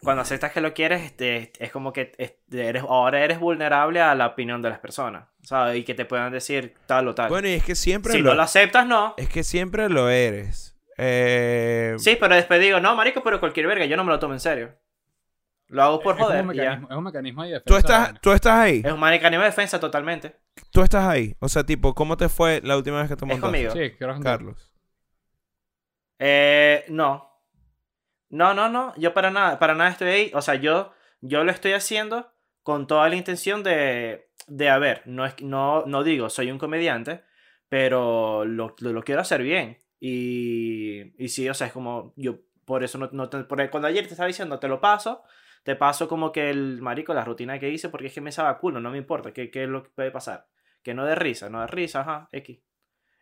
cuando 0.00 0.22
aceptas 0.22 0.52
que 0.52 0.62
lo 0.62 0.72
quieres, 0.72 1.02
este, 1.02 1.52
es 1.58 1.70
como 1.70 1.92
que 1.92 2.12
este, 2.16 2.66
eres, 2.66 2.82
ahora 2.82 3.22
eres 3.22 3.40
vulnerable 3.40 4.00
a 4.00 4.14
la 4.14 4.28
opinión 4.28 4.62
de 4.62 4.70
las 4.70 4.78
personas. 4.78 5.28
¿Sabes? 5.42 5.76
Y 5.76 5.84
que 5.84 5.92
te 5.92 6.06
puedan 6.06 6.32
decir 6.32 6.72
tal 6.86 7.08
o 7.08 7.14
tal. 7.14 7.28
Bueno, 7.28 7.48
y 7.48 7.52
es 7.52 7.62
que 7.62 7.74
siempre 7.74 8.14
si 8.14 8.20
lo, 8.20 8.30
no 8.30 8.36
lo 8.36 8.42
aceptas, 8.44 8.86
no. 8.86 9.12
es 9.18 9.28
que 9.28 9.44
siempre 9.44 9.90
lo 9.90 10.08
eres. 10.08 10.74
Eh, 10.96 11.94
Sí, 11.98 12.16
pero 12.18 12.34
después 12.34 12.58
digo, 12.58 12.80
no, 12.80 12.96
marico, 12.96 13.22
pero 13.22 13.38
cualquier 13.38 13.66
verga, 13.66 13.84
yo 13.84 13.98
no 13.98 14.04
me 14.04 14.12
lo 14.12 14.18
tomo 14.18 14.32
en 14.32 14.40
serio. 14.40 14.70
Lo 15.72 15.82
hago 15.82 16.00
por 16.00 16.14
es, 16.16 16.20
joder. 16.22 16.44
un 16.44 16.54
y 16.54 16.56
ya. 16.58 16.62
mecanismo, 16.64 16.88
es 16.90 16.96
un 16.96 17.04
mecanismo 17.04 17.42
de 17.42 17.48
defensa. 17.48 17.64
tú 17.66 17.76
estás, 17.76 18.20
tú 18.20 18.32
estás 18.32 18.52
ahí. 18.58 18.82
Es 18.84 18.92
un 18.92 19.00
mecanismo 19.00 19.42
de 19.42 19.48
defensa 19.50 19.80
totalmente. 19.80 20.36
Tú 20.70 20.82
estás 20.82 21.04
ahí. 21.06 21.34
O 21.40 21.48
sea, 21.48 21.64
tipo, 21.64 21.94
¿cómo 21.94 22.16
te 22.16 22.28
fue 22.28 22.60
la 22.62 22.76
última 22.76 23.00
vez 23.00 23.08
que 23.08 23.16
te 23.16 23.24
Es 23.24 23.28
montaste? 23.40 23.46
conmigo. 23.66 23.72
Sí, 23.72 23.96
quiero 23.96 24.12
contar. 24.14 24.38
Carlos. 24.38 24.72
Eh, 26.18 26.84
no. 26.88 27.28
No, 28.30 28.54
no, 28.54 28.68
no. 28.68 28.94
Yo 28.96 29.12
para 29.14 29.30
nada, 29.30 29.58
para 29.58 29.74
nada 29.74 29.90
estoy 29.90 30.08
ahí. 30.08 30.30
O 30.34 30.42
sea, 30.42 30.54
yo, 30.56 30.92
yo 31.20 31.44
lo 31.44 31.50
estoy 31.50 31.72
haciendo 31.72 32.32
con 32.62 32.86
toda 32.86 33.08
la 33.08 33.16
intención 33.16 33.62
de, 33.62 34.28
de 34.46 34.68
a 34.70 34.78
ver, 34.78 35.02
no, 35.06 35.26
es, 35.26 35.40
no, 35.42 35.84
no 35.86 36.04
digo 36.04 36.30
soy 36.30 36.50
un 36.50 36.58
comediante, 36.58 37.24
pero 37.68 38.44
lo, 38.44 38.76
lo, 38.78 38.92
lo 38.92 39.02
quiero 39.02 39.20
hacer 39.20 39.42
bien. 39.42 39.78
Y, 39.98 41.12
y 41.22 41.28
sí, 41.28 41.48
o 41.48 41.54
sea, 41.54 41.66
es 41.68 41.72
como, 41.72 42.12
yo 42.16 42.36
por 42.64 42.84
eso 42.84 42.98
no, 42.98 43.08
no 43.12 43.28
te- 43.28 43.44
cuando 43.46 43.88
ayer 43.88 44.04
te 44.06 44.12
estaba 44.12 44.26
diciendo, 44.28 44.58
te 44.60 44.68
lo 44.68 44.80
paso, 44.80 45.22
te 45.62 45.76
paso 45.76 46.08
como 46.08 46.32
que 46.32 46.50
el 46.50 46.80
marico, 46.82 47.14
la 47.14 47.24
rutina 47.24 47.58
que 47.58 47.70
hice, 47.70 47.88
porque 47.88 48.08
es 48.08 48.14
que 48.14 48.20
me 48.20 48.32
sabe 48.32 48.58
culo, 48.58 48.80
no 48.80 48.90
me 48.90 48.98
importa, 48.98 49.32
¿qué, 49.32 49.50
qué 49.50 49.64
es 49.64 49.68
lo 49.68 49.82
que 49.82 49.90
puede 49.90 50.10
pasar? 50.10 50.48
Que 50.82 50.94
no 50.94 51.04
de 51.04 51.14
risa, 51.14 51.48
no 51.50 51.60
de 51.60 51.66
risa, 51.68 52.00
ajá, 52.00 52.28
X. 52.32 52.60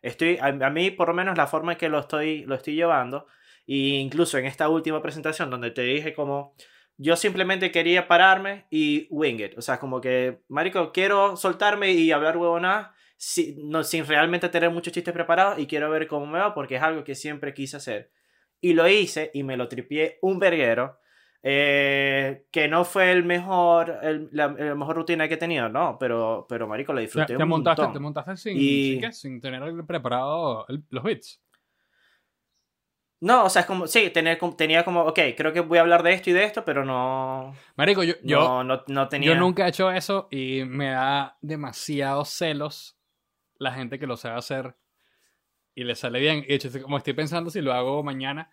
Estoy, 0.01 0.39
a, 0.41 0.51
mí, 0.51 0.91
por 0.91 1.09
lo 1.09 1.13
menos, 1.13 1.37
la 1.37 1.47
forma 1.47 1.73
en 1.73 1.77
que 1.77 1.89
lo 1.89 1.99
estoy, 1.99 2.43
lo 2.45 2.55
estoy 2.55 2.75
llevando, 2.75 3.27
e 3.67 3.75
incluso 3.75 4.37
en 4.37 4.45
esta 4.45 4.67
última 4.67 5.01
presentación 5.01 5.49
donde 5.49 5.71
te 5.71 5.83
dije 5.83 6.13
como, 6.13 6.55
yo 6.97 7.15
simplemente 7.15 7.71
quería 7.71 8.07
pararme 8.07 8.65
y 8.69 9.07
wing 9.09 9.39
it. 9.39 9.57
O 9.57 9.61
sea, 9.61 9.79
como 9.79 10.01
que, 10.01 10.41
marico, 10.47 10.91
quiero 10.91 11.35
soltarme 11.35 11.91
y 11.91 12.11
hablar 12.11 12.37
huevonada 12.37 12.93
si, 13.17 13.55
no, 13.63 13.83
sin 13.83 14.05
realmente 14.05 14.49
tener 14.49 14.71
muchos 14.71 14.93
chistes 14.93 15.13
preparados 15.13 15.59
y 15.59 15.67
quiero 15.67 15.89
ver 15.89 16.07
cómo 16.07 16.25
me 16.25 16.39
va 16.39 16.53
porque 16.53 16.75
es 16.75 16.81
algo 16.81 17.03
que 17.03 17.15
siempre 17.15 17.53
quise 17.53 17.77
hacer. 17.77 18.11
Y 18.59 18.73
lo 18.73 18.87
hice 18.87 19.31
y 19.33 19.43
me 19.43 19.57
lo 19.57 19.67
tripié 19.67 20.17
un 20.21 20.39
verguero. 20.39 20.99
Eh, 21.43 22.45
que 22.51 22.67
no 22.67 22.85
fue 22.85 23.11
el 23.11 23.23
mejor, 23.23 23.97
el- 24.03 24.29
la, 24.31 24.47
la 24.49 24.75
mejor 24.75 24.95
rutina 24.97 25.27
que 25.27 25.33
he 25.35 25.37
tenido, 25.37 25.69
no, 25.69 25.97
pero, 25.99 26.45
pero 26.47 26.67
marico, 26.67 26.93
lo 26.93 26.99
Te, 26.99 27.05
disfruté 27.05 27.35
te 27.37 27.43
un 27.43 27.49
montaste, 27.49 27.81
montón. 27.81 27.93
te 27.93 27.99
montaste 27.99 28.37
sin, 28.37 28.57
Y- 28.59 28.91
sin, 28.91 29.01
qué, 29.01 29.11
sin 29.11 29.41
tener 29.41 29.85
preparado 29.85 30.65
el- 30.69 30.83
los 30.89 31.03
bits. 31.03 31.41
No, 33.21 33.45
o 33.45 33.49
sea, 33.49 33.61
es 33.61 33.65
como, 33.67 33.85
sí, 33.85 34.09
tener, 34.09 34.39
tenía 34.57 34.83
como, 34.83 35.01
ok, 35.03 35.19
creo 35.37 35.53
que 35.53 35.59
voy 35.59 35.77
a 35.77 35.81
hablar 35.81 36.01
de 36.01 36.13
esto 36.13 36.31
y 36.31 36.33
de 36.33 36.43
esto, 36.43 36.65
pero 36.65 36.83
no, 36.83 37.53
Marico, 37.75 38.03
yo, 38.03 38.15
yo, 38.23 38.39
no, 38.39 38.63
no, 38.63 38.83
no 38.87 39.09
tenía. 39.09 39.35
yo 39.35 39.39
nunca 39.39 39.65
he 39.65 39.69
hecho 39.69 39.91
eso 39.91 40.27
y 40.31 40.63
me 40.65 40.89
da 40.89 41.37
demasiados 41.41 42.29
celos 42.29 42.97
la 43.59 43.71
gente 43.73 43.99
que 43.99 44.07
lo 44.07 44.17
sabe 44.17 44.39
hacer 44.39 44.75
y 45.75 45.83
le 45.83 45.93
sale 45.93 46.19
bien. 46.19 46.39
Y 46.39 46.47
de 46.47 46.55
hecho, 46.55 46.69
como 46.81 46.97
estoy 46.97 47.13
pensando 47.13 47.51
si 47.51 47.61
lo 47.61 47.73
hago 47.73 48.01
mañana, 48.01 48.49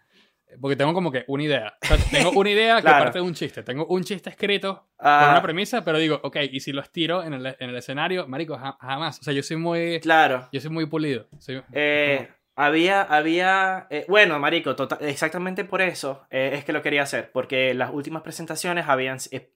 porque 0.61 0.77
tengo 0.77 0.95
como 0.95 1.11
que 1.13 1.25
una 1.29 1.43
idea. 1.43 1.75
O 1.83 1.87
sea, 1.87 1.97
tengo 2.11 2.31
una 2.33 2.51
idea 2.51 2.77
que 2.77 2.83
Claro. 2.83 3.05
parte 3.05 3.19
de 3.19 3.25
un 3.25 3.35
chiste. 3.35 3.63
Tengo 3.63 3.87
un 3.87 4.03
chiste 4.05 4.31
escrito 4.31 4.89
Ah, 4.99 5.21
con 5.23 5.31
una 5.31 5.43
premisa, 5.43 5.85
pero 5.85 5.99
digo, 5.99 6.21
ok, 6.23 6.37
y 6.51 6.61
si 6.61 6.73
lo 6.73 6.81
estiro 6.83 7.23
en 7.23 7.35
el, 7.35 7.47
en 7.59 7.71
el 7.71 7.77
escenario, 7.77 8.27
marico, 8.29 8.57
ja- 8.59 8.77
jamás. 8.81 9.21
O 9.21 9.23
sea, 9.23 9.33
yo 9.35 9.43
soy 9.43 9.57
muy, 9.57 10.01
Claro. 10.01 10.49
yo 10.53 10.61
soy 10.61 10.71
muy 10.71 10.87
pulido. 10.87 11.27
Soy- 11.39 11.63
Eh, 11.73 12.29
había, 12.57 13.03
había, 13.03 13.87
eh, 13.91 14.05
bueno, 14.09 14.39
marico, 14.41 14.75
tota- 14.75 14.99
exactamente 15.03 15.65
por 15.65 15.81
eso 15.81 16.27
eh, 16.31 16.51
es 16.55 16.65
que 16.65 16.73
lo 16.73 16.83
quería 16.83 17.03
hacer, 17.03 17.31
porque 17.33 17.73
las 17.75 17.91
últimas 17.93 18.23
presentaciones 18.23 18.89
habían, 18.89 19.19
eh, 19.31 19.53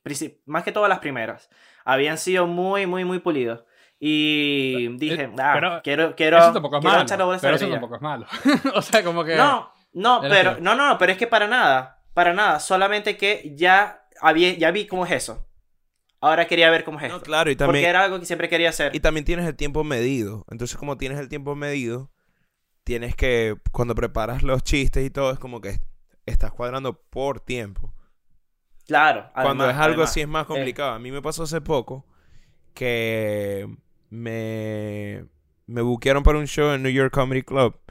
más 0.47 0.63
que 0.63 0.71
todas 0.73 0.89
las 0.89 1.01
primeras, 1.01 1.51
habían 1.85 2.17
sido 2.19 2.47
muy, 2.47 2.87
muy, 2.87 3.05
muy 3.05 3.19
pulidos. 3.19 3.65
Y 4.05 4.89
dije, 4.99 5.23
Eh, 5.25 5.33
ah, 5.39 5.51
pero 5.55 5.81
quiero, 5.83 6.15
quiero, 6.17 6.37
eso 6.39 6.53
tampoco 6.53 6.77
es 6.77 6.81
quiero 6.83 6.97
malo. 6.99 7.39
Pero 7.41 7.57
eso 7.57 7.65
grilla". 7.67 7.71
tampoco 7.81 7.97
es 7.97 8.03
malo. 8.03 8.27
o 8.75 8.83
sea, 8.83 9.03
como 9.05 9.25
que... 9.25 9.37
No, 9.37 9.73
no, 9.93 10.25
Era 10.25 10.35
pero, 10.35 10.61
no, 10.61 10.75
no, 10.75 10.89
no, 10.89 10.99
pero 10.99 11.13
es 11.13 11.19
que 11.19 11.27
para 11.27 11.47
nada, 11.47 12.03
para 12.15 12.33
nada, 12.33 12.61
solamente 12.61 13.17
que 13.17 13.53
ya, 13.57 14.07
había, 14.21 14.57
ya 14.57 14.71
vi 14.71 14.87
cómo 14.87 15.05
es 15.05 15.13
eso. 15.13 15.47
Ahora 16.21 16.47
quería 16.47 16.71
ver 16.71 16.85
cómo 16.85 17.01
es 17.01 17.09
No, 17.09 17.17
esto. 17.17 17.25
claro, 17.27 17.51
y 17.51 17.57
porque 17.57 17.67
también, 17.67 17.85
era 17.85 18.05
algo 18.05 18.21
que 18.21 18.27
siempre 18.27 18.49
quería 18.49 18.69
hacer. 18.69 18.95
y 18.95 19.01
también 19.01 19.25
tienes 19.25 19.47
el 19.47 19.57
tiempo 19.57 19.83
medido. 19.83 20.45
Entonces, 20.51 20.77
como 20.77 20.97
tienes 20.97 21.19
el 21.19 21.29
tiempo 21.29 21.57
medido, 21.57 22.11
tienes 22.85 23.17
que, 23.17 23.57
cuando 23.73 23.95
preparas 23.95 24.43
los 24.43 24.63
chistes 24.63 25.05
y 25.05 25.11
todo, 25.11 25.33
es 25.33 25.39
como 25.39 25.61
que 25.61 25.81
estás 26.25 26.53
cuadrando 26.53 27.03
por 27.11 27.41
tiempo. 27.41 27.93
Claro. 28.87 29.31
Cuando 29.35 29.69
es 29.69 29.75
algo 29.77 29.95
además. 29.95 30.11
así 30.11 30.21
es 30.21 30.29
más 30.29 30.45
eh. 30.45 30.49
complicado. 30.49 30.93
A 30.93 30.99
mí 30.99 31.11
me 31.11 31.23
pasó 31.23 31.43
hace 31.43 31.61
poco 31.61 32.07
que 32.75 33.69
me, 34.11 35.25
me 35.67 35.83
buquearon 35.83 36.23
para 36.23 36.39
un 36.39 36.47
show 36.47 36.73
en 36.73 36.83
New 36.83 36.93
York 36.93 37.13
Comedy 37.13 37.43
Club 37.43 37.82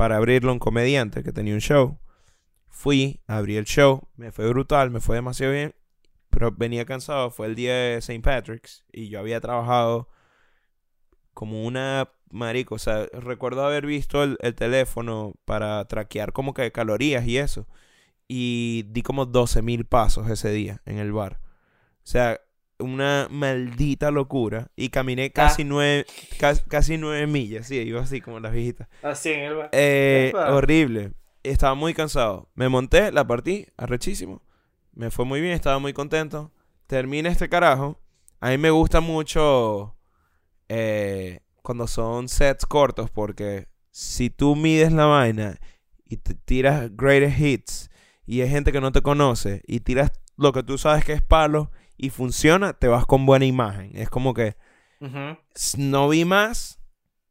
para 0.00 0.16
abrirlo 0.16 0.50
un 0.50 0.58
comediante 0.58 1.22
que 1.22 1.30
tenía 1.30 1.52
un 1.52 1.60
show. 1.60 1.98
Fui, 2.68 3.20
abrí 3.26 3.56
el 3.56 3.66
show, 3.66 4.08
me 4.16 4.32
fue 4.32 4.48
brutal, 4.48 4.90
me 4.90 4.98
fue 4.98 5.16
demasiado 5.16 5.52
bien, 5.52 5.74
pero 6.30 6.52
venía 6.52 6.86
cansado. 6.86 7.30
Fue 7.30 7.48
el 7.48 7.54
día 7.54 7.74
de 7.74 7.96
St. 7.96 8.22
Patrick's 8.22 8.82
y 8.90 9.10
yo 9.10 9.20
había 9.20 9.42
trabajado 9.42 10.08
como 11.34 11.66
una 11.66 12.08
marico. 12.30 12.76
O 12.76 12.78
sea, 12.78 13.08
recuerdo 13.12 13.62
haber 13.62 13.84
visto 13.84 14.22
el, 14.22 14.38
el 14.40 14.54
teléfono 14.54 15.34
para 15.44 15.84
traquear 15.84 16.32
como 16.32 16.54
que 16.54 16.72
calorías 16.72 17.26
y 17.26 17.36
eso 17.36 17.66
y 18.26 18.86
di 18.88 19.02
como 19.02 19.26
12 19.26 19.60
mil 19.60 19.84
pasos 19.84 20.30
ese 20.30 20.50
día 20.50 20.80
en 20.86 20.96
el 20.96 21.12
bar. 21.12 21.40
O 21.96 22.06
sea, 22.06 22.40
una 22.80 23.28
maldita 23.30 24.10
locura. 24.10 24.68
Y 24.76 24.88
caminé 24.88 25.30
casi, 25.30 25.64
nueve, 25.64 26.06
casi, 26.38 26.62
casi 26.68 26.98
nueve 26.98 27.26
millas. 27.26 27.66
Sí, 27.66 27.76
iba 27.76 28.00
así 28.00 28.20
como 28.20 28.40
las 28.40 28.52
viejitas. 28.52 28.88
Así 29.02 29.30
en 29.30 29.40
el 29.40 29.54
bar. 29.56 29.68
Eh, 29.72 30.32
horrible. 30.34 31.12
Estaba 31.42 31.74
muy 31.74 31.94
cansado. 31.94 32.48
Me 32.54 32.68
monté, 32.68 33.12
la 33.12 33.26
partí, 33.26 33.66
arrechísimo. 33.76 34.42
Me 34.92 35.10
fue 35.10 35.24
muy 35.24 35.40
bien, 35.40 35.52
estaba 35.52 35.78
muy 35.78 35.92
contento. 35.92 36.52
Termina 36.86 37.30
este 37.30 37.48
carajo. 37.48 38.00
A 38.40 38.50
mí 38.50 38.58
me 38.58 38.70
gusta 38.70 39.00
mucho 39.00 39.96
eh, 40.68 41.40
cuando 41.62 41.86
son 41.86 42.28
sets 42.28 42.64
cortos 42.64 43.10
porque 43.10 43.68
si 43.90 44.30
tú 44.30 44.56
mides 44.56 44.92
la 44.92 45.04
vaina 45.06 45.58
y 46.04 46.16
te 46.16 46.34
tiras 46.34 46.90
greatest 46.96 47.38
hits 47.40 47.90
y 48.24 48.40
hay 48.40 48.48
gente 48.48 48.72
que 48.72 48.80
no 48.80 48.92
te 48.92 49.02
conoce 49.02 49.62
y 49.66 49.80
tiras 49.80 50.12
lo 50.36 50.52
que 50.52 50.62
tú 50.62 50.78
sabes 50.78 51.04
que 51.04 51.12
es 51.12 51.22
palo 51.22 51.70
y 52.02 52.10
funciona, 52.10 52.72
te 52.72 52.88
vas 52.88 53.04
con 53.06 53.26
buena 53.26 53.44
imagen. 53.44 53.90
Es 53.96 54.08
como 54.10 54.32
que 54.34 54.56
s- 55.54 55.78
no 55.78 56.08
vi 56.08 56.24
más. 56.24 56.80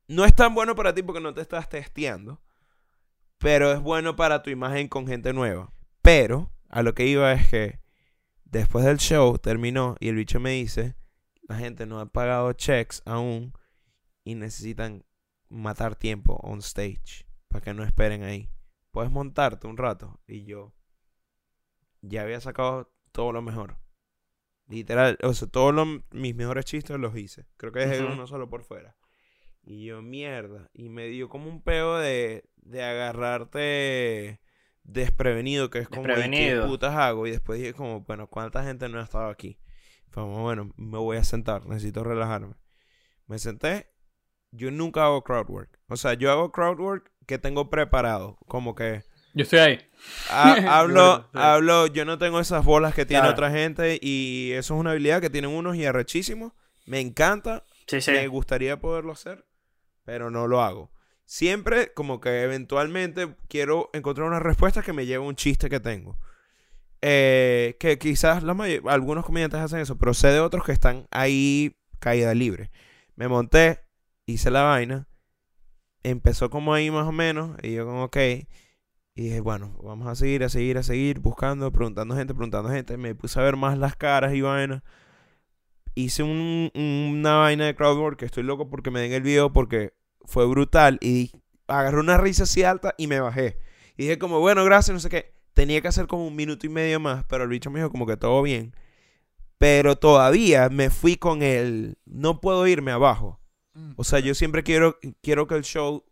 No 0.08 0.26
es 0.26 0.36
tan 0.36 0.54
bueno 0.56 0.76
para 0.76 0.94
ti 0.94 1.04
porque 1.04 1.22
no 1.22 1.34
te 1.34 1.42
estás 1.42 1.70
testeando. 1.70 2.42
Pero 3.38 3.72
es 3.72 3.80
bueno 3.80 4.16
para 4.16 4.42
tu 4.44 4.50
imagen 4.50 4.88
con 4.88 5.08
gente 5.08 5.34
nueva. 5.34 5.72
Pero 6.02 6.52
a 6.70 6.84
lo 6.84 6.94
que 6.94 7.06
iba 7.06 7.32
es 7.34 7.48
que 7.50 7.80
después 8.46 8.86
del 8.86 8.98
show 8.98 9.38
terminó 9.38 9.96
y 10.00 10.10
el 10.10 10.16
bicho 10.16 10.40
me 10.40 10.52
dice, 10.52 10.96
la 11.48 11.56
gente 11.58 11.86
no 11.86 12.00
ha 12.00 12.06
pagado 12.08 12.52
checks 12.54 13.02
aún 13.06 13.54
y 14.24 14.36
necesitan 14.36 15.06
matar 15.50 15.96
tiempo 15.96 16.36
on 16.44 16.60
stage 16.60 17.26
para 17.48 17.64
que 17.64 17.74
no 17.74 17.84
esperen 17.84 18.24
ahí. 18.24 18.50
Puedes 18.92 19.12
montarte 19.12 19.68
un 19.68 19.78
rato 19.78 20.20
y 20.28 20.46
yo 20.46 20.74
ya 22.02 22.22
había 22.24 22.40
sacado 22.42 22.92
todo 23.12 23.32
lo 23.32 23.42
mejor. 23.42 23.78
Literal, 24.70 25.18
o 25.24 25.34
sea, 25.34 25.48
todos 25.50 25.74
los- 25.74 26.02
mis 26.12 26.34
mejores 26.36 26.64
chistes 26.64 26.98
los 26.98 27.18
hice. 27.18 27.46
Creo 27.58 27.72
que 27.74 27.80
dejé 27.82 28.04
uno 28.04 28.26
solo 28.28 28.50
por 28.50 28.64
fuera. 28.64 28.96
Y 29.64 29.86
yo, 29.86 30.02
mierda. 30.02 30.70
Y 30.74 30.88
me 30.90 31.08
dio 31.08 31.28
como 31.28 31.50
un 31.50 31.62
peo 31.62 31.98
de, 31.98 32.50
de 32.56 32.84
agarrarte 32.84 34.40
desprevenido, 34.84 35.70
que 35.70 35.80
es 35.80 35.88
como, 35.90 36.02
¿y 36.04 36.06
¿qué 36.06 36.12
Desprevenido. 36.14 36.68
putas 36.68 36.96
hago? 36.96 37.28
Y 37.28 37.32
después 37.32 37.60
dije 37.60 37.74
como, 37.74 38.02
bueno, 38.02 38.28
¿cuánta 38.28 38.64
gente 38.64 38.88
no 38.90 39.00
ha 39.00 39.04
estado 39.04 39.28
aquí? 39.30 39.60
Fue 40.10 40.24
como, 40.24 40.42
bueno, 40.44 40.72
me 40.78 40.98
voy 40.98 41.18
a 41.18 41.24
sentar, 41.24 41.66
necesito 41.68 42.04
relajarme. 42.04 42.56
Me 43.28 43.38
senté. 43.38 43.92
Yo 44.52 44.72
nunca 44.72 45.06
hago 45.06 45.24
crowd 45.24 45.50
work. 45.50 45.80
O 45.90 45.96
sea, 45.98 46.16
yo 46.16 46.32
hago 46.32 46.52
crowd 46.52 46.80
work 46.80 47.12
que 47.28 47.38
tengo 47.38 47.70
preparado. 47.70 48.38
Como 48.48 48.74
que 48.74 49.04
Yo 49.40 49.44
estoy 49.44 49.60
ahí. 49.60 49.80
ha- 50.30 50.54
hablo, 50.80 51.30
hablo, 51.34 51.88
yo 51.88 52.04
no 52.04 52.18
tengo 52.18 52.42
esas 52.42 52.66
bolas 52.66 52.94
que 52.94 53.06
tiene 53.06 53.22
Claro. 53.22 53.32
otra 53.34 53.52
gente 53.52 53.98
y 54.02 54.52
eso 54.52 54.74
es 54.76 54.80
una 54.82 54.92
habilidad 54.92 55.22
que 55.22 55.30
tienen 55.30 55.52
unos 55.52 55.78
y 55.78 55.86
arrechísimos. 55.86 56.52
Me 56.86 57.00
encanta, 57.00 57.64
Sí, 57.88 58.02
sí. 58.02 58.12
me 58.12 58.28
gustaría 58.28 58.82
poderlo 58.82 59.14
hacer, 59.14 59.46
pero 60.04 60.30
no 60.30 60.46
lo 60.48 60.62
hago. 60.62 60.92
Siempre 61.24 61.94
como 61.94 62.20
que 62.20 62.42
eventualmente 62.42 63.34
quiero 63.48 63.90
encontrar 63.94 64.28
una 64.28 64.40
respuesta 64.40 64.82
que 64.82 64.92
me 64.92 65.06
lleve 65.06 65.24
a 65.24 65.28
un 65.28 65.36
chiste 65.38 65.70
que 65.70 65.80
tengo. 65.80 66.20
Eh, 67.02 67.78
que 67.80 67.98
quizás 67.98 68.44
la 68.44 68.58
algunos 68.88 69.26
comediantes 69.26 69.62
hacen 69.62 69.80
eso, 69.80 69.98
pero 69.98 70.14
sé 70.14 70.28
de 70.30 70.42
otros 70.42 70.66
que 70.66 70.74
están 70.74 71.08
ahí 71.12 71.78
caída 72.00 72.34
libre. 72.34 72.72
Me 73.16 73.30
monté, 73.30 73.80
hice 74.26 74.52
la 74.52 74.64
vaina, 74.64 75.08
empezó 76.04 76.50
como 76.50 76.74
ahí 76.74 76.92
más 76.92 77.08
o 77.08 77.12
menos, 77.14 77.56
y 77.64 77.74
yo 77.76 77.86
como, 77.86 78.04
ok, 78.06 78.18
y 79.20 79.24
dije, 79.24 79.42
bueno, 79.42 79.78
vamos 79.84 80.08
a 80.08 80.16
seguir, 80.16 80.46
a 80.46 80.50
seguir, 80.50 80.78
a 80.78 80.84
seguir, 80.84 81.20
buscando, 81.20 81.74
preguntando 81.74 82.16
gente, 82.16 82.34
preguntando 82.34 82.70
gente. 82.70 82.96
Me 82.96 83.16
puse 83.16 83.38
a 83.38 83.44
ver 83.44 83.58
más 83.58 83.78
las 83.78 83.98
caras 83.98 84.34
y 84.34 84.40
vaina. 84.40 84.82
Hice 85.94 86.24
un- 86.24 86.72
una 86.74 87.36
vaina 87.36 87.66
de 87.66 87.76
crowdwork 87.76 88.18
que 88.18 88.26
estoy 88.26 88.44
loco 88.44 88.70
porque 88.70 88.92
me 88.92 89.02
den 89.02 89.12
el 89.12 89.22
video 89.22 89.52
porque 89.52 89.94
fue 90.24 90.46
brutal. 90.46 91.00
Y 91.02 91.32
agarré 91.68 92.00
una 92.00 92.18
risa 92.18 92.44
así 92.44 92.64
alta 92.64 92.96
y 92.98 93.08
me 93.08 93.20
bajé. 93.20 93.58
Y 93.98 94.04
dije 94.04 94.18
como, 94.20 94.40
bueno, 94.40 94.64
gracias, 94.64 94.94
no 94.94 95.02
sé 95.02 95.10
qué. 95.10 95.34
Tenía 95.54 95.82
que 95.82 95.90
hacer 95.90 96.08
como 96.08 96.26
un 96.26 96.38
minuto 96.38 96.66
y 96.66 96.70
medio 96.70 97.02
más, 97.02 97.26
pero 97.26 97.44
el 97.44 97.50
bicho 97.50 97.70
me 97.70 97.80
dijo 97.82 97.92
como 97.92 98.06
que 98.08 98.16
todo 98.16 98.42
bien. 98.42 98.74
Pero 99.58 99.98
todavía 99.98 100.70
me 100.70 100.90
fui 100.90 101.18
con 101.18 101.42
el, 101.44 101.98
no 102.06 102.40
puedo 102.40 102.66
irme 102.68 102.92
abajo. 102.92 103.42
O 103.98 104.06
sea, 104.06 104.20
yo 104.20 104.34
siempre 104.34 104.64
quiero, 104.64 104.98
quiero 105.22 105.46
que 105.46 105.56
el 105.56 105.64
show, 105.64 106.06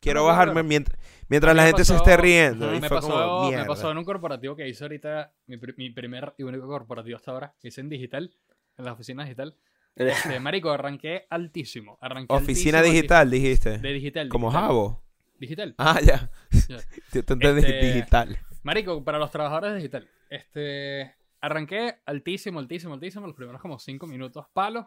quiero 0.00 0.24
bajarme 0.24 0.62
mientras, 0.62 0.96
mientras 1.28 1.54
la 1.54 1.64
gente 1.66 1.84
se 1.84 1.92
pasó- 1.94 2.04
esté 2.04 2.16
riendo. 2.16 2.74
Y 2.74 2.80
me, 2.80 2.88
fue 2.88 2.96
pasó, 2.98 3.08
como, 3.10 3.50
me 3.50 3.64
pasó 3.64 3.90
en 3.90 3.98
un 3.98 4.04
corporativo 4.04 4.56
que 4.56 4.68
hice 4.68 4.84
ahorita, 4.84 5.32
mi, 5.46 5.56
mi 5.76 5.90
primer 5.90 6.34
y 6.38 6.42
único 6.42 6.66
corporativo 6.66 7.16
hasta 7.16 7.30
ahora, 7.30 7.54
que 7.60 7.68
hice 7.68 7.80
en 7.80 7.88
digital, 7.88 8.32
en 8.76 8.84
la 8.84 8.92
oficina 8.92 9.22
digital. 9.24 9.54
Este, 9.96 10.38
marico, 10.38 10.70
arranqué 10.70 11.26
altísimo. 11.28 11.98
Arranqué 12.00 12.32
Oficina 12.32 12.78
altísimo, 12.78 12.94
digital, 12.96 13.30
dijiste. 13.30 13.78
De 13.78 13.92
digital. 13.92 14.28
Como 14.28 14.48
digital. 14.48 14.68
Jabo. 14.68 15.02
Digital. 15.40 15.74
Ah, 15.78 16.00
ya. 16.00 16.30
Ya. 16.68 16.76
Yo 17.12 17.24
te 17.24 17.32
entendí 17.32 17.60
Este- 17.62 17.86
digital. 17.94 18.38
Marico, 18.62 19.02
para 19.02 19.18
los 19.18 19.30
trabajadores 19.30 19.74
digital. 19.76 20.08
Este, 20.30 21.14
arranqué 21.40 21.96
altísimo, 22.06 22.58
altísimo, 22.60 22.94
altísimo, 22.94 23.26
los 23.26 23.34
primeros 23.34 23.60
como 23.60 23.78
5 23.78 24.06
minutos 24.06 24.46
palos. 24.52 24.86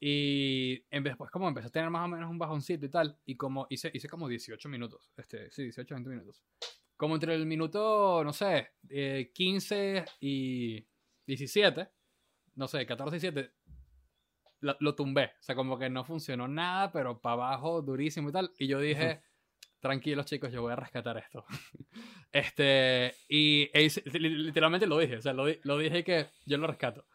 Y 0.00 0.80
después 0.90 1.30
como 1.30 1.48
empecé 1.48 1.68
a 1.68 1.70
tener 1.70 1.90
más 1.90 2.04
o 2.04 2.08
menos 2.08 2.30
un 2.30 2.38
bajoncito 2.38 2.86
y 2.86 2.88
tal. 2.88 3.18
Y 3.24 3.36
como 3.36 3.66
hice, 3.70 3.90
hice 3.92 4.08
como 4.08 4.28
18 4.28 4.68
minutos. 4.68 5.10
Este, 5.16 5.50
sí, 5.50 5.62
18, 5.64 5.94
20 5.94 6.10
minutos. 6.10 6.42
Como 6.96 7.14
entre 7.14 7.34
el 7.34 7.46
minuto, 7.46 8.22
no 8.24 8.32
sé, 8.32 8.70
eh, 8.88 9.30
15 9.34 10.04
y 10.20 10.86
17. 11.26 11.88
No 12.56 12.66
sé, 12.68 12.84
14 12.86 13.16
y 13.16 13.20
17. 13.20 13.54
Lo, 14.60 14.76
lo 14.80 14.94
tumbé. 14.94 15.26
O 15.38 15.42
sea, 15.42 15.54
como 15.54 15.78
que 15.78 15.88
no 15.88 16.04
funcionó 16.04 16.48
nada, 16.48 16.90
pero 16.90 17.20
para 17.20 17.34
abajo 17.34 17.82
durísimo 17.82 18.30
y 18.30 18.32
tal. 18.32 18.52
Y 18.58 18.66
yo 18.66 18.80
dije, 18.80 19.22
tranquilos 19.80 20.26
chicos, 20.26 20.52
yo 20.52 20.62
voy 20.62 20.72
a 20.72 20.76
rescatar 20.76 21.16
esto. 21.18 21.44
este, 22.32 23.14
y 23.28 23.70
e 23.72 23.82
hice- 23.82 24.02
literalmente 24.18 24.86
lo 24.86 24.98
dije, 24.98 25.16
o 25.16 25.22
sea, 25.22 25.32
lo, 25.32 25.44
lo 25.62 25.78
dije 25.78 26.02
que 26.04 26.26
yo 26.46 26.58
lo 26.58 26.66
rescato. 26.66 27.06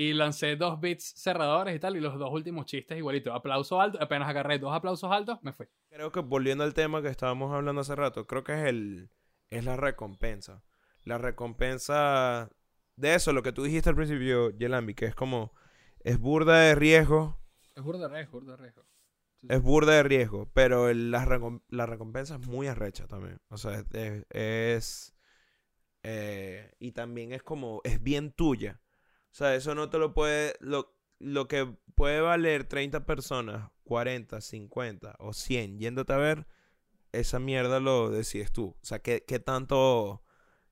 Y 0.00 0.12
lancé 0.12 0.54
dos 0.54 0.80
beats 0.80 1.12
cerradores 1.16 1.74
y 1.74 1.80
tal, 1.80 1.96
y 1.96 2.00
los 2.00 2.16
dos 2.20 2.30
últimos 2.32 2.66
chistes 2.66 2.96
igualito. 2.96 3.34
Aplauso 3.34 3.80
alto, 3.80 3.98
apenas 4.00 4.28
agarré 4.28 4.60
dos 4.60 4.72
aplausos 4.72 5.10
altos, 5.10 5.38
me 5.42 5.52
fui. 5.52 5.66
Creo 5.90 6.12
que 6.12 6.20
volviendo 6.20 6.62
al 6.62 6.72
tema 6.72 7.02
que 7.02 7.08
estábamos 7.08 7.52
hablando 7.52 7.80
hace 7.80 7.96
rato, 7.96 8.26
creo 8.28 8.44
que 8.44 8.52
es 8.52 8.64
el 8.68 9.10
es 9.50 9.64
la 9.64 9.76
recompensa. 9.76 10.62
La 11.04 11.18
recompensa 11.18 12.48
de 12.94 13.14
eso, 13.16 13.32
lo 13.32 13.42
que 13.42 13.50
tú 13.52 13.64
dijiste 13.64 13.88
al 13.90 13.96
principio, 13.96 14.50
Yelambi, 14.50 14.94
que 14.94 15.06
es 15.06 15.14
como 15.16 15.52
es 16.04 16.18
burda 16.20 16.58
de 16.60 16.76
riesgo, 16.76 17.40
Es 17.74 17.82
burda 17.82 18.06
de 18.08 18.14
riesgo, 18.14 18.38
burda 18.40 18.52
de 18.56 18.62
riesgo. 18.62 18.84
es 19.48 19.60
burda 19.62 19.92
de 19.94 20.02
riesgo, 20.04 20.48
pero 20.54 20.88
el- 20.88 21.10
la, 21.10 21.24
recom- 21.26 21.62
la 21.70 21.86
recompensa 21.86 22.36
es 22.36 22.46
muy 22.46 22.68
arrecha 22.68 23.08
también. 23.08 23.40
O 23.48 23.56
sea, 23.56 23.82
es, 23.92 24.26
es- 24.30 25.14
eh, 26.02 26.72
y 26.78 26.92
también 26.92 27.32
es 27.32 27.42
como 27.42 27.80
es 27.84 28.02
bien 28.02 28.32
tuya. 28.32 28.80
O 29.38 29.40
sea, 29.40 29.54
eso 29.54 29.72
no 29.76 29.88
te 29.88 29.98
lo 29.98 30.14
puede 30.14 30.54
lo 30.58 30.92
lo 31.20 31.46
que 31.46 31.72
puede 31.94 32.20
valer 32.20 32.64
30 32.64 33.06
personas, 33.06 33.70
40, 33.84 34.40
50 34.40 35.14
o 35.20 35.32
100 35.32 35.78
yéndote 35.78 36.12
a 36.12 36.16
ver, 36.16 36.48
esa 37.12 37.38
mierda 37.38 37.78
lo 37.78 38.10
decides 38.10 38.50
tú. 38.50 38.74
O 38.82 38.84
sea, 38.84 38.98
¿qué, 38.98 39.24
qué 39.24 39.38
tanto, 39.38 40.24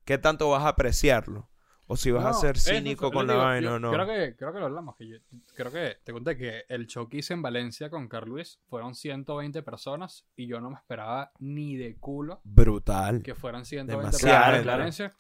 qué 0.05 0.19
tanto 0.19 0.51
vas 0.51 0.64
a 0.64 0.71
apreciarlo? 0.71 1.49
O 1.87 1.97
si 1.97 2.11
vas 2.11 2.25
a 2.25 2.31
No, 2.31 2.35
ser 2.41 2.57
eso, 2.57 2.71
cínico 2.71 3.07
eso, 3.07 3.12
con 3.12 3.29
la 3.29 3.35
digo, 3.35 3.45
vaina 3.45 3.75
o 3.75 3.79
no. 3.79 3.93
Creo 3.93 4.07
que, 4.09 4.35
creo 4.37 4.53
que 4.53 4.59
lo 4.59 4.64
hablamos. 4.67 4.97
Que 4.97 5.09
yo- 5.09 5.19
creo 5.55 5.71
que 5.71 5.99
te 6.03 6.12
conté 6.12 6.37
que 6.37 6.64
el 6.69 6.89
show 6.89 7.09
que 7.09 7.19
hice 7.19 7.35
en 7.35 7.43
Valencia 7.43 7.89
con 7.89 8.09
Carl 8.09 8.29
Luis 8.29 8.59
fueron 8.69 8.97
120 8.97 9.62
personas 9.62 10.27
y 10.35 10.49
yo 10.49 10.61
no 10.61 10.71
me 10.71 10.77
esperaba 10.77 11.31
ni 11.39 11.77
de 11.77 11.95
culo 11.99 12.41
Brutal. 12.43 13.23
que 13.23 13.37
fueran 13.37 13.64
120 13.64 14.05
Demasiada 14.07 14.47
personas 14.47 14.61
en 14.61 14.67
Valencia. 14.67 15.17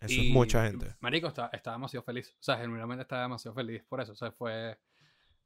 Eso 0.00 0.14
Y, 0.14 0.28
es 0.28 0.32
mucha 0.32 0.64
gente. 0.66 0.94
Marico, 1.00 1.26
está- 1.28 1.50
estaba 1.52 1.76
demasiado 1.76 2.04
feliz. 2.04 2.32
O 2.38 2.42
sea, 2.42 2.56
genuinamente 2.58 3.02
estaba 3.02 3.22
demasiado 3.22 3.54
feliz 3.54 3.82
por 3.88 4.00
eso. 4.00 4.12
O 4.12 4.16
sea, 4.16 4.30
fue, 4.32 4.78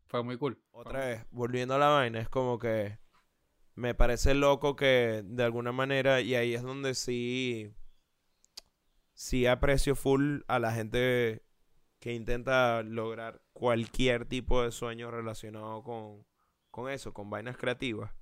fue 0.07 0.23
muy 0.23 0.37
cool. 0.37 0.63
Otra 0.73 1.01
vez, 1.07 1.27
volviendo 1.31 1.75
a 1.75 1.79
la 1.79 1.89
vaina, 1.89 2.21
es 2.21 2.29
como 2.29 2.59
que 2.59 2.99
me 3.75 3.95
parece 3.95 4.35
loco 4.35 4.77
que 4.77 5.23
de 5.25 5.43
alguna 5.45 5.73
manera, 5.73 6.21
y 6.21 6.35
ahí 6.35 6.55
es 6.55 6.63
donde 6.63 6.95
sí, 6.95 7.73
sí 9.15 9.47
aprecio 9.47 9.95
full 9.97 10.41
a 10.49 10.59
la 10.59 10.73
gente 10.73 11.43
que 11.99 12.13
intenta 12.15 12.83
lograr 12.83 13.41
cualquier 13.53 14.27
tipo 14.27 14.63
de 14.63 14.73
sueño 14.73 15.11
relacionado 15.11 15.83
con, 15.83 16.27
con 16.71 16.91
eso, 16.91 17.15
con 17.15 17.31
vainas 17.31 17.57
creativas. 17.57 18.13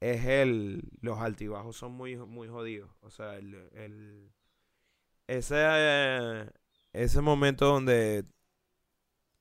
Es 0.00 0.24
el, 0.26 0.82
los 1.00 1.18
altibajos 1.18 1.76
son 1.76 1.92
muy, 1.92 2.16
muy 2.16 2.48
jodidos. 2.48 2.90
O 3.00 3.10
sea, 3.10 3.36
el, 3.36 3.54
el- 3.72 4.30
ese, 5.28 5.54
eh, 5.58 6.50
ese 6.92 7.20
momento 7.20 7.66
donde, 7.66 8.24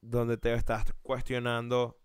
donde 0.02 0.38
te 0.38 0.54
estás 0.54 0.86
cuestionando 1.02 1.98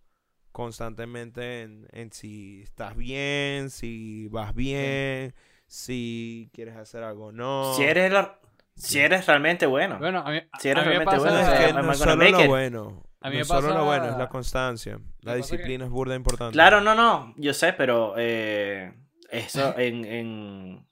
constantemente 0.52 1.62
en, 1.62 1.88
en 1.92 2.12
si 2.12 2.62
estás 2.62 2.96
bien, 2.96 3.70
si 3.70 4.28
vas 4.28 4.54
bien, 4.54 5.34
si 5.66 6.50
quieres 6.52 6.76
hacer 6.76 7.02
algo 7.02 7.26
o 7.26 7.32
no. 7.32 7.74
Si 7.74 7.82
eres, 7.84 8.12
la- 8.12 8.38
si 8.76 8.98
eres 8.98 9.26
realmente 9.26 9.66
bueno. 9.66 9.98
Bueno, 9.98 10.20
a 10.24 10.30
mí, 10.30 10.40
Si 10.60 10.68
eres 10.68 10.84
a 10.84 10.86
mí 10.86 10.98
me 10.98 11.04
realmente 11.04 11.26
pasa... 11.26 11.30
bueno, 11.30 11.52
es 11.52 11.58
que 11.60 11.72
I'm 11.78 11.86
no 11.86 11.94
solo 11.94 12.30
lo 12.30 12.46
bueno. 12.46 13.02
A 13.22 13.28
mí 13.30 13.36
no 13.36 13.38
me 13.38 13.40
es 13.42 13.48
solo 13.48 13.68
lo 13.72 13.84
bueno, 13.84 14.10
es 14.10 14.16
la 14.16 14.28
constancia. 14.28 15.00
La 15.22 15.34
disciplina 15.36 15.84
es 15.84 15.90
burda 15.90 16.14
importante. 16.16 16.52
Claro, 16.52 16.80
no, 16.80 16.94
no, 16.94 17.34
yo 17.36 17.54
sé, 17.54 17.72
pero 17.72 18.14
eh, 18.16 18.92
eso 19.30 19.74
en... 19.78 20.04
en- 20.04 20.91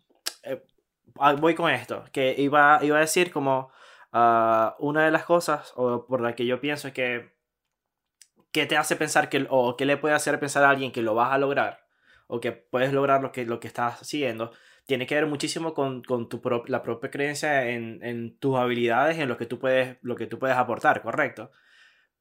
voy 1.15 1.55
con 1.55 1.71
esto, 1.71 2.05
que 2.13 2.35
iba, 2.39 2.79
iba 2.83 2.97
a 2.97 3.01
decir 3.01 3.31
como 3.33 3.71
ah, 4.13 4.77
una 4.79 5.05
de 5.05 5.11
las 5.11 5.25
cosas 5.25 5.73
o 5.77 6.07
por 6.07 6.21
la 6.21 6.35
que 6.35 6.47
yo 6.47 6.61
pienso 6.61 6.89
es 6.89 6.95
que 6.95 7.33
¿qué 8.53 8.67
te 8.67 8.77
hace 8.77 8.97
pensar 8.97 9.29
que, 9.29 9.47
o 9.51 9.77
qué 9.77 9.85
le 9.87 9.97
puede 9.97 10.15
hacer 10.15 10.39
pensar 10.41 10.65
a 10.65 10.71
alguien 10.71 10.93
que 10.93 11.03
lo 11.03 11.15
vas 11.15 11.33
a 11.33 11.39
lograr 11.39 11.87
o 12.27 12.41
que 12.41 12.53
puedes 12.53 12.93
lograr 12.93 13.23
lo 13.23 13.33
que, 13.33 13.45
lo 13.45 13.61
que 13.61 13.69
estás 13.69 14.01
haciendo? 14.03 14.53
Tiene 14.87 15.07
que 15.07 15.15
ver 15.15 15.27
muchísimo 15.27 15.73
con, 15.75 16.03
con 16.03 16.29
tu 16.29 16.41
pro- 16.41 16.65
la 16.67 16.83
propia 16.83 17.11
creencia 17.11 17.69
en, 17.71 18.01
en 18.03 18.39
tus 18.39 18.57
habilidades, 18.57 19.19
en 19.19 19.29
lo 19.29 19.37
que 19.37 19.47
tú 19.47 19.59
puedes, 19.59 19.99
lo 20.03 20.17
que 20.17 20.27
tú 20.27 20.39
puedes 20.39 20.57
aportar, 20.57 21.03
¿correcto? 21.03 21.51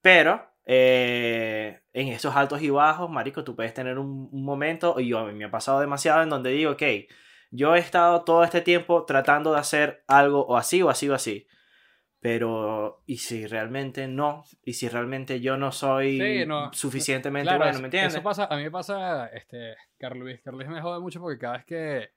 Pero 0.01 0.45
eh, 0.65 1.81
en 1.93 2.09
esos 2.09 2.35
altos 2.35 2.61
y 2.61 2.69
bajos, 2.69 3.09
marico, 3.09 3.43
tú 3.43 3.55
puedes 3.55 3.73
tener 3.73 3.99
un, 3.99 4.29
un 4.31 4.45
momento, 4.45 4.99
y 4.99 5.07
yo, 5.09 5.19
a 5.19 5.25
mí 5.25 5.33
me 5.33 5.45
ha 5.45 5.51
pasado 5.51 5.79
demasiado, 5.79 6.23
en 6.23 6.29
donde 6.29 6.51
digo, 6.51 6.71
ok, 6.73 6.83
yo 7.51 7.75
he 7.75 7.79
estado 7.79 8.23
todo 8.23 8.43
este 8.43 8.61
tiempo 8.61 9.05
tratando 9.05 9.53
de 9.53 9.59
hacer 9.59 10.03
algo 10.07 10.45
o 10.45 10.57
así 10.57 10.81
o 10.81 10.89
así 10.89 11.09
o 11.09 11.15
así. 11.15 11.47
Pero, 12.21 13.01
¿y 13.05 13.17
si 13.17 13.47
realmente 13.47 14.07
no? 14.07 14.43
¿Y 14.63 14.73
si 14.73 14.89
realmente 14.89 15.39
yo 15.39 15.55
no 15.55 15.71
soy 15.71 16.19
Sí, 16.19 16.45
no. 16.45 16.71
suficientemente 16.73 17.47
Claro, 17.47 17.63
bueno? 17.63 17.79
¿Me 17.79 17.85
entiendes? 17.85 18.13
Eso 18.13 18.23
pasa, 18.23 18.45
a 18.45 18.57
mí 18.57 18.63
me 18.63 18.71
pasa, 18.71 19.27
este, 19.27 19.75
Carl 19.97 20.19
Luis. 20.19 20.41
Carl 20.41 20.57
Luis 20.57 20.67
me 20.67 20.81
jode 20.81 20.99
mucho 20.99 21.21
porque 21.21 21.39
cada 21.39 21.53
vez 21.53 21.65
que, 21.65 22.09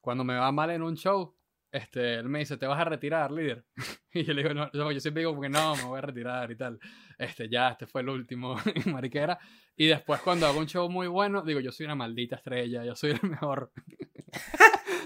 cuando 0.00 0.24
me 0.24 0.36
va 0.36 0.50
mal 0.52 0.70
en 0.70 0.82
un 0.82 0.96
show, 0.96 1.36
este, 1.72 2.16
él 2.16 2.28
me 2.28 2.40
dice, 2.40 2.58
¿te 2.58 2.66
vas 2.66 2.78
a 2.78 2.84
retirar, 2.84 3.32
líder? 3.32 3.64
Y 4.14 4.24
yo 4.24 4.34
le 4.34 4.42
digo, 4.42 4.52
no, 4.52 4.70
yo 4.92 5.00
siempre 5.00 5.22
digo, 5.22 5.34
porque 5.34 5.48
no, 5.48 5.74
me 5.74 5.84
voy 5.84 5.96
a 5.96 6.02
retirar 6.02 6.50
y 6.50 6.56
tal. 6.56 6.78
Este, 7.18 7.48
ya, 7.48 7.70
este 7.70 7.86
fue 7.86 8.02
el 8.02 8.10
último, 8.10 8.56
mariquera. 8.92 9.38
Y 9.74 9.86
después 9.86 10.20
cuando 10.20 10.46
hago 10.46 10.58
un 10.58 10.66
show 10.66 10.90
muy 10.90 11.06
bueno, 11.06 11.40
digo, 11.40 11.60
yo 11.60 11.72
soy 11.72 11.86
una 11.86 11.94
maldita 11.94 12.36
estrella, 12.36 12.84
yo 12.84 12.94
soy 12.94 13.12
el 13.12 13.22
mejor. 13.30 13.72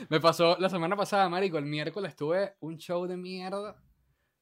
me 0.08 0.18
pasó 0.18 0.56
la 0.58 0.68
semana 0.68 0.96
pasada, 0.96 1.28
marico, 1.28 1.56
el 1.58 1.66
miércoles 1.66 2.16
tuve 2.16 2.56
un 2.58 2.78
show 2.78 3.06
de 3.06 3.16
mierda, 3.16 3.80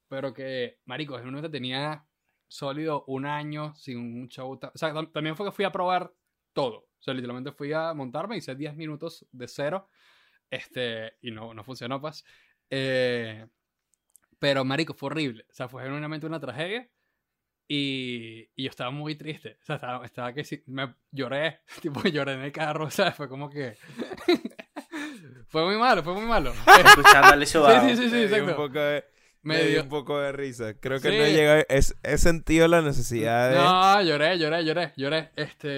pero 0.09 0.33
que, 0.33 0.79
marico, 0.87 1.19
en 1.19 1.35
un 1.35 1.51
tenía 1.51 2.07
sólido 2.49 3.05
un 3.07 3.27
año 3.27 3.75
sin 3.75 3.99
un 3.99 4.29
show. 4.29 4.51
O 4.51 5.07
también 5.09 5.37
fue 5.37 5.45
que 5.45 5.53
fui 5.53 5.67
a 5.67 5.73
probar 5.73 6.11
todo. 6.55 6.77
O 6.79 7.03
sea, 7.03 7.13
literalmente 7.13 7.53
fui 7.53 7.71
a 7.75 7.93
montarme, 7.93 8.39
hice 8.39 8.55
10 8.55 8.77
minutos 8.77 9.27
de 9.31 9.47
cero. 9.47 9.91
Este, 10.51 11.15
y 11.23 11.31
no, 11.31 11.53
no 11.55 11.65
funcionó, 11.65 12.01
pues. 12.01 12.25
Eh, 12.71 13.47
pero, 14.39 14.65
marico, 14.65 14.95
fue 14.95 15.09
horrible. 15.09 15.47
O 15.51 15.55
sea, 15.55 15.69
fue 15.69 15.83
genuinamente 15.83 16.27
una 16.27 16.41
tragedia. 16.41 16.89
Y, 17.67 18.51
y 18.55 18.65
yo 18.65 18.69
estaba 18.71 18.91
muy 18.91 19.15
triste. 19.15 19.57
O 19.63 19.65
sea, 19.65 19.77
estaba, 19.77 20.05
estaba 20.05 20.33
que 20.35 20.45
sí, 20.45 20.63
me 20.67 20.95
lloré. 21.11 21.61
Tipo, 21.83 22.03
lloré 22.03 22.35
en 22.35 22.41
el 22.41 22.53
carro. 22.53 22.85
O 22.87 22.91
sea, 22.91 23.13
fue 23.13 23.29
como 23.29 23.49
que. 23.49 23.77
fue 25.49 25.65
muy 25.65 25.77
malo, 25.79 26.03
fue 26.03 26.15
muy 26.15 26.27
malo. 26.27 26.53
Escuchándole 26.85 27.47
sudado. 27.47 27.89
sí, 27.89 27.97
sí, 27.97 28.09
sí, 28.09 28.11
me 28.11 28.19
dio 28.27 28.27
un 28.27 28.33
exacto. 28.43 28.57
poco 28.57 28.79
de, 28.81 29.05
me 29.43 29.57
Me 29.59 29.65
dio 29.65 29.83
un 29.83 29.89
poco 29.89 30.19
de 30.21 30.33
risa. 30.33 30.75
Creo 30.79 31.01
que 31.01 31.11
Sí. 31.11 31.17
no 31.17 31.25
he 31.25 31.33
llegado. 31.33 31.65
es- 31.69 31.97
he 32.03 32.19
sentido 32.19 32.69
la 32.69 32.83
necesidad 32.83 33.51
de. 33.51 33.57
No, 33.57 34.03
lloré, 34.03 34.39
lloré, 34.39 34.65
lloré, 34.65 34.93
lloré. 34.97 35.31
Este, 35.37 35.69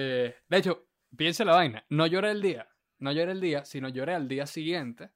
de 0.47 0.57
hecho, 0.57 0.87
piensa 1.15 1.45
la 1.45 1.53
vaina. 1.55 1.85
No 1.89 2.07
lloré 2.07 2.31
el 2.31 2.41
día, 2.41 2.67
no 2.99 3.11
lloré 3.11 3.31
el 3.31 3.41
día, 3.41 3.65
sino 3.65 3.89
lloré 3.89 4.13
al 4.15 4.27
día 4.27 4.45
siguiente 4.45 5.11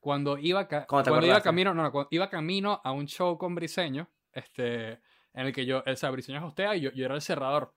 cuando 0.00 0.38
iba, 0.38 0.68
ca- 0.68 0.86
¿Cómo 0.86 1.02
te 1.02 1.10
cuando 1.10 1.26
iba 1.26 1.40
camino, 1.40 1.74
no, 1.74 1.82
no, 1.82 1.92
cuando 1.92 2.08
iba 2.12 2.28
camino 2.30 2.80
a 2.84 2.92
un 2.92 3.06
show 3.06 3.36
con 3.38 3.54
Briseño, 3.54 4.08
este, 4.32 4.92
en 5.34 5.46
el 5.46 5.52
que 5.52 5.66
yo, 5.66 5.82
o 5.84 5.96
sea, 5.96 6.10
Briseño 6.10 6.46
hostea 6.46 6.76
y 6.76 6.80
yo, 6.82 6.92
yo 6.92 7.04
era 7.06 7.14
el 7.14 7.22
cerrador. 7.22 7.74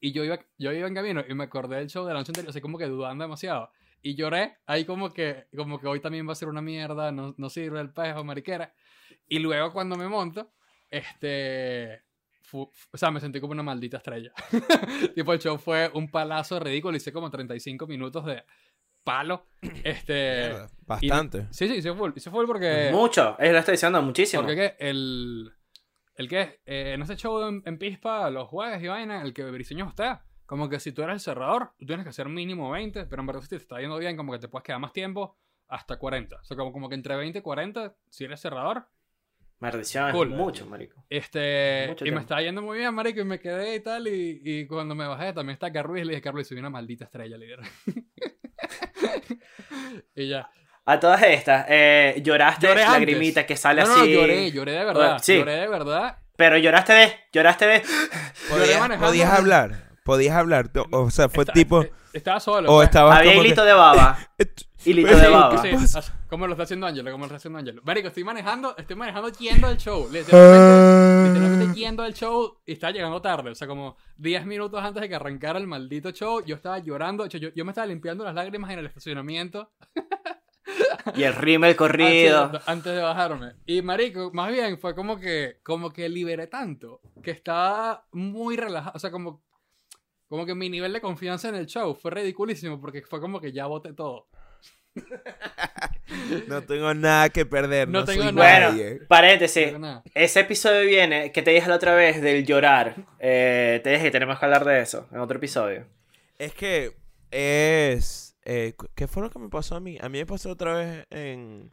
Y 0.00 0.12
yo 0.12 0.24
iba, 0.24 0.38
yo 0.58 0.72
iba 0.72 0.86
en 0.88 0.94
camino 0.94 1.22
y 1.28 1.34
me 1.34 1.44
acordé 1.44 1.76
del 1.76 1.88
show 1.88 2.04
de 2.06 2.12
la 2.12 2.18
noche 2.20 2.30
anterior, 2.30 2.50
así 2.50 2.60
como 2.60 2.78
que 2.78 2.86
dudando 2.86 3.24
demasiado. 3.24 3.70
Y 4.02 4.14
lloré, 4.16 4.58
ahí 4.66 4.84
como 4.84 5.12
que, 5.12 5.46
como 5.56 5.80
que 5.80 5.86
hoy 5.86 6.00
también 6.00 6.26
va 6.28 6.32
a 6.32 6.36
ser 6.36 6.48
una 6.48 6.60
mierda, 6.60 7.10
no, 7.10 7.34
no 7.38 7.48
sirve 7.50 7.80
el 7.80 7.90
pejo, 7.92 8.22
mariquera. 8.24 8.74
Y 9.28 9.38
luego 9.38 9.72
cuando 9.72 9.96
me 9.96 10.08
monto, 10.08 10.52
este, 10.90 12.03
o 12.62 12.96
sea, 12.96 13.10
me 13.10 13.20
sentí 13.20 13.40
como 13.40 13.52
una 13.52 13.62
maldita 13.62 13.98
estrella. 13.98 14.32
tipo, 15.14 15.32
el 15.32 15.38
show 15.38 15.58
fue 15.58 15.90
un 15.94 16.10
palazo 16.10 16.58
ridículo, 16.60 16.96
hice 16.96 17.12
como 17.12 17.30
35 17.30 17.86
minutos 17.86 18.24
de 18.24 18.44
palo. 19.02 19.46
Este, 19.84 20.48
Mierda, 20.48 20.70
Bastante. 20.86 21.46
sí, 21.50 21.68
sí, 21.68 21.74
hice 21.74 21.92
full, 21.92 22.12
hice 22.14 22.30
full 22.30 22.46
porque... 22.46 22.90
Mucho. 22.92 23.36
Él 23.38 23.52
lo 23.52 23.58
está 23.58 23.72
diciendo 23.72 24.00
muchísimo. 24.02 24.42
Porque 24.42 24.56
¿qué? 24.56 24.88
el. 24.88 25.52
El 26.16 26.28
que 26.28 26.60
eh, 26.64 26.92
en 26.94 27.02
ese 27.02 27.16
show 27.16 27.42
en, 27.48 27.60
en 27.66 27.76
Pispa, 27.76 28.30
los 28.30 28.48
jueves 28.48 28.80
y 28.80 28.86
vaina, 28.86 29.22
el 29.22 29.34
que 29.34 29.42
Briseño 29.44 29.88
hostea. 29.88 30.24
Como 30.46 30.68
que 30.68 30.78
si 30.78 30.92
tú 30.92 31.02
eres 31.02 31.14
el 31.14 31.20
cerrador, 31.20 31.72
tú 31.76 31.86
tienes 31.86 32.04
que 32.04 32.10
hacer 32.10 32.28
mínimo 32.28 32.70
20, 32.70 33.06
pero 33.06 33.20
en 33.20 33.26
verdad 33.26 33.42
si 33.42 33.48
te 33.48 33.56
está 33.56 33.80
yendo 33.80 33.98
bien, 33.98 34.16
como 34.16 34.32
que 34.32 34.38
te 34.38 34.46
puedes 34.46 34.62
quedar 34.62 34.78
más 34.78 34.92
tiempo, 34.92 35.36
hasta 35.68 35.98
40. 35.98 36.36
O 36.36 36.44
sea, 36.44 36.56
como, 36.56 36.72
como 36.72 36.88
que 36.88 36.94
entre 36.94 37.16
20 37.16 37.40
y 37.40 37.42
40, 37.42 37.96
si 38.10 38.24
eres 38.24 38.40
cerrador. 38.40 38.86
Maldición, 39.64 40.12
Cool. 40.12 40.30
es 40.32 40.36
mucho, 40.36 40.66
marico. 40.66 41.04
Este, 41.08 41.86
Mucho 41.88 42.04
y 42.04 42.06
tiempo. 42.06 42.16
me 42.18 42.22
estaba 42.22 42.42
yendo 42.42 42.60
muy 42.62 42.78
bien, 42.78 42.94
marico, 42.94 43.20
y 43.20 43.24
me 43.24 43.38
quedé 43.40 43.76
y 43.76 43.80
tal, 43.80 44.06
y, 44.08 44.40
y 44.44 44.66
cuando 44.66 44.94
me 44.94 45.06
bajé 45.06 45.32
también 45.32 45.54
está 45.54 45.72
Carluis, 45.72 46.04
le 46.04 46.10
dije, 46.12 46.22
Carluis, 46.22 46.46
soy 46.48 46.58
una 46.58 46.70
maldita 46.70 47.04
estrella, 47.04 47.36
líder. 47.38 47.60
y 50.14 50.28
ya. 50.28 50.48
A 50.86 51.00
todas 51.00 51.22
estas, 51.22 51.64
eh, 51.68 52.20
lloraste 52.22 52.66
Lloré 52.66 52.82
antes. 52.82 52.98
lagrimita 53.00 53.46
que 53.46 53.56
sale 53.56 53.80
No, 53.82 53.88
no, 53.88 53.94
así. 53.94 54.12
no, 54.12 54.20
lloré, 54.20 54.50
lloré 54.52 54.72
de 54.72 54.84
verdad. 54.84 55.18
Sí. 55.22 55.38
Lloré 55.38 55.52
de 55.56 55.68
verdad. 55.68 56.18
Pero 56.36 56.58
lloraste 56.58 56.92
de, 56.92 57.12
lloraste 57.32 57.66
de. 57.66 57.82
Podías, 58.50 58.98
podías 58.98 59.30
hablar. 59.30 59.88
Podías 60.04 60.36
hablar. 60.36 60.70
O 60.90 61.10
sea, 61.10 61.30
fue 61.30 61.44
Esta- 61.44 61.54
tipo. 61.54 61.82
eh, 61.84 61.92
Estaba 62.14 62.40
solo. 62.40 62.70
O 62.70 62.76
pues. 62.76 62.88
estabas 62.88 63.18
Había 63.18 63.32
como 63.32 63.42
que- 63.42 63.46
hilito 63.48 63.64
de 63.64 63.72
baba. 63.74 64.18
Hilito 64.86 65.08
Pues 65.08 65.22
de 65.22 65.28
baba. 65.30 65.62
Sí, 65.62 65.68
as- 65.70 66.12
como 66.28 66.46
lo 66.46 66.52
está 66.52 66.64
haciendo 66.64 66.86
Angelo, 66.86 67.10
como 67.10 67.22
lo 67.22 67.26
está 67.26 67.36
haciendo 67.36 67.58
Angelo. 67.58 67.80
Marico, 67.84 68.08
estoy 68.08 68.22
manejando, 68.22 68.74
estoy 68.76 68.96
manejando 68.96 69.30
yendo 69.30 69.66
al 69.66 69.78
show. 69.78 70.06
Literalmente, 70.12 71.28
literalmente 71.28 71.80
yendo 71.80 72.02
al 72.02 72.12
show 72.12 72.58
y 72.66 72.72
estaba 72.72 72.92
llegando 72.92 73.22
tarde. 73.22 73.50
O 73.50 73.54
sea, 73.54 73.66
como 73.66 73.96
10 74.18 74.44
minutos 74.44 74.82
antes 74.84 75.00
de 75.00 75.08
que 75.08 75.14
arrancara 75.14 75.58
el 75.58 75.66
maldito 75.66 76.10
show, 76.10 76.44
yo 76.44 76.56
estaba 76.56 76.78
llorando. 76.80 77.24
Yo, 77.26 77.48
yo 77.54 77.64
me 77.64 77.70
estaba 77.70 77.86
limpiando 77.86 78.24
las 78.24 78.34
lágrimas 78.34 78.70
en 78.72 78.80
el 78.80 78.86
estacionamiento 78.86 79.70
Y 81.14 81.22
el 81.22 81.34
rímel 81.34 81.76
corrido. 81.76 82.44
antes, 82.44 82.62
antes 82.68 82.94
de 82.94 83.00
bajarme. 83.00 83.52
Y 83.66 83.80
marico, 83.82 84.30
más 84.34 84.50
bien 84.52 84.78
fue 84.78 84.94
como 84.94 85.18
que, 85.18 85.60
como 85.62 85.90
que 85.92 86.08
liberé 86.10 86.46
tanto 86.46 87.00
que 87.22 87.30
estaba 87.30 88.04
muy 88.12 88.56
relajado. 88.56 88.92
O 88.96 88.98
sea, 88.98 89.10
como, 89.10 89.42
como 90.34 90.46
que 90.46 90.54
mi 90.56 90.68
nivel 90.68 90.92
de 90.92 91.00
confianza 91.00 91.48
en 91.48 91.54
el 91.54 91.66
show 91.66 91.94
fue 91.94 92.10
ridiculísimo 92.10 92.80
porque 92.80 93.02
fue 93.02 93.20
como 93.20 93.40
que 93.40 93.52
ya 93.52 93.66
boté 93.66 93.92
todo. 93.92 94.26
No 96.48 96.62
tengo 96.62 96.92
nada 96.92 97.28
que 97.28 97.46
perder. 97.46 97.88
No 97.88 98.00
No, 98.00 98.04
tengo 98.04 98.24
soy 98.24 98.32
nada. 98.32 98.70
Bueno, 98.72 99.04
paréntesis. 99.08 99.66
Pero 99.66 99.78
nada. 99.78 100.02
Ese 100.12 100.40
episodio 100.40 100.86
viene, 100.86 101.30
que 101.30 101.42
te 101.42 101.52
dije 101.52 101.68
la 101.68 101.76
otra 101.76 101.94
vez, 101.94 102.20
del 102.20 102.44
llorar. 102.44 102.96
Eh, 103.20 103.80
te 103.84 103.90
dije 103.90 104.04
que 104.04 104.10
tenemos 104.10 104.38
que 104.38 104.44
hablar 104.44 104.64
de 104.64 104.80
eso 104.80 105.08
en 105.12 105.20
otro 105.20 105.36
episodio. 105.38 105.86
Es 106.38 106.52
que 106.52 106.96
es. 107.30 108.36
eh, 108.44 108.74
¿Qué 108.96 109.06
fue 109.06 109.22
lo 109.22 109.30
que 109.30 109.38
me 109.38 109.48
pasó 109.48 109.76
a 109.76 109.80
mí? 109.80 109.98
A 110.00 110.08
mí 110.08 110.18
me 110.18 110.26
pasó 110.26 110.50
otra 110.50 110.74
vez 110.74 111.06
en. 111.10 111.70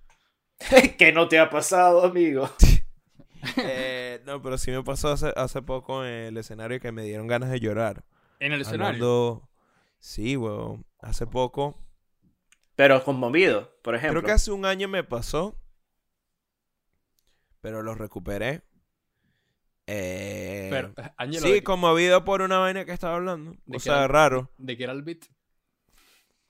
¿Qué 1.00 1.12
no 1.12 1.28
te 1.28 1.40
ha 1.40 1.50
pasado, 1.50 2.04
amigo? 2.04 2.48
eh, 3.58 4.22
no, 4.26 4.40
pero 4.42 4.58
sí 4.60 4.70
me 4.72 4.84
pasó 4.84 5.10
hace, 5.10 5.34
hace 5.36 5.62
poco 5.64 6.06
en 6.06 6.14
el 6.14 6.38
escenario 6.38 6.80
que 6.80 6.92
me 6.92 7.04
dieron 7.04 7.28
ganas 7.28 7.50
de 7.50 7.60
llorar. 7.60 8.04
En 8.42 8.54
el 8.54 8.62
escenario. 8.62 8.86
Hablando- 8.88 9.50
Sí, 10.00 10.36
weón. 10.36 10.84
Hace 11.00 11.28
poco. 11.28 11.78
Pero 12.76 13.04
conmovido, 13.04 13.72
por 13.84 13.94
ejemplo. 13.94 14.20
Creo 14.22 14.28
que 14.28 14.34
hace 14.34 14.52
un 14.52 14.66
año 14.66 14.88
me 14.88 15.04
pasó. 15.04 15.56
Pero 17.62 17.84
lo 17.84 17.94
recuperé. 17.94 18.64
Eh, 19.86 20.70
Pero, 20.72 20.94
eh, 20.98 21.40
sí, 21.40 21.52
de, 21.52 21.64
conmovido 21.64 22.26
por 22.26 22.42
una 22.42 22.58
vaina 22.58 22.84
que 22.84 22.94
estaba 22.94 23.16
hablando. 23.16 23.52
¿De 23.66 23.78
O 23.78 23.80
sea, 23.80 23.98
era? 24.00 24.08
raro. 24.08 24.52
de 24.58 24.76
que 24.76 24.84
era 24.86 24.94
el 24.94 25.04
beat. 25.04 25.26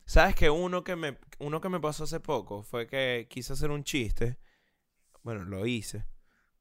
¿Sabes 0.06 0.36
que 0.36 0.50
uno 0.50 0.84
que 0.84 0.96
me 0.96 1.18
uno 1.39 1.60
que 1.60 1.70
me 1.70 1.80
pasó 1.80 2.04
hace 2.06 2.20
poco 2.20 2.64
fue 2.64 2.88
que 2.88 3.28
quise 3.30 3.52
hacer 3.54 3.70
un 3.72 3.84
chiste. 3.84 4.38
Bueno, 5.24 5.44
lo 5.44 5.66
hice. 5.66 6.06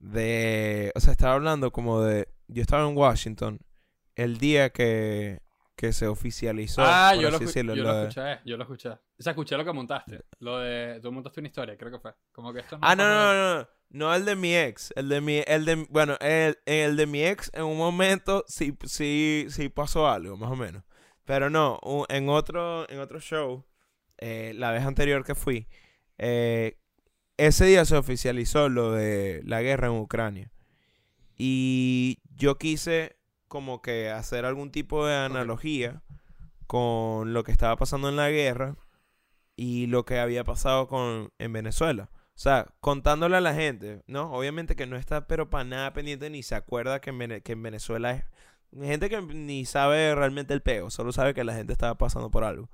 De, 0.01 0.91
o 0.97 1.01
sea, 1.01 1.13
estaba 1.13 1.35
hablando 1.35 1.71
como 1.71 2.01
de 2.01 2.29
yo 2.49 2.63
estaba 2.63 2.89
en 2.89 2.97
Washington 2.97 3.61
el 4.17 4.39
día 4.39 4.71
que 4.71 5.41
que 5.77 5.95
se 5.95 6.07
oficializó, 6.07 6.83
ah, 6.85 7.15
yo 7.15 7.31
lo, 7.31 7.37
así 7.37 7.45
escu- 7.45 7.47
decirlo, 7.47 7.75
yo 7.75 7.83
lo 7.85 7.89
lo 7.89 7.95
de- 7.97 8.09
escuché, 8.09 8.41
yo 8.45 8.57
lo 8.59 8.65
escuché. 8.65 8.91
O 8.91 8.99
sea, 9.23 9.31
escuché 9.31 9.57
lo 9.57 9.65
que 9.65 9.73
montaste. 9.73 10.21
Lo 10.41 10.59
de. 10.59 11.01
Tú 11.01 11.11
montaste 11.11 11.41
una 11.41 11.49
historia, 11.49 11.75
creo 11.79 11.91
que 11.91 11.99
fue. 11.99 12.13
Como 12.33 12.53
que 12.53 12.61
esto 12.61 12.77
Ah, 12.83 12.95
no, 12.95 13.03
pasa 13.03 13.09
no, 13.09 13.15
nada. 13.15 13.35
no, 13.35 13.59
no, 13.63 13.69
no 14.09 14.15
el 14.15 14.25
de 14.27 14.37
mi 14.37 14.55
ex, 14.55 14.93
el 14.95 15.09
de 15.09 15.21
mi 15.23 15.43
el 15.47 15.65
de 15.65 15.87
bueno, 15.89 16.19
el, 16.21 16.59
el 16.67 16.97
de 16.99 17.07
mi 17.07 17.25
ex 17.25 17.51
en 17.55 17.65
un 17.65 17.79
momento 17.79 18.45
sí 18.47 18.77
sí 18.85 19.47
sí 19.49 19.71
pasó 19.71 20.07
algo, 20.07 20.37
más 20.37 20.51
o 20.51 20.57
menos. 20.57 20.85
Pero 21.25 21.49
no, 21.49 21.81
en 22.11 22.29
otro 22.29 22.87
en 22.91 23.01
otro 23.01 23.19
show 23.19 23.65
eh, 24.19 24.53
la 24.57 24.73
vez 24.73 24.85
anterior 24.85 25.25
que 25.25 25.35
fui, 25.35 25.67
eh, 26.19 26.77
ese 27.39 27.65
día 27.65 27.87
se 27.87 27.97
oficializó 27.97 28.69
lo 28.69 28.93
de 28.93 29.41
la 29.47 29.63
guerra 29.63 29.87
en 29.87 29.95
Ucrania. 29.95 30.53
Y 31.39 32.19
yo 32.37 32.59
quise 32.59 33.17
como 33.51 33.83
que 33.83 34.11
hacer 34.11 34.47
algún 34.47 34.71
tipo 34.71 35.05
de 35.05 35.17
analogía 35.17 36.03
con 36.69 37.35
lo 37.35 37.43
que 37.45 37.51
estaba 37.53 37.77
pasando 37.77 38.09
en 38.09 38.15
la 38.17 38.31
guerra 38.31 38.77
y 39.57 39.89
lo 39.89 40.05
que 40.05 40.21
había 40.21 40.45
pasado 40.45 40.87
con, 40.87 41.33
en 41.39 41.53
Venezuela. 41.53 42.11
O 42.13 42.39
sea, 42.39 42.69
contándole 42.81 43.37
a 43.37 43.41
la 43.41 43.53
gente, 43.53 44.03
¿no? 44.07 44.33
Obviamente 44.33 44.77
que 44.77 44.87
no 44.87 44.97
está 44.97 45.27
pero 45.27 45.51
para 45.51 45.65
nada 45.65 45.93
pendiente 45.93 46.31
ni 46.31 46.45
se 46.45 46.55
acuerda 46.55 47.01
que 47.01 47.11
en, 47.11 47.19
Vene- 47.19 47.43
que 47.43 47.53
en 47.53 47.63
Venezuela 47.63 48.13
es... 48.13 48.25
Gente 48.73 49.11
que 49.11 49.21
ni 49.21 49.65
sabe 49.67 50.15
realmente 50.15 50.55
el 50.55 50.63
peo, 50.63 50.91
solo 50.91 51.11
sabe 51.13 51.35
que 51.35 51.43
la 51.43 51.55
gente 51.55 51.73
estaba 51.73 51.99
pasando 51.99 52.31
por 52.31 52.45
algo. 52.45 52.71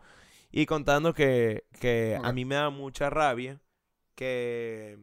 Y 0.53 0.66
contando 0.66 1.14
que, 1.14 1.64
que 1.81 2.18
a 2.22 2.33
mí 2.35 2.45
me 2.45 2.57
da 2.57 2.68
mucha 2.68 3.09
rabia 3.09 3.62
que, 4.14 4.99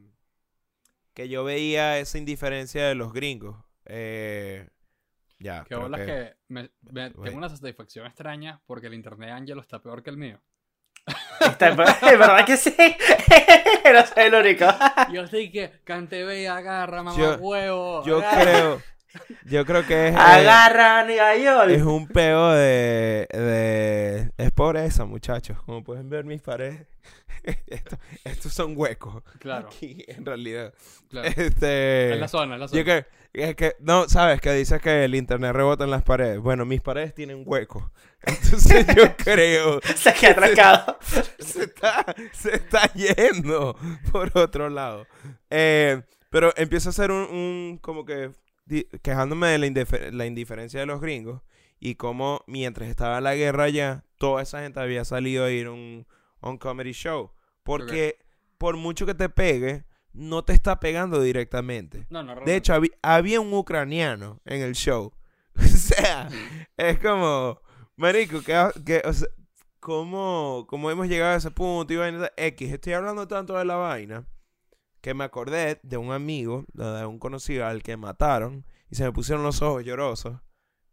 que 1.16 1.30
yo 1.30 1.44
veía 1.44 1.98
esa 1.98 2.20
indiferencia 2.20 2.88
de 2.88 2.94
los 2.96 3.12
gringos. 3.12 3.58
Eh, 3.86 4.70
ya, 5.44 5.60
Que 5.64 5.68
creo 5.70 5.82
bolas 5.82 6.00
que- 6.02 6.06
que 6.06 6.36
me, 6.48 6.70
tengo 6.90 7.38
una 7.38 7.50
satisfacción 7.50 8.06
extraña 8.08 8.62
porque 8.66 8.88
el 8.88 8.94
internet 8.94 9.30
de 9.30 9.34
Angelo 9.36 9.62
está 9.62 9.80
peor 9.82 10.02
que 10.02 10.10
el 10.10 10.18
mío. 10.18 10.40
Está- 11.42 11.70
es 11.70 11.78
verdad 11.78 12.46
que 12.46 12.56
sí. 12.58 12.74
no 13.94 14.06
soy 14.06 14.24
el 14.24 14.34
único. 14.34 14.66
Yo 15.12 15.28
sí 15.28 15.52
que 15.52 15.82
cante 15.84 16.42
y 16.42 16.46
agarra, 16.46 17.04
mamá 17.04 17.18
Yo- 17.18 17.36
huevo. 17.38 18.04
Yo 18.06 18.22
creo, 18.32 18.82
Yo 19.46 19.66
creo 19.66 19.86
que 19.86 20.08
es. 20.10 20.14
eh, 20.14 20.18
Agarra 20.18 21.00
a 21.00 21.04
New 21.06 21.44
York. 21.44 21.70
Es 21.70 21.84
un 21.84 22.08
peo 22.08 22.52
de, 22.52 23.28
de... 23.32 24.32
Es 24.38 24.52
pobreza, 24.52 25.06
muchachos. 25.06 25.58
Como 25.66 25.84
pueden 25.84 26.10
ver 26.10 26.26
mis 26.26 26.42
paredes. 26.42 26.86
Esto- 27.68 27.98
estos 28.24 28.54
son 28.54 28.74
huecos. 28.78 29.22
Claro, 29.40 29.68
Aquí, 29.68 30.04
en 30.08 30.26
realidad. 30.26 30.74
claro. 31.10 31.28
Este... 31.28 32.14
En 32.14 32.20
la 32.22 32.28
zona, 32.28 32.54
en 32.56 32.60
la 32.62 32.68
zona. 32.68 32.80
Yo 32.82 32.86
que, 32.86 33.06
es 33.34 33.56
que... 33.56 33.76
No, 33.80 34.08
¿sabes? 34.08 34.40
Que 34.40 34.54
dices 34.54 34.82
que 34.82 35.04
el 35.04 35.14
internet 35.16 35.52
rebota 35.54 35.84
en 35.84 35.92
las 35.92 36.04
paredes. 36.04 36.40
Bueno, 36.40 36.66
mis 36.66 36.82
paredes 36.82 37.14
tienen 37.14 37.44
huecos. 37.46 37.84
Entonces 38.24 38.86
yo 38.96 39.16
creo... 39.18 39.82
Se 39.96 40.14
queda 40.14 40.32
atracado. 40.32 40.98
se 41.40 41.64
está, 41.64 42.06
se 42.32 42.56
está 42.56 42.92
yendo 42.94 43.76
por 44.12 44.32
otro 44.38 44.70
lado. 44.70 45.06
Eh, 45.50 46.02
pero 46.30 46.54
empiezo 46.56 46.90
a 46.90 46.92
hacer 46.92 47.12
un, 47.12 47.24
un- 47.24 47.78
como 47.82 48.06
que 48.06 48.32
quejándome 49.02 49.48
de 49.48 49.58
la, 49.58 49.68
indifer- 49.68 50.12
la 50.12 50.26
indiferencia 50.26 50.80
de 50.80 50.86
los 50.86 51.02
gringos 51.02 51.42
y 51.80 51.96
cómo 51.96 52.44
mientras 52.48 52.90
estaba 52.90 53.22
la 53.22 53.36
guerra 53.36 53.66
allá, 53.66 54.04
toda 54.18 54.42
esa 54.42 54.62
gente 54.62 54.80
había 54.80 55.04
salido 55.06 55.46
a 55.46 55.52
ir 55.52 55.68
a 55.68 55.72
un, 55.72 56.06
un 56.42 56.58
comedy 56.58 56.92
show. 56.94 57.32
Porque 57.64 58.18
por 58.58 58.78
mucho 58.78 59.06
que 59.06 59.14
te 59.16 59.30
pegue, 59.30 59.84
no 60.14 60.44
te 60.44 60.54
está 60.54 60.80
pegando 60.80 61.22
directamente. 61.22 62.06
No, 62.10 62.24
no, 62.24 62.36
De 62.42 62.56
hecho, 62.56 62.74
había 63.02 63.42
un 63.42 63.54
ucraniano 63.54 64.40
en 64.46 64.62
el 64.62 64.74
show. 64.76 65.14
O 65.56 65.62
sea, 65.62 66.30
es 66.78 66.98
como, 67.00 67.60
marico, 67.98 68.42
que, 68.42 68.56
que 68.86 69.02
o 69.06 69.14
sea, 69.14 69.28
¿cómo, 69.80 70.66
cómo 70.70 70.90
hemos 70.90 71.08
llegado 71.08 71.34
a 71.34 71.38
ese 71.38 71.52
punto? 71.52 71.94
Y 71.94 71.98
vaina 71.98 72.32
X, 72.38 72.72
estoy 72.72 72.94
hablando 72.94 73.28
tanto 73.28 73.58
de 73.58 73.66
la 73.66 73.76
vaina 73.76 74.26
que 75.04 75.14
me 75.14 75.26
acordé 75.26 75.80
de 75.84 75.98
un 75.98 76.14
amigo, 76.14 76.64
de 76.74 77.06
un 77.06 77.20
conocido 77.20 77.66
al 77.68 77.84
que 77.84 77.98
mataron 77.98 78.66
y 78.90 78.96
se 78.96 79.04
me 79.04 79.12
pusieron 79.12 79.44
los 79.44 79.62
ojos 79.62 79.84
llorosos 79.84 80.40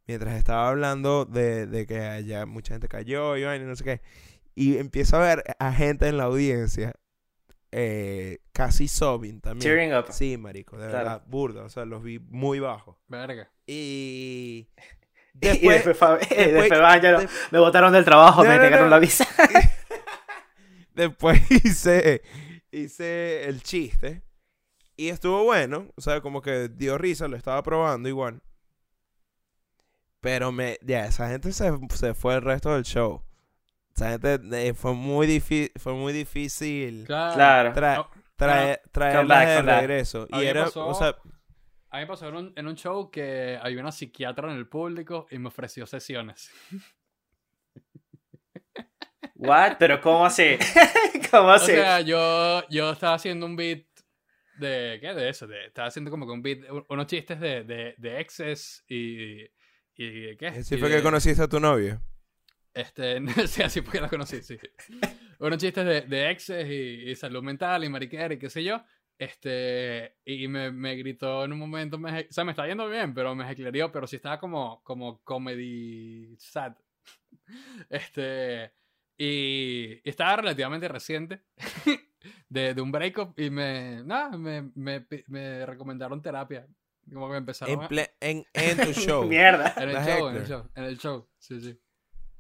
mientras 0.09 0.35
estaba 0.37 0.69
hablando 0.69 1.25
de, 1.27 1.69
de 1.69 1.87
que 1.87 2.01
allá 2.01 2.45
mucha 2.45 2.75
gente 2.75 2.89
cayó 2.89 3.37
y 3.37 3.45
vaina, 3.45 3.65
y 3.65 3.69
no 3.69 3.77
sé 3.77 3.85
qué. 3.85 4.01
Y 4.57 4.79
empiezo 4.79 5.17
a 5.17 5.21
ver 5.21 5.45
a 5.61 5.73
gente 5.73 6.09
en 6.09 6.17
la 6.17 6.25
audiencia 6.25 6.93
eh, 7.71 8.41
casi 8.53 8.89
sobbing 8.89 9.41
también. 9.41 9.63
Tearing 9.63 9.95
up. 9.95 10.07
Sí, 10.13 10.37
marico, 10.37 10.77
de 10.77 10.89
Claro. 10.89 10.99
verdad, 11.05 11.23
burda, 11.29 11.63
o 11.63 11.69
sea, 11.69 11.85
los 11.85 12.03
vi 12.03 12.19
muy 12.19 12.59
bajos. 12.59 12.97
Verga. 13.07 13.49
Y 13.65 14.67
y 15.35 15.47
después, 15.47 15.85
después, 15.85 15.97
fue- 15.97 16.37
después- 16.37 17.03
no- 17.03 17.29
me 17.53 17.59
botaron 17.61 17.93
del 17.93 18.05
trabajo, 18.05 18.43
No, 18.43 18.51
me 18.51 18.57
no, 18.57 18.63
negaron 18.65 18.87
no. 18.87 18.91
la 18.91 18.99
visa. 18.99 19.25
después 20.95 21.41
hice, 21.51 22.23
hice 22.73 23.49
el 23.49 23.62
chiste 23.62 24.23
y 24.97 25.09
estuvo 25.09 25.45
bueno, 25.45 25.89
o 25.97 26.01
sea, 26.01 26.21
como 26.21 26.43
que 26.43 26.68
dio 26.68 26.99
risa, 26.99 27.29
lo 27.29 27.37
estaba 27.37 27.62
probando 27.62 28.09
igual. 28.09 28.43
Pero 30.21 30.53
me, 30.53 30.79
ya, 30.83 31.07
esa 31.07 31.29
gente 31.31 31.53
se, 31.53 31.71
se 31.95 32.14
fue 32.14 32.35
el 32.35 32.43
resto 32.43 32.75
del 32.75 32.85
show. 32.85 33.23
Esa 33.97 34.11
gente 34.11 34.39
eh, 34.68 34.75
fue 34.75 34.93
muy 34.95 35.27
difícil, 35.27 35.73
fue 35.79 35.95
muy 35.95 36.12
difícil 36.12 37.05
Claro. 37.07 37.35
Claro. 37.35 37.73
tra- 37.75 37.97
No, 37.97 38.11
trae- 38.37 38.81
traerlas 38.93 39.27
back, 39.29 39.49
de 39.49 39.62
regreso. 39.81 40.29
A 40.31 40.43
Y 40.43 40.47
era, 40.47 40.64
pasó- 40.64 40.87
o 40.87 40.95
sea, 40.95 41.16
A 41.91 41.97
mí 41.97 42.03
me 42.03 42.07
pasó 42.07 42.29
en 42.29 42.37
un, 42.37 42.53
en 42.55 42.66
un 42.68 42.77
show 42.77 43.11
que 43.11 43.59
había 43.61 43.81
una 43.81 43.93
psiquiatra 43.93 44.51
en 44.53 44.59
el 44.59 44.68
público 44.68 45.27
y 45.31 45.39
me 45.39 45.49
ofreció 45.49 45.87
sesiones. 45.87 46.51
What? 49.41 49.76
Pero 49.78 50.01
¿cómo 50.01 50.24
así? 50.26 50.57
¿Cómo 51.30 51.49
O 51.49 51.53
así? 51.53 51.72
sea, 51.72 52.01
yo, 52.01 52.62
yo 52.68 52.93
estaba 52.93 53.14
haciendo 53.14 53.47
un 53.47 53.57
beat 53.57 53.86
de... 54.59 54.99
¿Qué? 55.01 55.14
De 55.14 55.28
eso. 55.28 55.47
De, 55.47 55.66
estaba 55.66 55.88
haciendo 55.88 56.11
como 56.11 56.26
que 56.26 56.32
un 56.32 56.43
beat, 56.43 56.70
un- 56.70 56.84
unos 56.88 57.07
chistes 57.07 57.41
de, 57.41 57.64
de, 57.64 57.95
de 57.97 58.20
exes 58.20 58.84
y... 58.88 59.43
y 59.97 60.36
¿Qué? 60.36 60.47
así 60.49 60.74
Y 60.74 60.78
fue 60.78 60.88
de- 60.88 60.97
que 60.97 61.03
conociste 61.03 61.43
a 61.43 61.49
tu 61.49 61.59
novio. 61.61 62.03
Este, 62.74 63.20
sí, 63.49 63.62
así 63.62 63.80
fue 63.82 63.95
que 63.95 64.01
la 64.01 64.09
conocí, 64.09 64.43
sí. 64.43 64.59
Unos 65.38 65.59
chistes 65.59 65.84
de, 65.84 66.01
de 66.03 66.30
exes 66.30 66.66
y, 66.68 67.11
y 67.11 67.16
salud 67.16 67.43
mental 67.43 67.82
y 67.84 67.88
mariquera 67.88 68.34
y 68.34 68.38
qué 68.38 68.51
sé 68.51 68.62
yo. 68.62 68.82
Este, 69.18 70.16
y 70.24 70.49
me, 70.49 70.70
me 70.70 70.95
gritó 70.97 71.45
en 71.45 71.53
un 71.53 71.59
momento, 71.59 71.99
me, 71.99 72.20
o 72.20 72.32
sea, 72.32 72.45
me 72.45 72.53
está 72.53 72.66
yendo 72.66 72.88
bien, 72.88 73.12
pero 73.12 73.34
me 73.34 73.51
eclarió, 73.51 73.91
pero 73.93 74.07
sí 74.07 74.16
estaba 74.16 74.38
como, 74.38 74.82
como 74.82 75.20
comedy 75.22 76.36
sad. 76.38 76.74
Este, 77.91 78.72
y, 79.23 80.01
y 80.03 80.09
estaba 80.09 80.37
relativamente 80.37 80.89
reciente 80.89 81.43
de, 82.49 82.73
de 82.75 82.81
un 82.81 82.91
breakup 82.91 83.39
y 83.39 83.51
me, 83.51 84.03
nada, 84.05 84.31
me, 84.39 84.71
me, 84.75 85.07
me 85.27 85.66
recomendaron 85.66 86.23
terapia. 86.23 86.66
Como 87.12 87.27
que 87.27 87.33
me 87.33 87.39
empezaron 87.39 87.75
En, 87.91 87.99
a- 87.99 88.11
en, 88.21 88.45
en 88.55 88.77
tu 88.79 88.93
show. 88.99 89.25
Mierda. 89.27 89.75
en 89.77 89.91
el 89.91 89.97
show, 89.97 90.29
en 90.29 90.37
el 90.37 90.47
show, 90.47 90.71
en 90.75 90.85
el 90.85 90.99
show, 90.99 91.29
sí, 91.39 91.61
sí. 91.61 91.79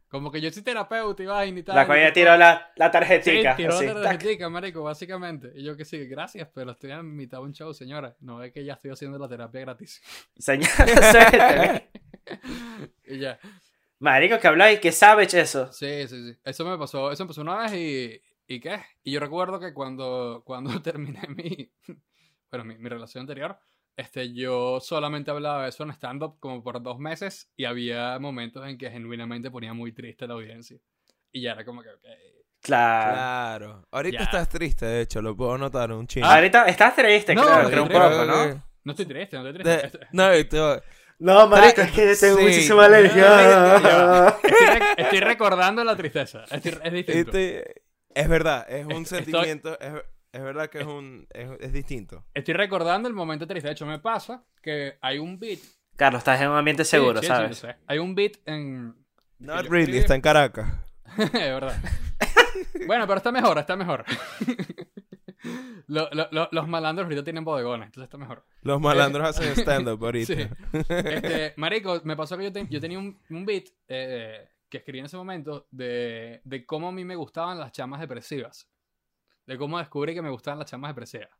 Como 0.08 0.32
que 0.32 0.40
yo 0.40 0.50
soy 0.50 0.62
terapeuta 0.62 1.22
y 1.22 1.26
vaina 1.26 1.60
y 1.60 1.62
tal. 1.62 1.76
La 1.76 1.86
coña 1.86 2.12
tiró 2.12 2.36
la, 2.36 2.72
la 2.76 2.86
Sí, 2.86 2.92
tarjetica. 2.92 3.54
tiró 3.56 3.74
así, 3.74 3.86
la 3.86 3.94
tac. 3.94 4.02
tarjetica, 4.02 4.48
marico, 4.48 4.82
básicamente. 4.82 5.52
Y 5.54 5.62
yo 5.62 5.76
que 5.76 5.84
sí, 5.84 6.04
gracias, 6.08 6.48
pero 6.52 6.72
estoy 6.72 6.90
en 6.92 7.14
mitad 7.14 7.38
de 7.38 7.44
un 7.44 7.52
show, 7.52 7.72
señora. 7.72 8.16
No 8.20 8.38
ve 8.38 8.52
que 8.52 8.64
ya 8.64 8.72
estoy 8.72 8.90
haciendo 8.90 9.18
la 9.18 9.28
terapia 9.28 9.60
gratis. 9.60 10.02
Señora, 10.36 10.70
y 13.06 13.18
ya. 13.18 13.38
Marico, 14.00 14.38
que 14.38 14.48
habláis, 14.48 14.80
que 14.80 14.92
savage 14.92 15.40
eso. 15.40 15.72
Sí, 15.72 16.08
sí, 16.08 16.32
sí. 16.32 16.38
Eso 16.44 16.64
me 16.64 16.76
pasó, 16.78 17.12
eso 17.12 17.24
me 17.24 17.28
pasó 17.28 17.40
una 17.42 17.56
vez 17.58 17.72
y... 17.74 18.20
¿Y 18.52 18.58
qué? 18.58 18.80
Y 19.04 19.12
yo 19.12 19.20
recuerdo 19.20 19.60
que 19.60 19.72
cuando, 19.72 20.42
cuando 20.46 20.82
terminé 20.82 21.20
mi... 21.28 21.70
Bueno, 22.50 22.64
mi, 22.64 22.76
mi 22.78 22.88
relación 22.88 23.20
anterior, 23.22 23.56
este, 23.96 24.32
yo 24.34 24.80
solamente 24.80 25.30
hablaba 25.30 25.62
de 25.64 25.68
eso 25.68 25.84
en 25.84 25.90
stand-up 25.92 26.38
como 26.40 26.62
por 26.64 26.82
dos 26.82 26.98
meses 26.98 27.48
y 27.56 27.64
había 27.64 28.18
momentos 28.18 28.66
en 28.66 28.76
que 28.76 28.90
genuinamente 28.90 29.50
ponía 29.52 29.72
muy 29.72 29.92
triste 29.92 30.26
la 30.26 30.34
audiencia. 30.34 30.78
Y 31.30 31.42
ya 31.42 31.52
era 31.52 31.64
como 31.64 31.82
que, 31.82 31.90
ok. 31.90 32.04
Claro. 32.62 33.12
Claro. 33.14 33.86
Ahorita 33.92 34.18
Ya. 34.18 34.24
estás 34.24 34.48
triste, 34.48 34.84
de 34.86 35.02
hecho, 35.02 35.22
lo 35.22 35.36
puedo 35.36 35.56
notar 35.58 35.92
un 35.92 36.06
chingo. 36.06 36.26
Ahorita 36.26 36.64
estás 36.66 36.94
triste, 36.96 37.34
No, 37.34 37.42
claro, 37.42 37.68
estoy 37.68 37.70
pero 37.70 37.82
un 37.84 37.88
triste. 37.88 38.08
poco, 38.08 38.24
¿no? 38.24 38.64
No 38.82 38.92
estoy 38.92 39.06
triste, 39.06 39.36
no 39.38 39.46
estoy 39.48 39.62
triste. 39.62 39.98
De- 39.98 40.06
no, 40.12 40.36
y 40.36 40.44
te- 40.44 40.82
No, 41.20 41.46
marico, 41.48 41.82
es 41.82 41.92
que 41.92 42.14
tengo 42.16 42.38
Sí. 42.38 42.42
muchísima 42.42 42.86
alergia. 42.86 44.28
Estoy, 44.42 44.78
estoy 44.96 45.20
recordando 45.20 45.84
la 45.84 45.94
tristeza. 45.96 46.44
Estoy- 46.50 46.78
es 46.82 46.92
distinto. 46.92 47.30
este- 47.38 47.82
es 48.14 48.28
verdad, 48.28 48.66
es 48.68 48.86
un 48.86 49.02
Estoy- 49.04 49.18
sentimiento, 49.24 49.78
es, 49.78 49.92
es 50.32 50.42
verdad 50.42 50.68
que 50.70 50.78
es 50.80 50.86
un 50.86 51.26
es, 51.30 51.48
es 51.60 51.72
distinto. 51.72 52.24
Estoy 52.34 52.54
recordando 52.54 53.08
el 53.08 53.14
momento 53.14 53.46
triste. 53.46 53.68
De 53.68 53.72
hecho, 53.72 53.86
me 53.86 53.98
pasa 53.98 54.42
que 54.62 54.96
hay 55.00 55.18
un 55.18 55.38
beat. 55.38 55.58
Carlos, 55.96 56.20
estás 56.20 56.40
en 56.40 56.48
un 56.48 56.56
ambiente 56.56 56.84
seguro, 56.84 57.20
Sí, 57.20 57.26
sí, 57.26 57.32
¿sabes? 57.32 57.58
sé. 57.58 57.76
Hay 57.86 57.98
un 57.98 58.14
beat 58.14 58.32
en. 58.46 58.94
Not 59.38 59.66
really, 59.66 59.92
escribí- 59.92 59.98
está 59.98 60.14
en 60.14 60.20
Caracas. 60.22 60.72
es 61.18 61.32
verdad. 61.32 61.76
bueno, 62.86 63.06
pero 63.06 63.18
está 63.18 63.30
mejor, 63.32 63.58
está 63.58 63.76
mejor. 63.76 64.04
Lo- 65.90 66.08
lo- 66.12 66.28
lo- 66.30 66.48
los 66.52 66.68
malandros 66.68 67.06
ahorita 67.06 67.24
tienen 67.24 67.44
bodegones, 67.44 67.86
entonces 67.86 68.04
está 68.06 68.16
mejor. 68.16 68.44
Los 68.62 68.80
malandros 68.80 69.26
hacen 69.28 69.52
stand-up 69.56 70.04
ahorita. 70.04 70.34
Sí. 70.34 70.48
Este, 70.88 71.52
marico, 71.56 72.00
me 72.04 72.14
pasó 72.16 72.36
que 72.38 72.44
yo, 72.44 72.52
te- 72.52 72.66
yo 72.68 72.80
tenía 72.80 72.98
un, 72.98 73.18
un 73.28 73.44
beat 73.44 73.64
eh, 73.88 74.48
que 74.68 74.78
escribí 74.78 75.00
en 75.00 75.06
ese 75.06 75.16
momento 75.16 75.66
de, 75.72 76.40
de 76.44 76.64
cómo 76.64 76.88
a 76.88 76.92
mí 76.92 77.04
me 77.04 77.16
gustaban 77.16 77.58
las 77.58 77.72
chamas 77.72 78.00
depresivas. 78.00 78.68
De 79.46 79.58
cómo 79.58 79.78
descubrí 79.78 80.14
que 80.14 80.22
me 80.22 80.30
gustaban 80.30 80.60
las 80.60 80.70
chamas 80.70 80.90
depresivas. 80.90 81.30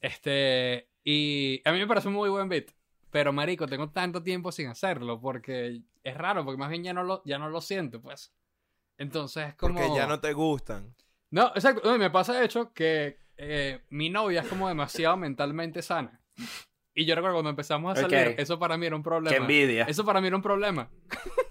Este, 0.00 0.88
y 1.04 1.60
a 1.64 1.72
mí 1.72 1.78
me 1.78 1.86
parece 1.86 2.08
un 2.08 2.14
muy 2.14 2.28
buen 2.30 2.48
beat. 2.48 2.70
Pero, 3.10 3.32
marico, 3.32 3.66
tengo 3.66 3.90
tanto 3.90 4.22
tiempo 4.22 4.52
sin 4.52 4.68
hacerlo 4.68 5.18
porque 5.20 5.80
es 6.04 6.16
raro, 6.16 6.44
porque 6.44 6.58
más 6.58 6.68
bien 6.70 6.84
ya 6.84 6.92
no 6.92 7.02
lo, 7.02 7.22
ya 7.24 7.38
no 7.38 7.48
lo 7.48 7.60
siento, 7.60 8.00
pues. 8.00 8.32
Entonces 8.98 9.48
es 9.48 9.54
como... 9.54 9.74
Porque 9.80 9.94
ya 9.96 10.06
no 10.06 10.20
te 10.20 10.32
gustan. 10.34 10.94
No, 11.30 11.48
exacto. 11.54 11.98
Me 11.98 12.10
pasa 12.10 12.34
de 12.38 12.44
hecho 12.44 12.72
que 12.72 13.18
eh, 13.38 13.80
mi 13.90 14.10
novia 14.10 14.42
es 14.42 14.48
como 14.48 14.68
demasiado 14.68 15.16
mentalmente 15.16 15.80
sana. 15.80 16.20
Y 16.92 17.06
yo 17.06 17.14
recuerdo 17.14 17.36
cuando 17.36 17.50
empezamos 17.50 17.96
a 17.96 18.00
salir, 18.02 18.34
eso 18.36 18.58
para 18.58 18.76
mí 18.76 18.86
era 18.86 18.96
un 18.96 19.04
problema. 19.04 19.30
Qué 19.30 19.40
envidia. 19.40 19.84
Eso 19.84 20.04
para 20.04 20.20
mí 20.20 20.26
era 20.26 20.34
un 20.34 20.42
problema. 20.42 20.90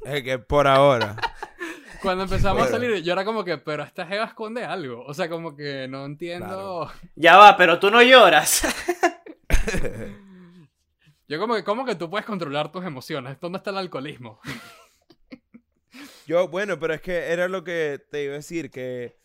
Es 0.03 0.21
que 0.21 0.37
por 0.37 0.67
ahora. 0.67 1.15
Cuando 2.01 2.25
empezamos 2.25 2.61
a 2.61 2.67
salir, 2.67 3.01
yo 3.01 3.13
era 3.13 3.25
como 3.25 3.43
que, 3.43 3.57
pero 3.57 3.81
esta 3.81 4.05
jeva 4.05 4.25
esconde 4.25 4.63
algo. 4.63 5.03
O 5.05 5.15
sea, 5.15 5.27
como 5.29 5.55
que 5.55 5.87
no 5.87 6.05
entiendo. 6.05 6.91
Ya 7.15 7.37
va, 7.37 7.57
pero 7.57 7.79
tú 7.79 7.89
no 7.89 8.03
lloras. 8.03 8.67
Yo 11.27 11.39
como 11.39 11.55
que, 11.55 11.63
¿cómo 11.63 11.85
que 11.85 11.95
tú 11.95 12.07
puedes 12.09 12.25
controlar 12.25 12.71
tus 12.71 12.85
emociones? 12.85 13.39
¿Dónde 13.41 13.57
está 13.57 13.71
el 13.71 13.77
alcoholismo? 13.77 14.39
Yo, 16.27 16.47
bueno, 16.47 16.79
pero 16.79 16.93
es 16.93 17.01
que 17.01 17.31
era 17.31 17.47
lo 17.47 17.63
que 17.63 17.99
te 18.11 18.23
iba 18.23 18.33
a 18.33 18.37
decir, 18.37 18.69
que 18.69 19.17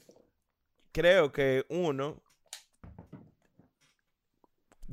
creo 0.92 1.30
que 1.30 1.66
uno 1.68 2.21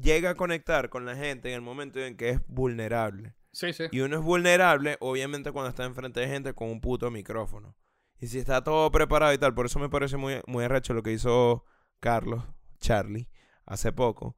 llega 0.02 0.32
a 0.32 0.36
conectar 0.36 0.90
con 0.90 1.06
la 1.06 1.16
gente 1.16 1.50
en 1.50 1.56
el 1.56 1.62
momento 1.62 2.00
en 2.00 2.18
que 2.18 2.30
es 2.30 2.42
vulnerable. 2.48 3.36
Sí, 3.52 3.74
sí. 3.74 3.86
Y 3.92 4.02
uno 4.02 4.18
es 4.18 4.24
vulnerable, 4.24 4.98
obviamente, 5.00 5.52
cuando 5.52 5.70
está 5.70 5.86
enfrente 5.86 6.20
de 6.20 6.28
gente 6.28 6.54
con 6.54 6.70
un 6.70 6.82
puto 6.82 7.10
micrófono. 7.10 7.76
Y 8.20 8.28
si 8.28 8.40
está 8.40 8.64
todo 8.64 8.92
preparado 8.92 9.34
y 9.34 9.38
tal, 9.38 9.54
por 9.54 9.66
eso 9.66 9.80
me 9.80 9.90
parece 9.90 10.18
muy, 10.18 10.42
muy 10.46 10.66
arrecho 10.66 10.94
lo 10.94 11.04
que 11.04 11.14
hizo 11.14 11.66
Carlos, 12.00 12.44
Charlie, 12.80 13.30
hace 13.66 13.92
poco. 13.92 14.36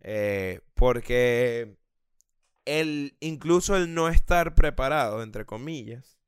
Eh, 0.00 0.60
porque 0.74 1.76
el, 2.64 3.16
incluso 3.20 3.76
el 3.76 3.92
no 3.94 4.08
estar 4.08 4.54
preparado, 4.54 5.22
entre 5.22 5.44
comillas, 5.44 6.18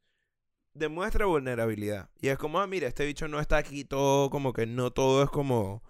demuestra 0.74 1.26
vulnerabilidad. 1.26 2.11
Y 2.20 2.28
es 2.28 2.39
como, 2.39 2.61
ah, 2.61 2.66
mira, 2.66 2.89
este 2.89 3.07
bicho 3.07 3.28
no 3.28 3.41
está 3.41 3.57
aquí 3.57 3.84
todo, 3.84 4.30
como 4.30 4.53
que 4.53 4.66
no 4.66 4.91
todo 4.91 5.22
es 5.22 5.30
como... 5.30 5.82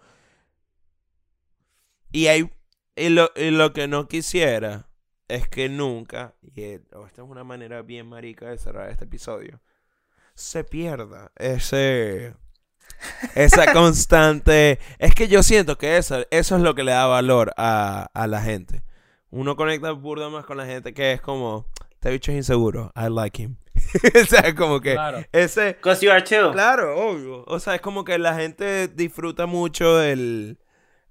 Y 2.12 2.28
hay... 2.28 2.50
Y 2.96 3.10
lo, 3.10 3.30
y 3.36 3.50
lo 3.50 3.72
que 3.72 3.88
no 3.88 4.08
quisiera 4.08 4.88
es 5.28 5.48
que 5.48 5.68
nunca, 5.68 6.34
y 6.42 6.62
eh, 6.62 6.80
esta 7.06 7.22
es 7.22 7.28
una 7.28 7.44
manera 7.44 7.82
bien 7.82 8.08
marica 8.08 8.48
de 8.48 8.58
cerrar 8.58 8.90
este 8.90 9.04
episodio, 9.04 9.60
se 10.34 10.64
pierda 10.64 11.30
ese... 11.36 12.34
Esa 13.34 13.72
constante... 13.74 14.78
Es 14.98 15.14
que 15.14 15.28
yo 15.28 15.42
siento 15.42 15.76
que 15.76 15.98
eso, 15.98 16.24
eso 16.30 16.56
es 16.56 16.62
lo 16.62 16.74
que 16.74 16.84
le 16.84 16.92
da 16.92 17.06
valor 17.06 17.52
a, 17.56 18.08
a 18.14 18.26
la 18.26 18.40
gente. 18.40 18.82
Uno 19.30 19.56
conecta 19.56 19.90
burda 19.92 20.30
más 20.30 20.46
con 20.46 20.56
la 20.56 20.66
gente 20.66 20.94
que 20.94 21.12
es 21.12 21.20
como... 21.20 21.66
Este 21.90 22.10
bicho 22.10 22.30
es 22.30 22.38
inseguro. 22.38 22.92
I 22.96 23.08
like 23.10 23.42
him. 23.42 23.56
o 24.22 24.24
sea, 24.26 24.54
como 24.54 24.80
que 24.80 24.92
Claro. 24.92 25.24
ese... 25.32 25.74
Because 25.74 26.04
you 26.04 26.10
are 26.12 26.22
too. 26.22 26.52
Claro, 26.52 26.96
obvio. 26.96 27.44
O 27.46 27.58
sea, 27.58 27.74
es 27.74 27.80
como 27.80 28.04
que 28.04 28.18
la 28.18 28.34
gente 28.36 28.88
disfruta 28.88 29.46
mucho 29.46 30.00
el, 30.00 30.58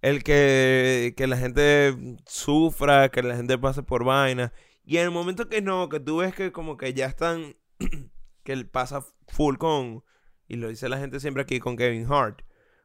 el 0.02 0.24
que, 0.24 1.14
que 1.18 1.28
la 1.28 1.38
gente 1.38 1.96
sufra, 2.26 3.10
que 3.10 3.24
la 3.24 3.36
gente 3.36 3.58
pase 3.58 3.84
por 3.84 4.04
vainas. 4.04 4.52
Y 4.84 4.98
en 4.98 5.06
el 5.06 5.12
momento 5.12 5.50
que 5.50 5.62
no, 5.62 5.89
que 5.89 6.00
tú 6.00 6.18
ves 6.18 6.34
que 6.36 6.52
como 6.52 6.78
que 6.78 6.93
ya 6.93 7.08
están, 7.08 7.56
que 8.43 8.66
pasa 8.66 9.04
full 9.28 9.58
con, 9.58 10.04
y 10.48 10.58
lo 10.58 10.68
dice 10.68 10.89
la 10.89 10.98
gente 11.00 11.20
siempre 11.20 11.43
aquí 11.43 11.60
con 11.60 11.76
Kevin 11.76 12.06
Hart, 12.12 12.41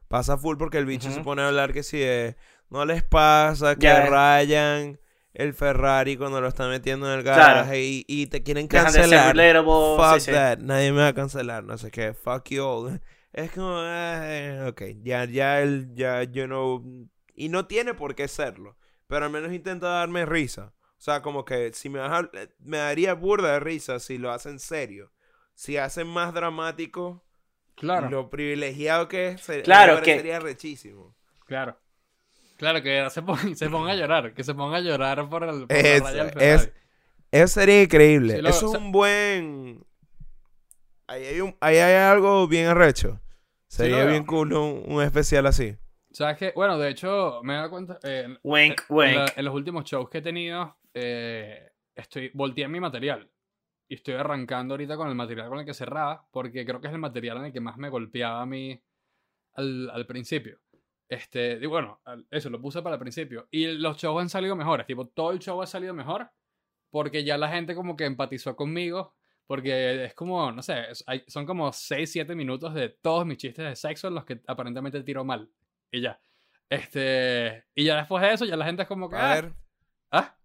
pasa 0.07 0.37
full 0.37 0.57
porque 0.57 0.77
el 0.79 0.85
bicho 0.85 1.11
se 1.11 1.21
pone 1.21 1.41
a 1.43 1.47
hablar 1.47 1.73
que 1.73 1.83
si 1.83 1.99
de, 1.99 2.35
no 2.69 2.85
les 2.85 3.03
pasa 3.03 3.75
que 3.75 3.85
Ya. 3.85 4.07
rayan 4.07 4.99
el 5.33 5.53
Ferrari 5.53 6.17
cuando 6.17 6.41
lo 6.41 6.47
están 6.49 6.69
metiendo 6.69 7.05
en 7.11 7.19
el 7.19 7.23
Claro. 7.23 7.39
garaje 7.39 7.81
y, 7.83 8.03
y 8.07 8.27
te 8.27 8.43
quieren 8.43 8.67
cancelar. 8.67 9.33
Fuck 9.97 10.15
sí, 10.19 10.25
sí. 10.25 10.31
that, 10.31 10.57
nadie 10.59 10.91
me 10.91 10.99
va 11.01 11.07
a 11.09 11.13
cancelar, 11.13 11.63
no 11.63 11.77
sé 11.77 11.91
qué, 11.91 12.13
fuck 12.13 12.49
you 12.49 12.63
all. 12.63 12.99
Es 13.33 13.51
como, 13.51 13.77
eh, 13.83 14.65
ok, 14.67 14.81
ya, 15.03 15.25
ya, 15.25 15.61
él, 15.61 15.89
ya, 15.93 16.23
yo 16.23 16.47
no, 16.47 16.83
y 17.33 17.47
no 17.49 17.65
tiene 17.65 17.93
por 17.93 18.13
qué 18.13 18.27
serlo, 18.27 18.75
pero 19.07 19.25
al 19.25 19.31
menos 19.31 19.53
intenta 19.53 19.87
darme 19.87 20.25
risa. 20.25 20.73
O 20.97 21.01
sea, 21.03 21.21
como 21.21 21.45
que 21.45 21.71
si 21.73 21.89
me 21.89 21.99
vas 21.99 22.11
a- 22.11 22.29
me 22.59 22.77
daría 22.77 23.13
burda 23.13 23.53
de 23.53 23.59
risa 23.59 23.99
si 23.99 24.17
lo 24.17 24.31
hacen 24.31 24.59
serio. 24.59 25.11
Si 25.55 25.77
hacen 25.77 26.07
más 26.07 26.33
dramático, 26.33 27.23
Claro, 27.75 28.09
lo 28.09 28.29
privilegiado 28.29 29.07
que 29.07 29.29
es, 29.29 29.41
se- 29.41 29.63
Claro, 29.63 29.95
me 29.95 30.01
que- 30.01 30.11
parecería 30.11 30.39
rechísimo. 30.39 31.15
claro. 31.45 31.77
Claro, 32.57 32.83
que 32.83 33.09
se 33.09 33.21
ponga, 33.23 33.41
se 33.55 33.69
ponga 33.69 33.91
a 33.93 33.95
llorar, 33.95 34.33
que 34.35 34.43
se 34.43 34.53
ponga 34.53 34.77
a 34.77 34.81
llorar 34.81 35.27
por 35.29 35.43
el 35.43 35.61
por 35.67 35.71
la 35.71 35.77
Es- 35.79 36.03
raya 36.03 36.31
es-. 36.35 36.71
Eso 37.31 37.47
sería 37.61 37.81
increíble. 37.83 38.35
Sí, 38.35 38.41
lo- 38.41 38.49
Eso 38.49 38.65
o 38.65 38.67
es 38.67 38.71
sea- 38.73 38.79
un 38.81 38.91
buen... 38.91 39.85
Ahí 41.07 41.25
hay, 41.25 41.41
un- 41.41 41.55
ahí 41.61 41.77
hay 41.77 41.95
algo 41.95 42.45
bien 42.47 42.67
arrecho. 42.67 43.19
Sería 43.71 44.05
bien 44.05 44.25
cool 44.25 44.53
un, 44.53 44.83
un 44.85 45.01
especial 45.01 45.45
así. 45.45 45.75
¿Sabes 46.11 46.37
qué? 46.37 46.51
Bueno, 46.53 46.77
de 46.77 46.89
hecho, 46.89 47.39
me 47.43 47.53
he 47.53 47.55
dado 47.55 47.69
cuenta. 47.69 47.99
eh, 48.03 48.23
en- 48.25 48.37
Wink, 48.43 48.81
en, 48.89 48.95
wink. 48.95 49.15
la- 49.15 49.33
en 49.35 49.45
los 49.45 49.53
últimos 49.55 49.85
shows 49.85 50.09
que 50.09 50.17
he 50.17 50.21
tenido, 50.21 50.77
eh, 50.93 51.71
estoy 51.95 52.31
volteé 52.33 52.67
mi 52.67 52.79
material. 52.81 53.31
Y 53.89 53.95
estoy 53.95 54.15
arrancando 54.15 54.73
ahorita 54.73 54.97
con 54.97 55.07
el 55.07 55.15
material 55.15 55.47
con 55.49 55.59
el 55.59 55.65
que 55.65 55.73
cerraba, 55.73 56.25
porque 56.31 56.65
creo 56.65 56.81
que 56.81 56.87
es 56.87 56.93
el 56.93 56.99
material 56.99 57.37
en 57.37 57.45
el 57.45 57.53
que 57.53 57.61
más 57.61 57.77
me 57.77 57.89
golpeaba 57.89 58.41
a 58.41 58.45
mí 58.45 58.81
al, 59.53 59.89
al 59.89 60.05
principio. 60.05 60.59
Este, 61.09 61.53
y 61.61 61.65
bueno, 61.65 62.01
al- 62.05 62.25
eso 62.29 62.49
lo 62.49 62.61
puse 62.61 62.81
para 62.81 62.95
el 62.95 62.99
principio. 63.01 63.47
Y 63.51 63.67
los 63.67 63.95
shows 63.97 64.21
han 64.21 64.29
salido 64.29 64.55
mejores. 64.57 64.85
Tipo, 64.85 65.07
todo 65.07 65.31
el 65.31 65.39
show 65.39 65.61
ha 65.61 65.67
salido 65.67 65.93
mejor 65.93 66.29
porque 66.89 67.23
ya 67.23 67.37
la 67.37 67.47
gente 67.49 67.73
como 67.73 67.95
que 67.95 68.03
empatizó 68.05 68.55
conmigo. 68.57 69.15
Porque 69.51 70.05
es 70.05 70.13
como, 70.13 70.49
no 70.49 70.63
sé, 70.63 70.81
hay- 71.07 71.25
son 71.27 71.45
como 71.45 71.73
6, 71.73 72.09
7 72.09 72.35
minutos 72.35 72.73
de 72.73 72.87
todos 72.87 73.25
mis 73.25 73.37
chistes 73.37 73.65
de 73.65 73.75
sexo 73.75 74.07
en 74.07 74.15
los 74.15 74.23
que 74.23 74.39
aparentemente 74.47 75.03
tiro 75.03 75.25
mal. 75.25 75.49
Y 75.91 75.99
ya. 75.99 76.21
Este. 76.69 77.65
Y 77.75 77.83
ya 77.83 77.97
después 77.97 78.23
de 78.23 78.31
eso, 78.31 78.45
ya 78.45 78.55
la 78.55 78.63
gente 78.63 78.83
es 78.83 78.87
como 78.87 79.09
que. 79.09 79.17
A 79.17 79.29
ah, 79.29 79.35
ver, 79.35 79.53
¿ah? 80.11 80.37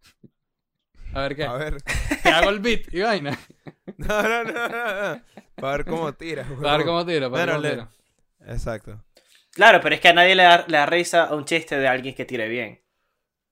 A 1.14 1.20
ver 1.20 1.36
qué. 1.36 1.44
a 1.44 1.52
ver. 1.52 1.76
Te 2.20 2.30
hago 2.30 2.50
el 2.50 2.58
beat 2.58 2.92
y 2.92 3.00
vaina. 3.02 3.38
No, 3.96 4.22
no, 4.24 4.42
no, 4.42 4.68
no, 4.68 5.14
no. 5.14 5.22
Para 5.54 5.76
ver 5.76 5.86
cómo 5.86 6.12
tira. 6.12 6.44
Para 6.60 6.78
ver 6.78 6.86
cómo 6.86 7.06
tiro, 7.06 7.30
para 7.30 7.46
ver 7.46 7.54
cómo 7.54 7.68
tiro. 7.68 7.88
Exacto. 8.52 9.04
Claro, 9.52 9.80
pero 9.80 9.94
es 9.94 10.00
que 10.00 10.08
a 10.08 10.14
nadie 10.14 10.34
le 10.34 10.42
da, 10.42 10.64
le 10.66 10.78
da 10.78 10.86
risa 10.86 11.26
a 11.26 11.36
un 11.36 11.44
chiste 11.44 11.78
de 11.78 11.86
alguien 11.86 12.12
que 12.16 12.24
tire 12.24 12.48
bien. 12.48 12.82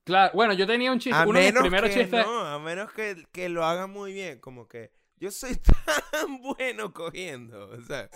Claro, 0.03 0.33
bueno, 0.35 0.53
yo 0.55 0.67
tenía 0.67 0.91
un 0.91 0.99
chiste. 0.99 1.17
A 1.17 1.25
uno 1.25 1.39
de 1.39 1.53
mis 1.53 1.61
primeros 1.61 1.91
que 1.91 2.01
chistes. 2.01 2.27
no, 2.27 2.41
a 2.41 2.59
menos 2.59 2.91
que, 2.91 3.25
que 3.31 3.49
lo 3.49 3.65
haga 3.65 3.87
muy 3.87 4.13
bien. 4.13 4.41
Como 4.41 4.67
que 4.67 4.91
yo 5.19 5.31
soy 5.31 5.57
tan 5.57 6.41
bueno 6.43 6.93
cogiendo. 6.93 7.71
O 7.71 7.81
sea, 7.83 8.09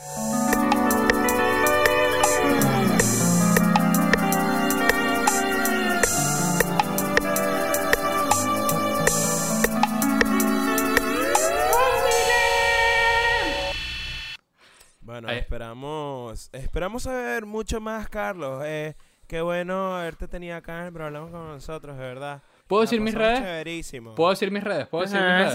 Bueno, 15.01 15.29
Ahí- 15.29 15.39
esperamos 15.39 16.51
esperamos 16.53 17.05
saber 17.05 17.47
mucho 17.47 17.81
más, 17.81 18.09
Carlos. 18.09 18.63
Eh, 18.67 18.95
qué 19.27 19.41
bueno 19.41 19.97
haberte 19.97 20.29
tenido 20.29 20.57
acá 20.57 20.81
en 20.81 20.87
el 20.87 20.93
programa 20.93 21.31
con 21.31 21.49
nosotros, 21.49 21.97
de 21.97 22.03
verdad. 22.05 22.43
¿Puedo 22.67 22.83
La 22.83 22.85
decir 22.85 23.01
mis 23.01 23.15
redes? 23.15 23.39
chéverísimo. 23.39 24.15
¿Puedo 24.15 24.31
decir 24.31 24.51
mis 24.51 24.63
redes? 24.63 24.87
¿Puedo 24.89 25.05
decir 25.05 25.19
mis 25.21 25.55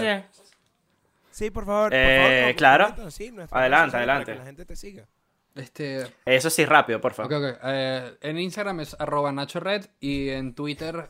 Sí. 1.34 1.50
Por 1.50 1.66
favor. 1.66 1.90
por 1.90 1.98
Eh, 1.98 2.40
favor, 2.40 2.50
no, 2.52 2.56
claro. 2.56 3.10
sí, 3.10 3.30
Adelante, 3.50 3.96
adelante. 3.96 4.24
Para 4.26 4.34
que 4.34 4.38
la 4.40 4.46
gente 4.46 4.64
te 4.64 4.76
siga. 4.76 5.06
Este. 5.54 6.06
Eso 6.24 6.50
sí, 6.50 6.64
rápido, 6.64 7.00
por 7.00 7.12
favor. 7.14 7.32
Ok, 7.32 7.42
ok. 7.54 7.60
Eh, 7.64 8.16
en 8.22 8.38
Instagram 8.38 8.80
es 8.80 8.96
arroba 8.98 9.30
Nacho 9.32 9.60
Red 9.60 9.86
y 10.00 10.30
en 10.30 10.54
Twitter 10.54 11.08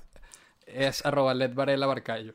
es 0.67 1.05
arroba 1.07 1.35
Barcayo. 1.87 2.35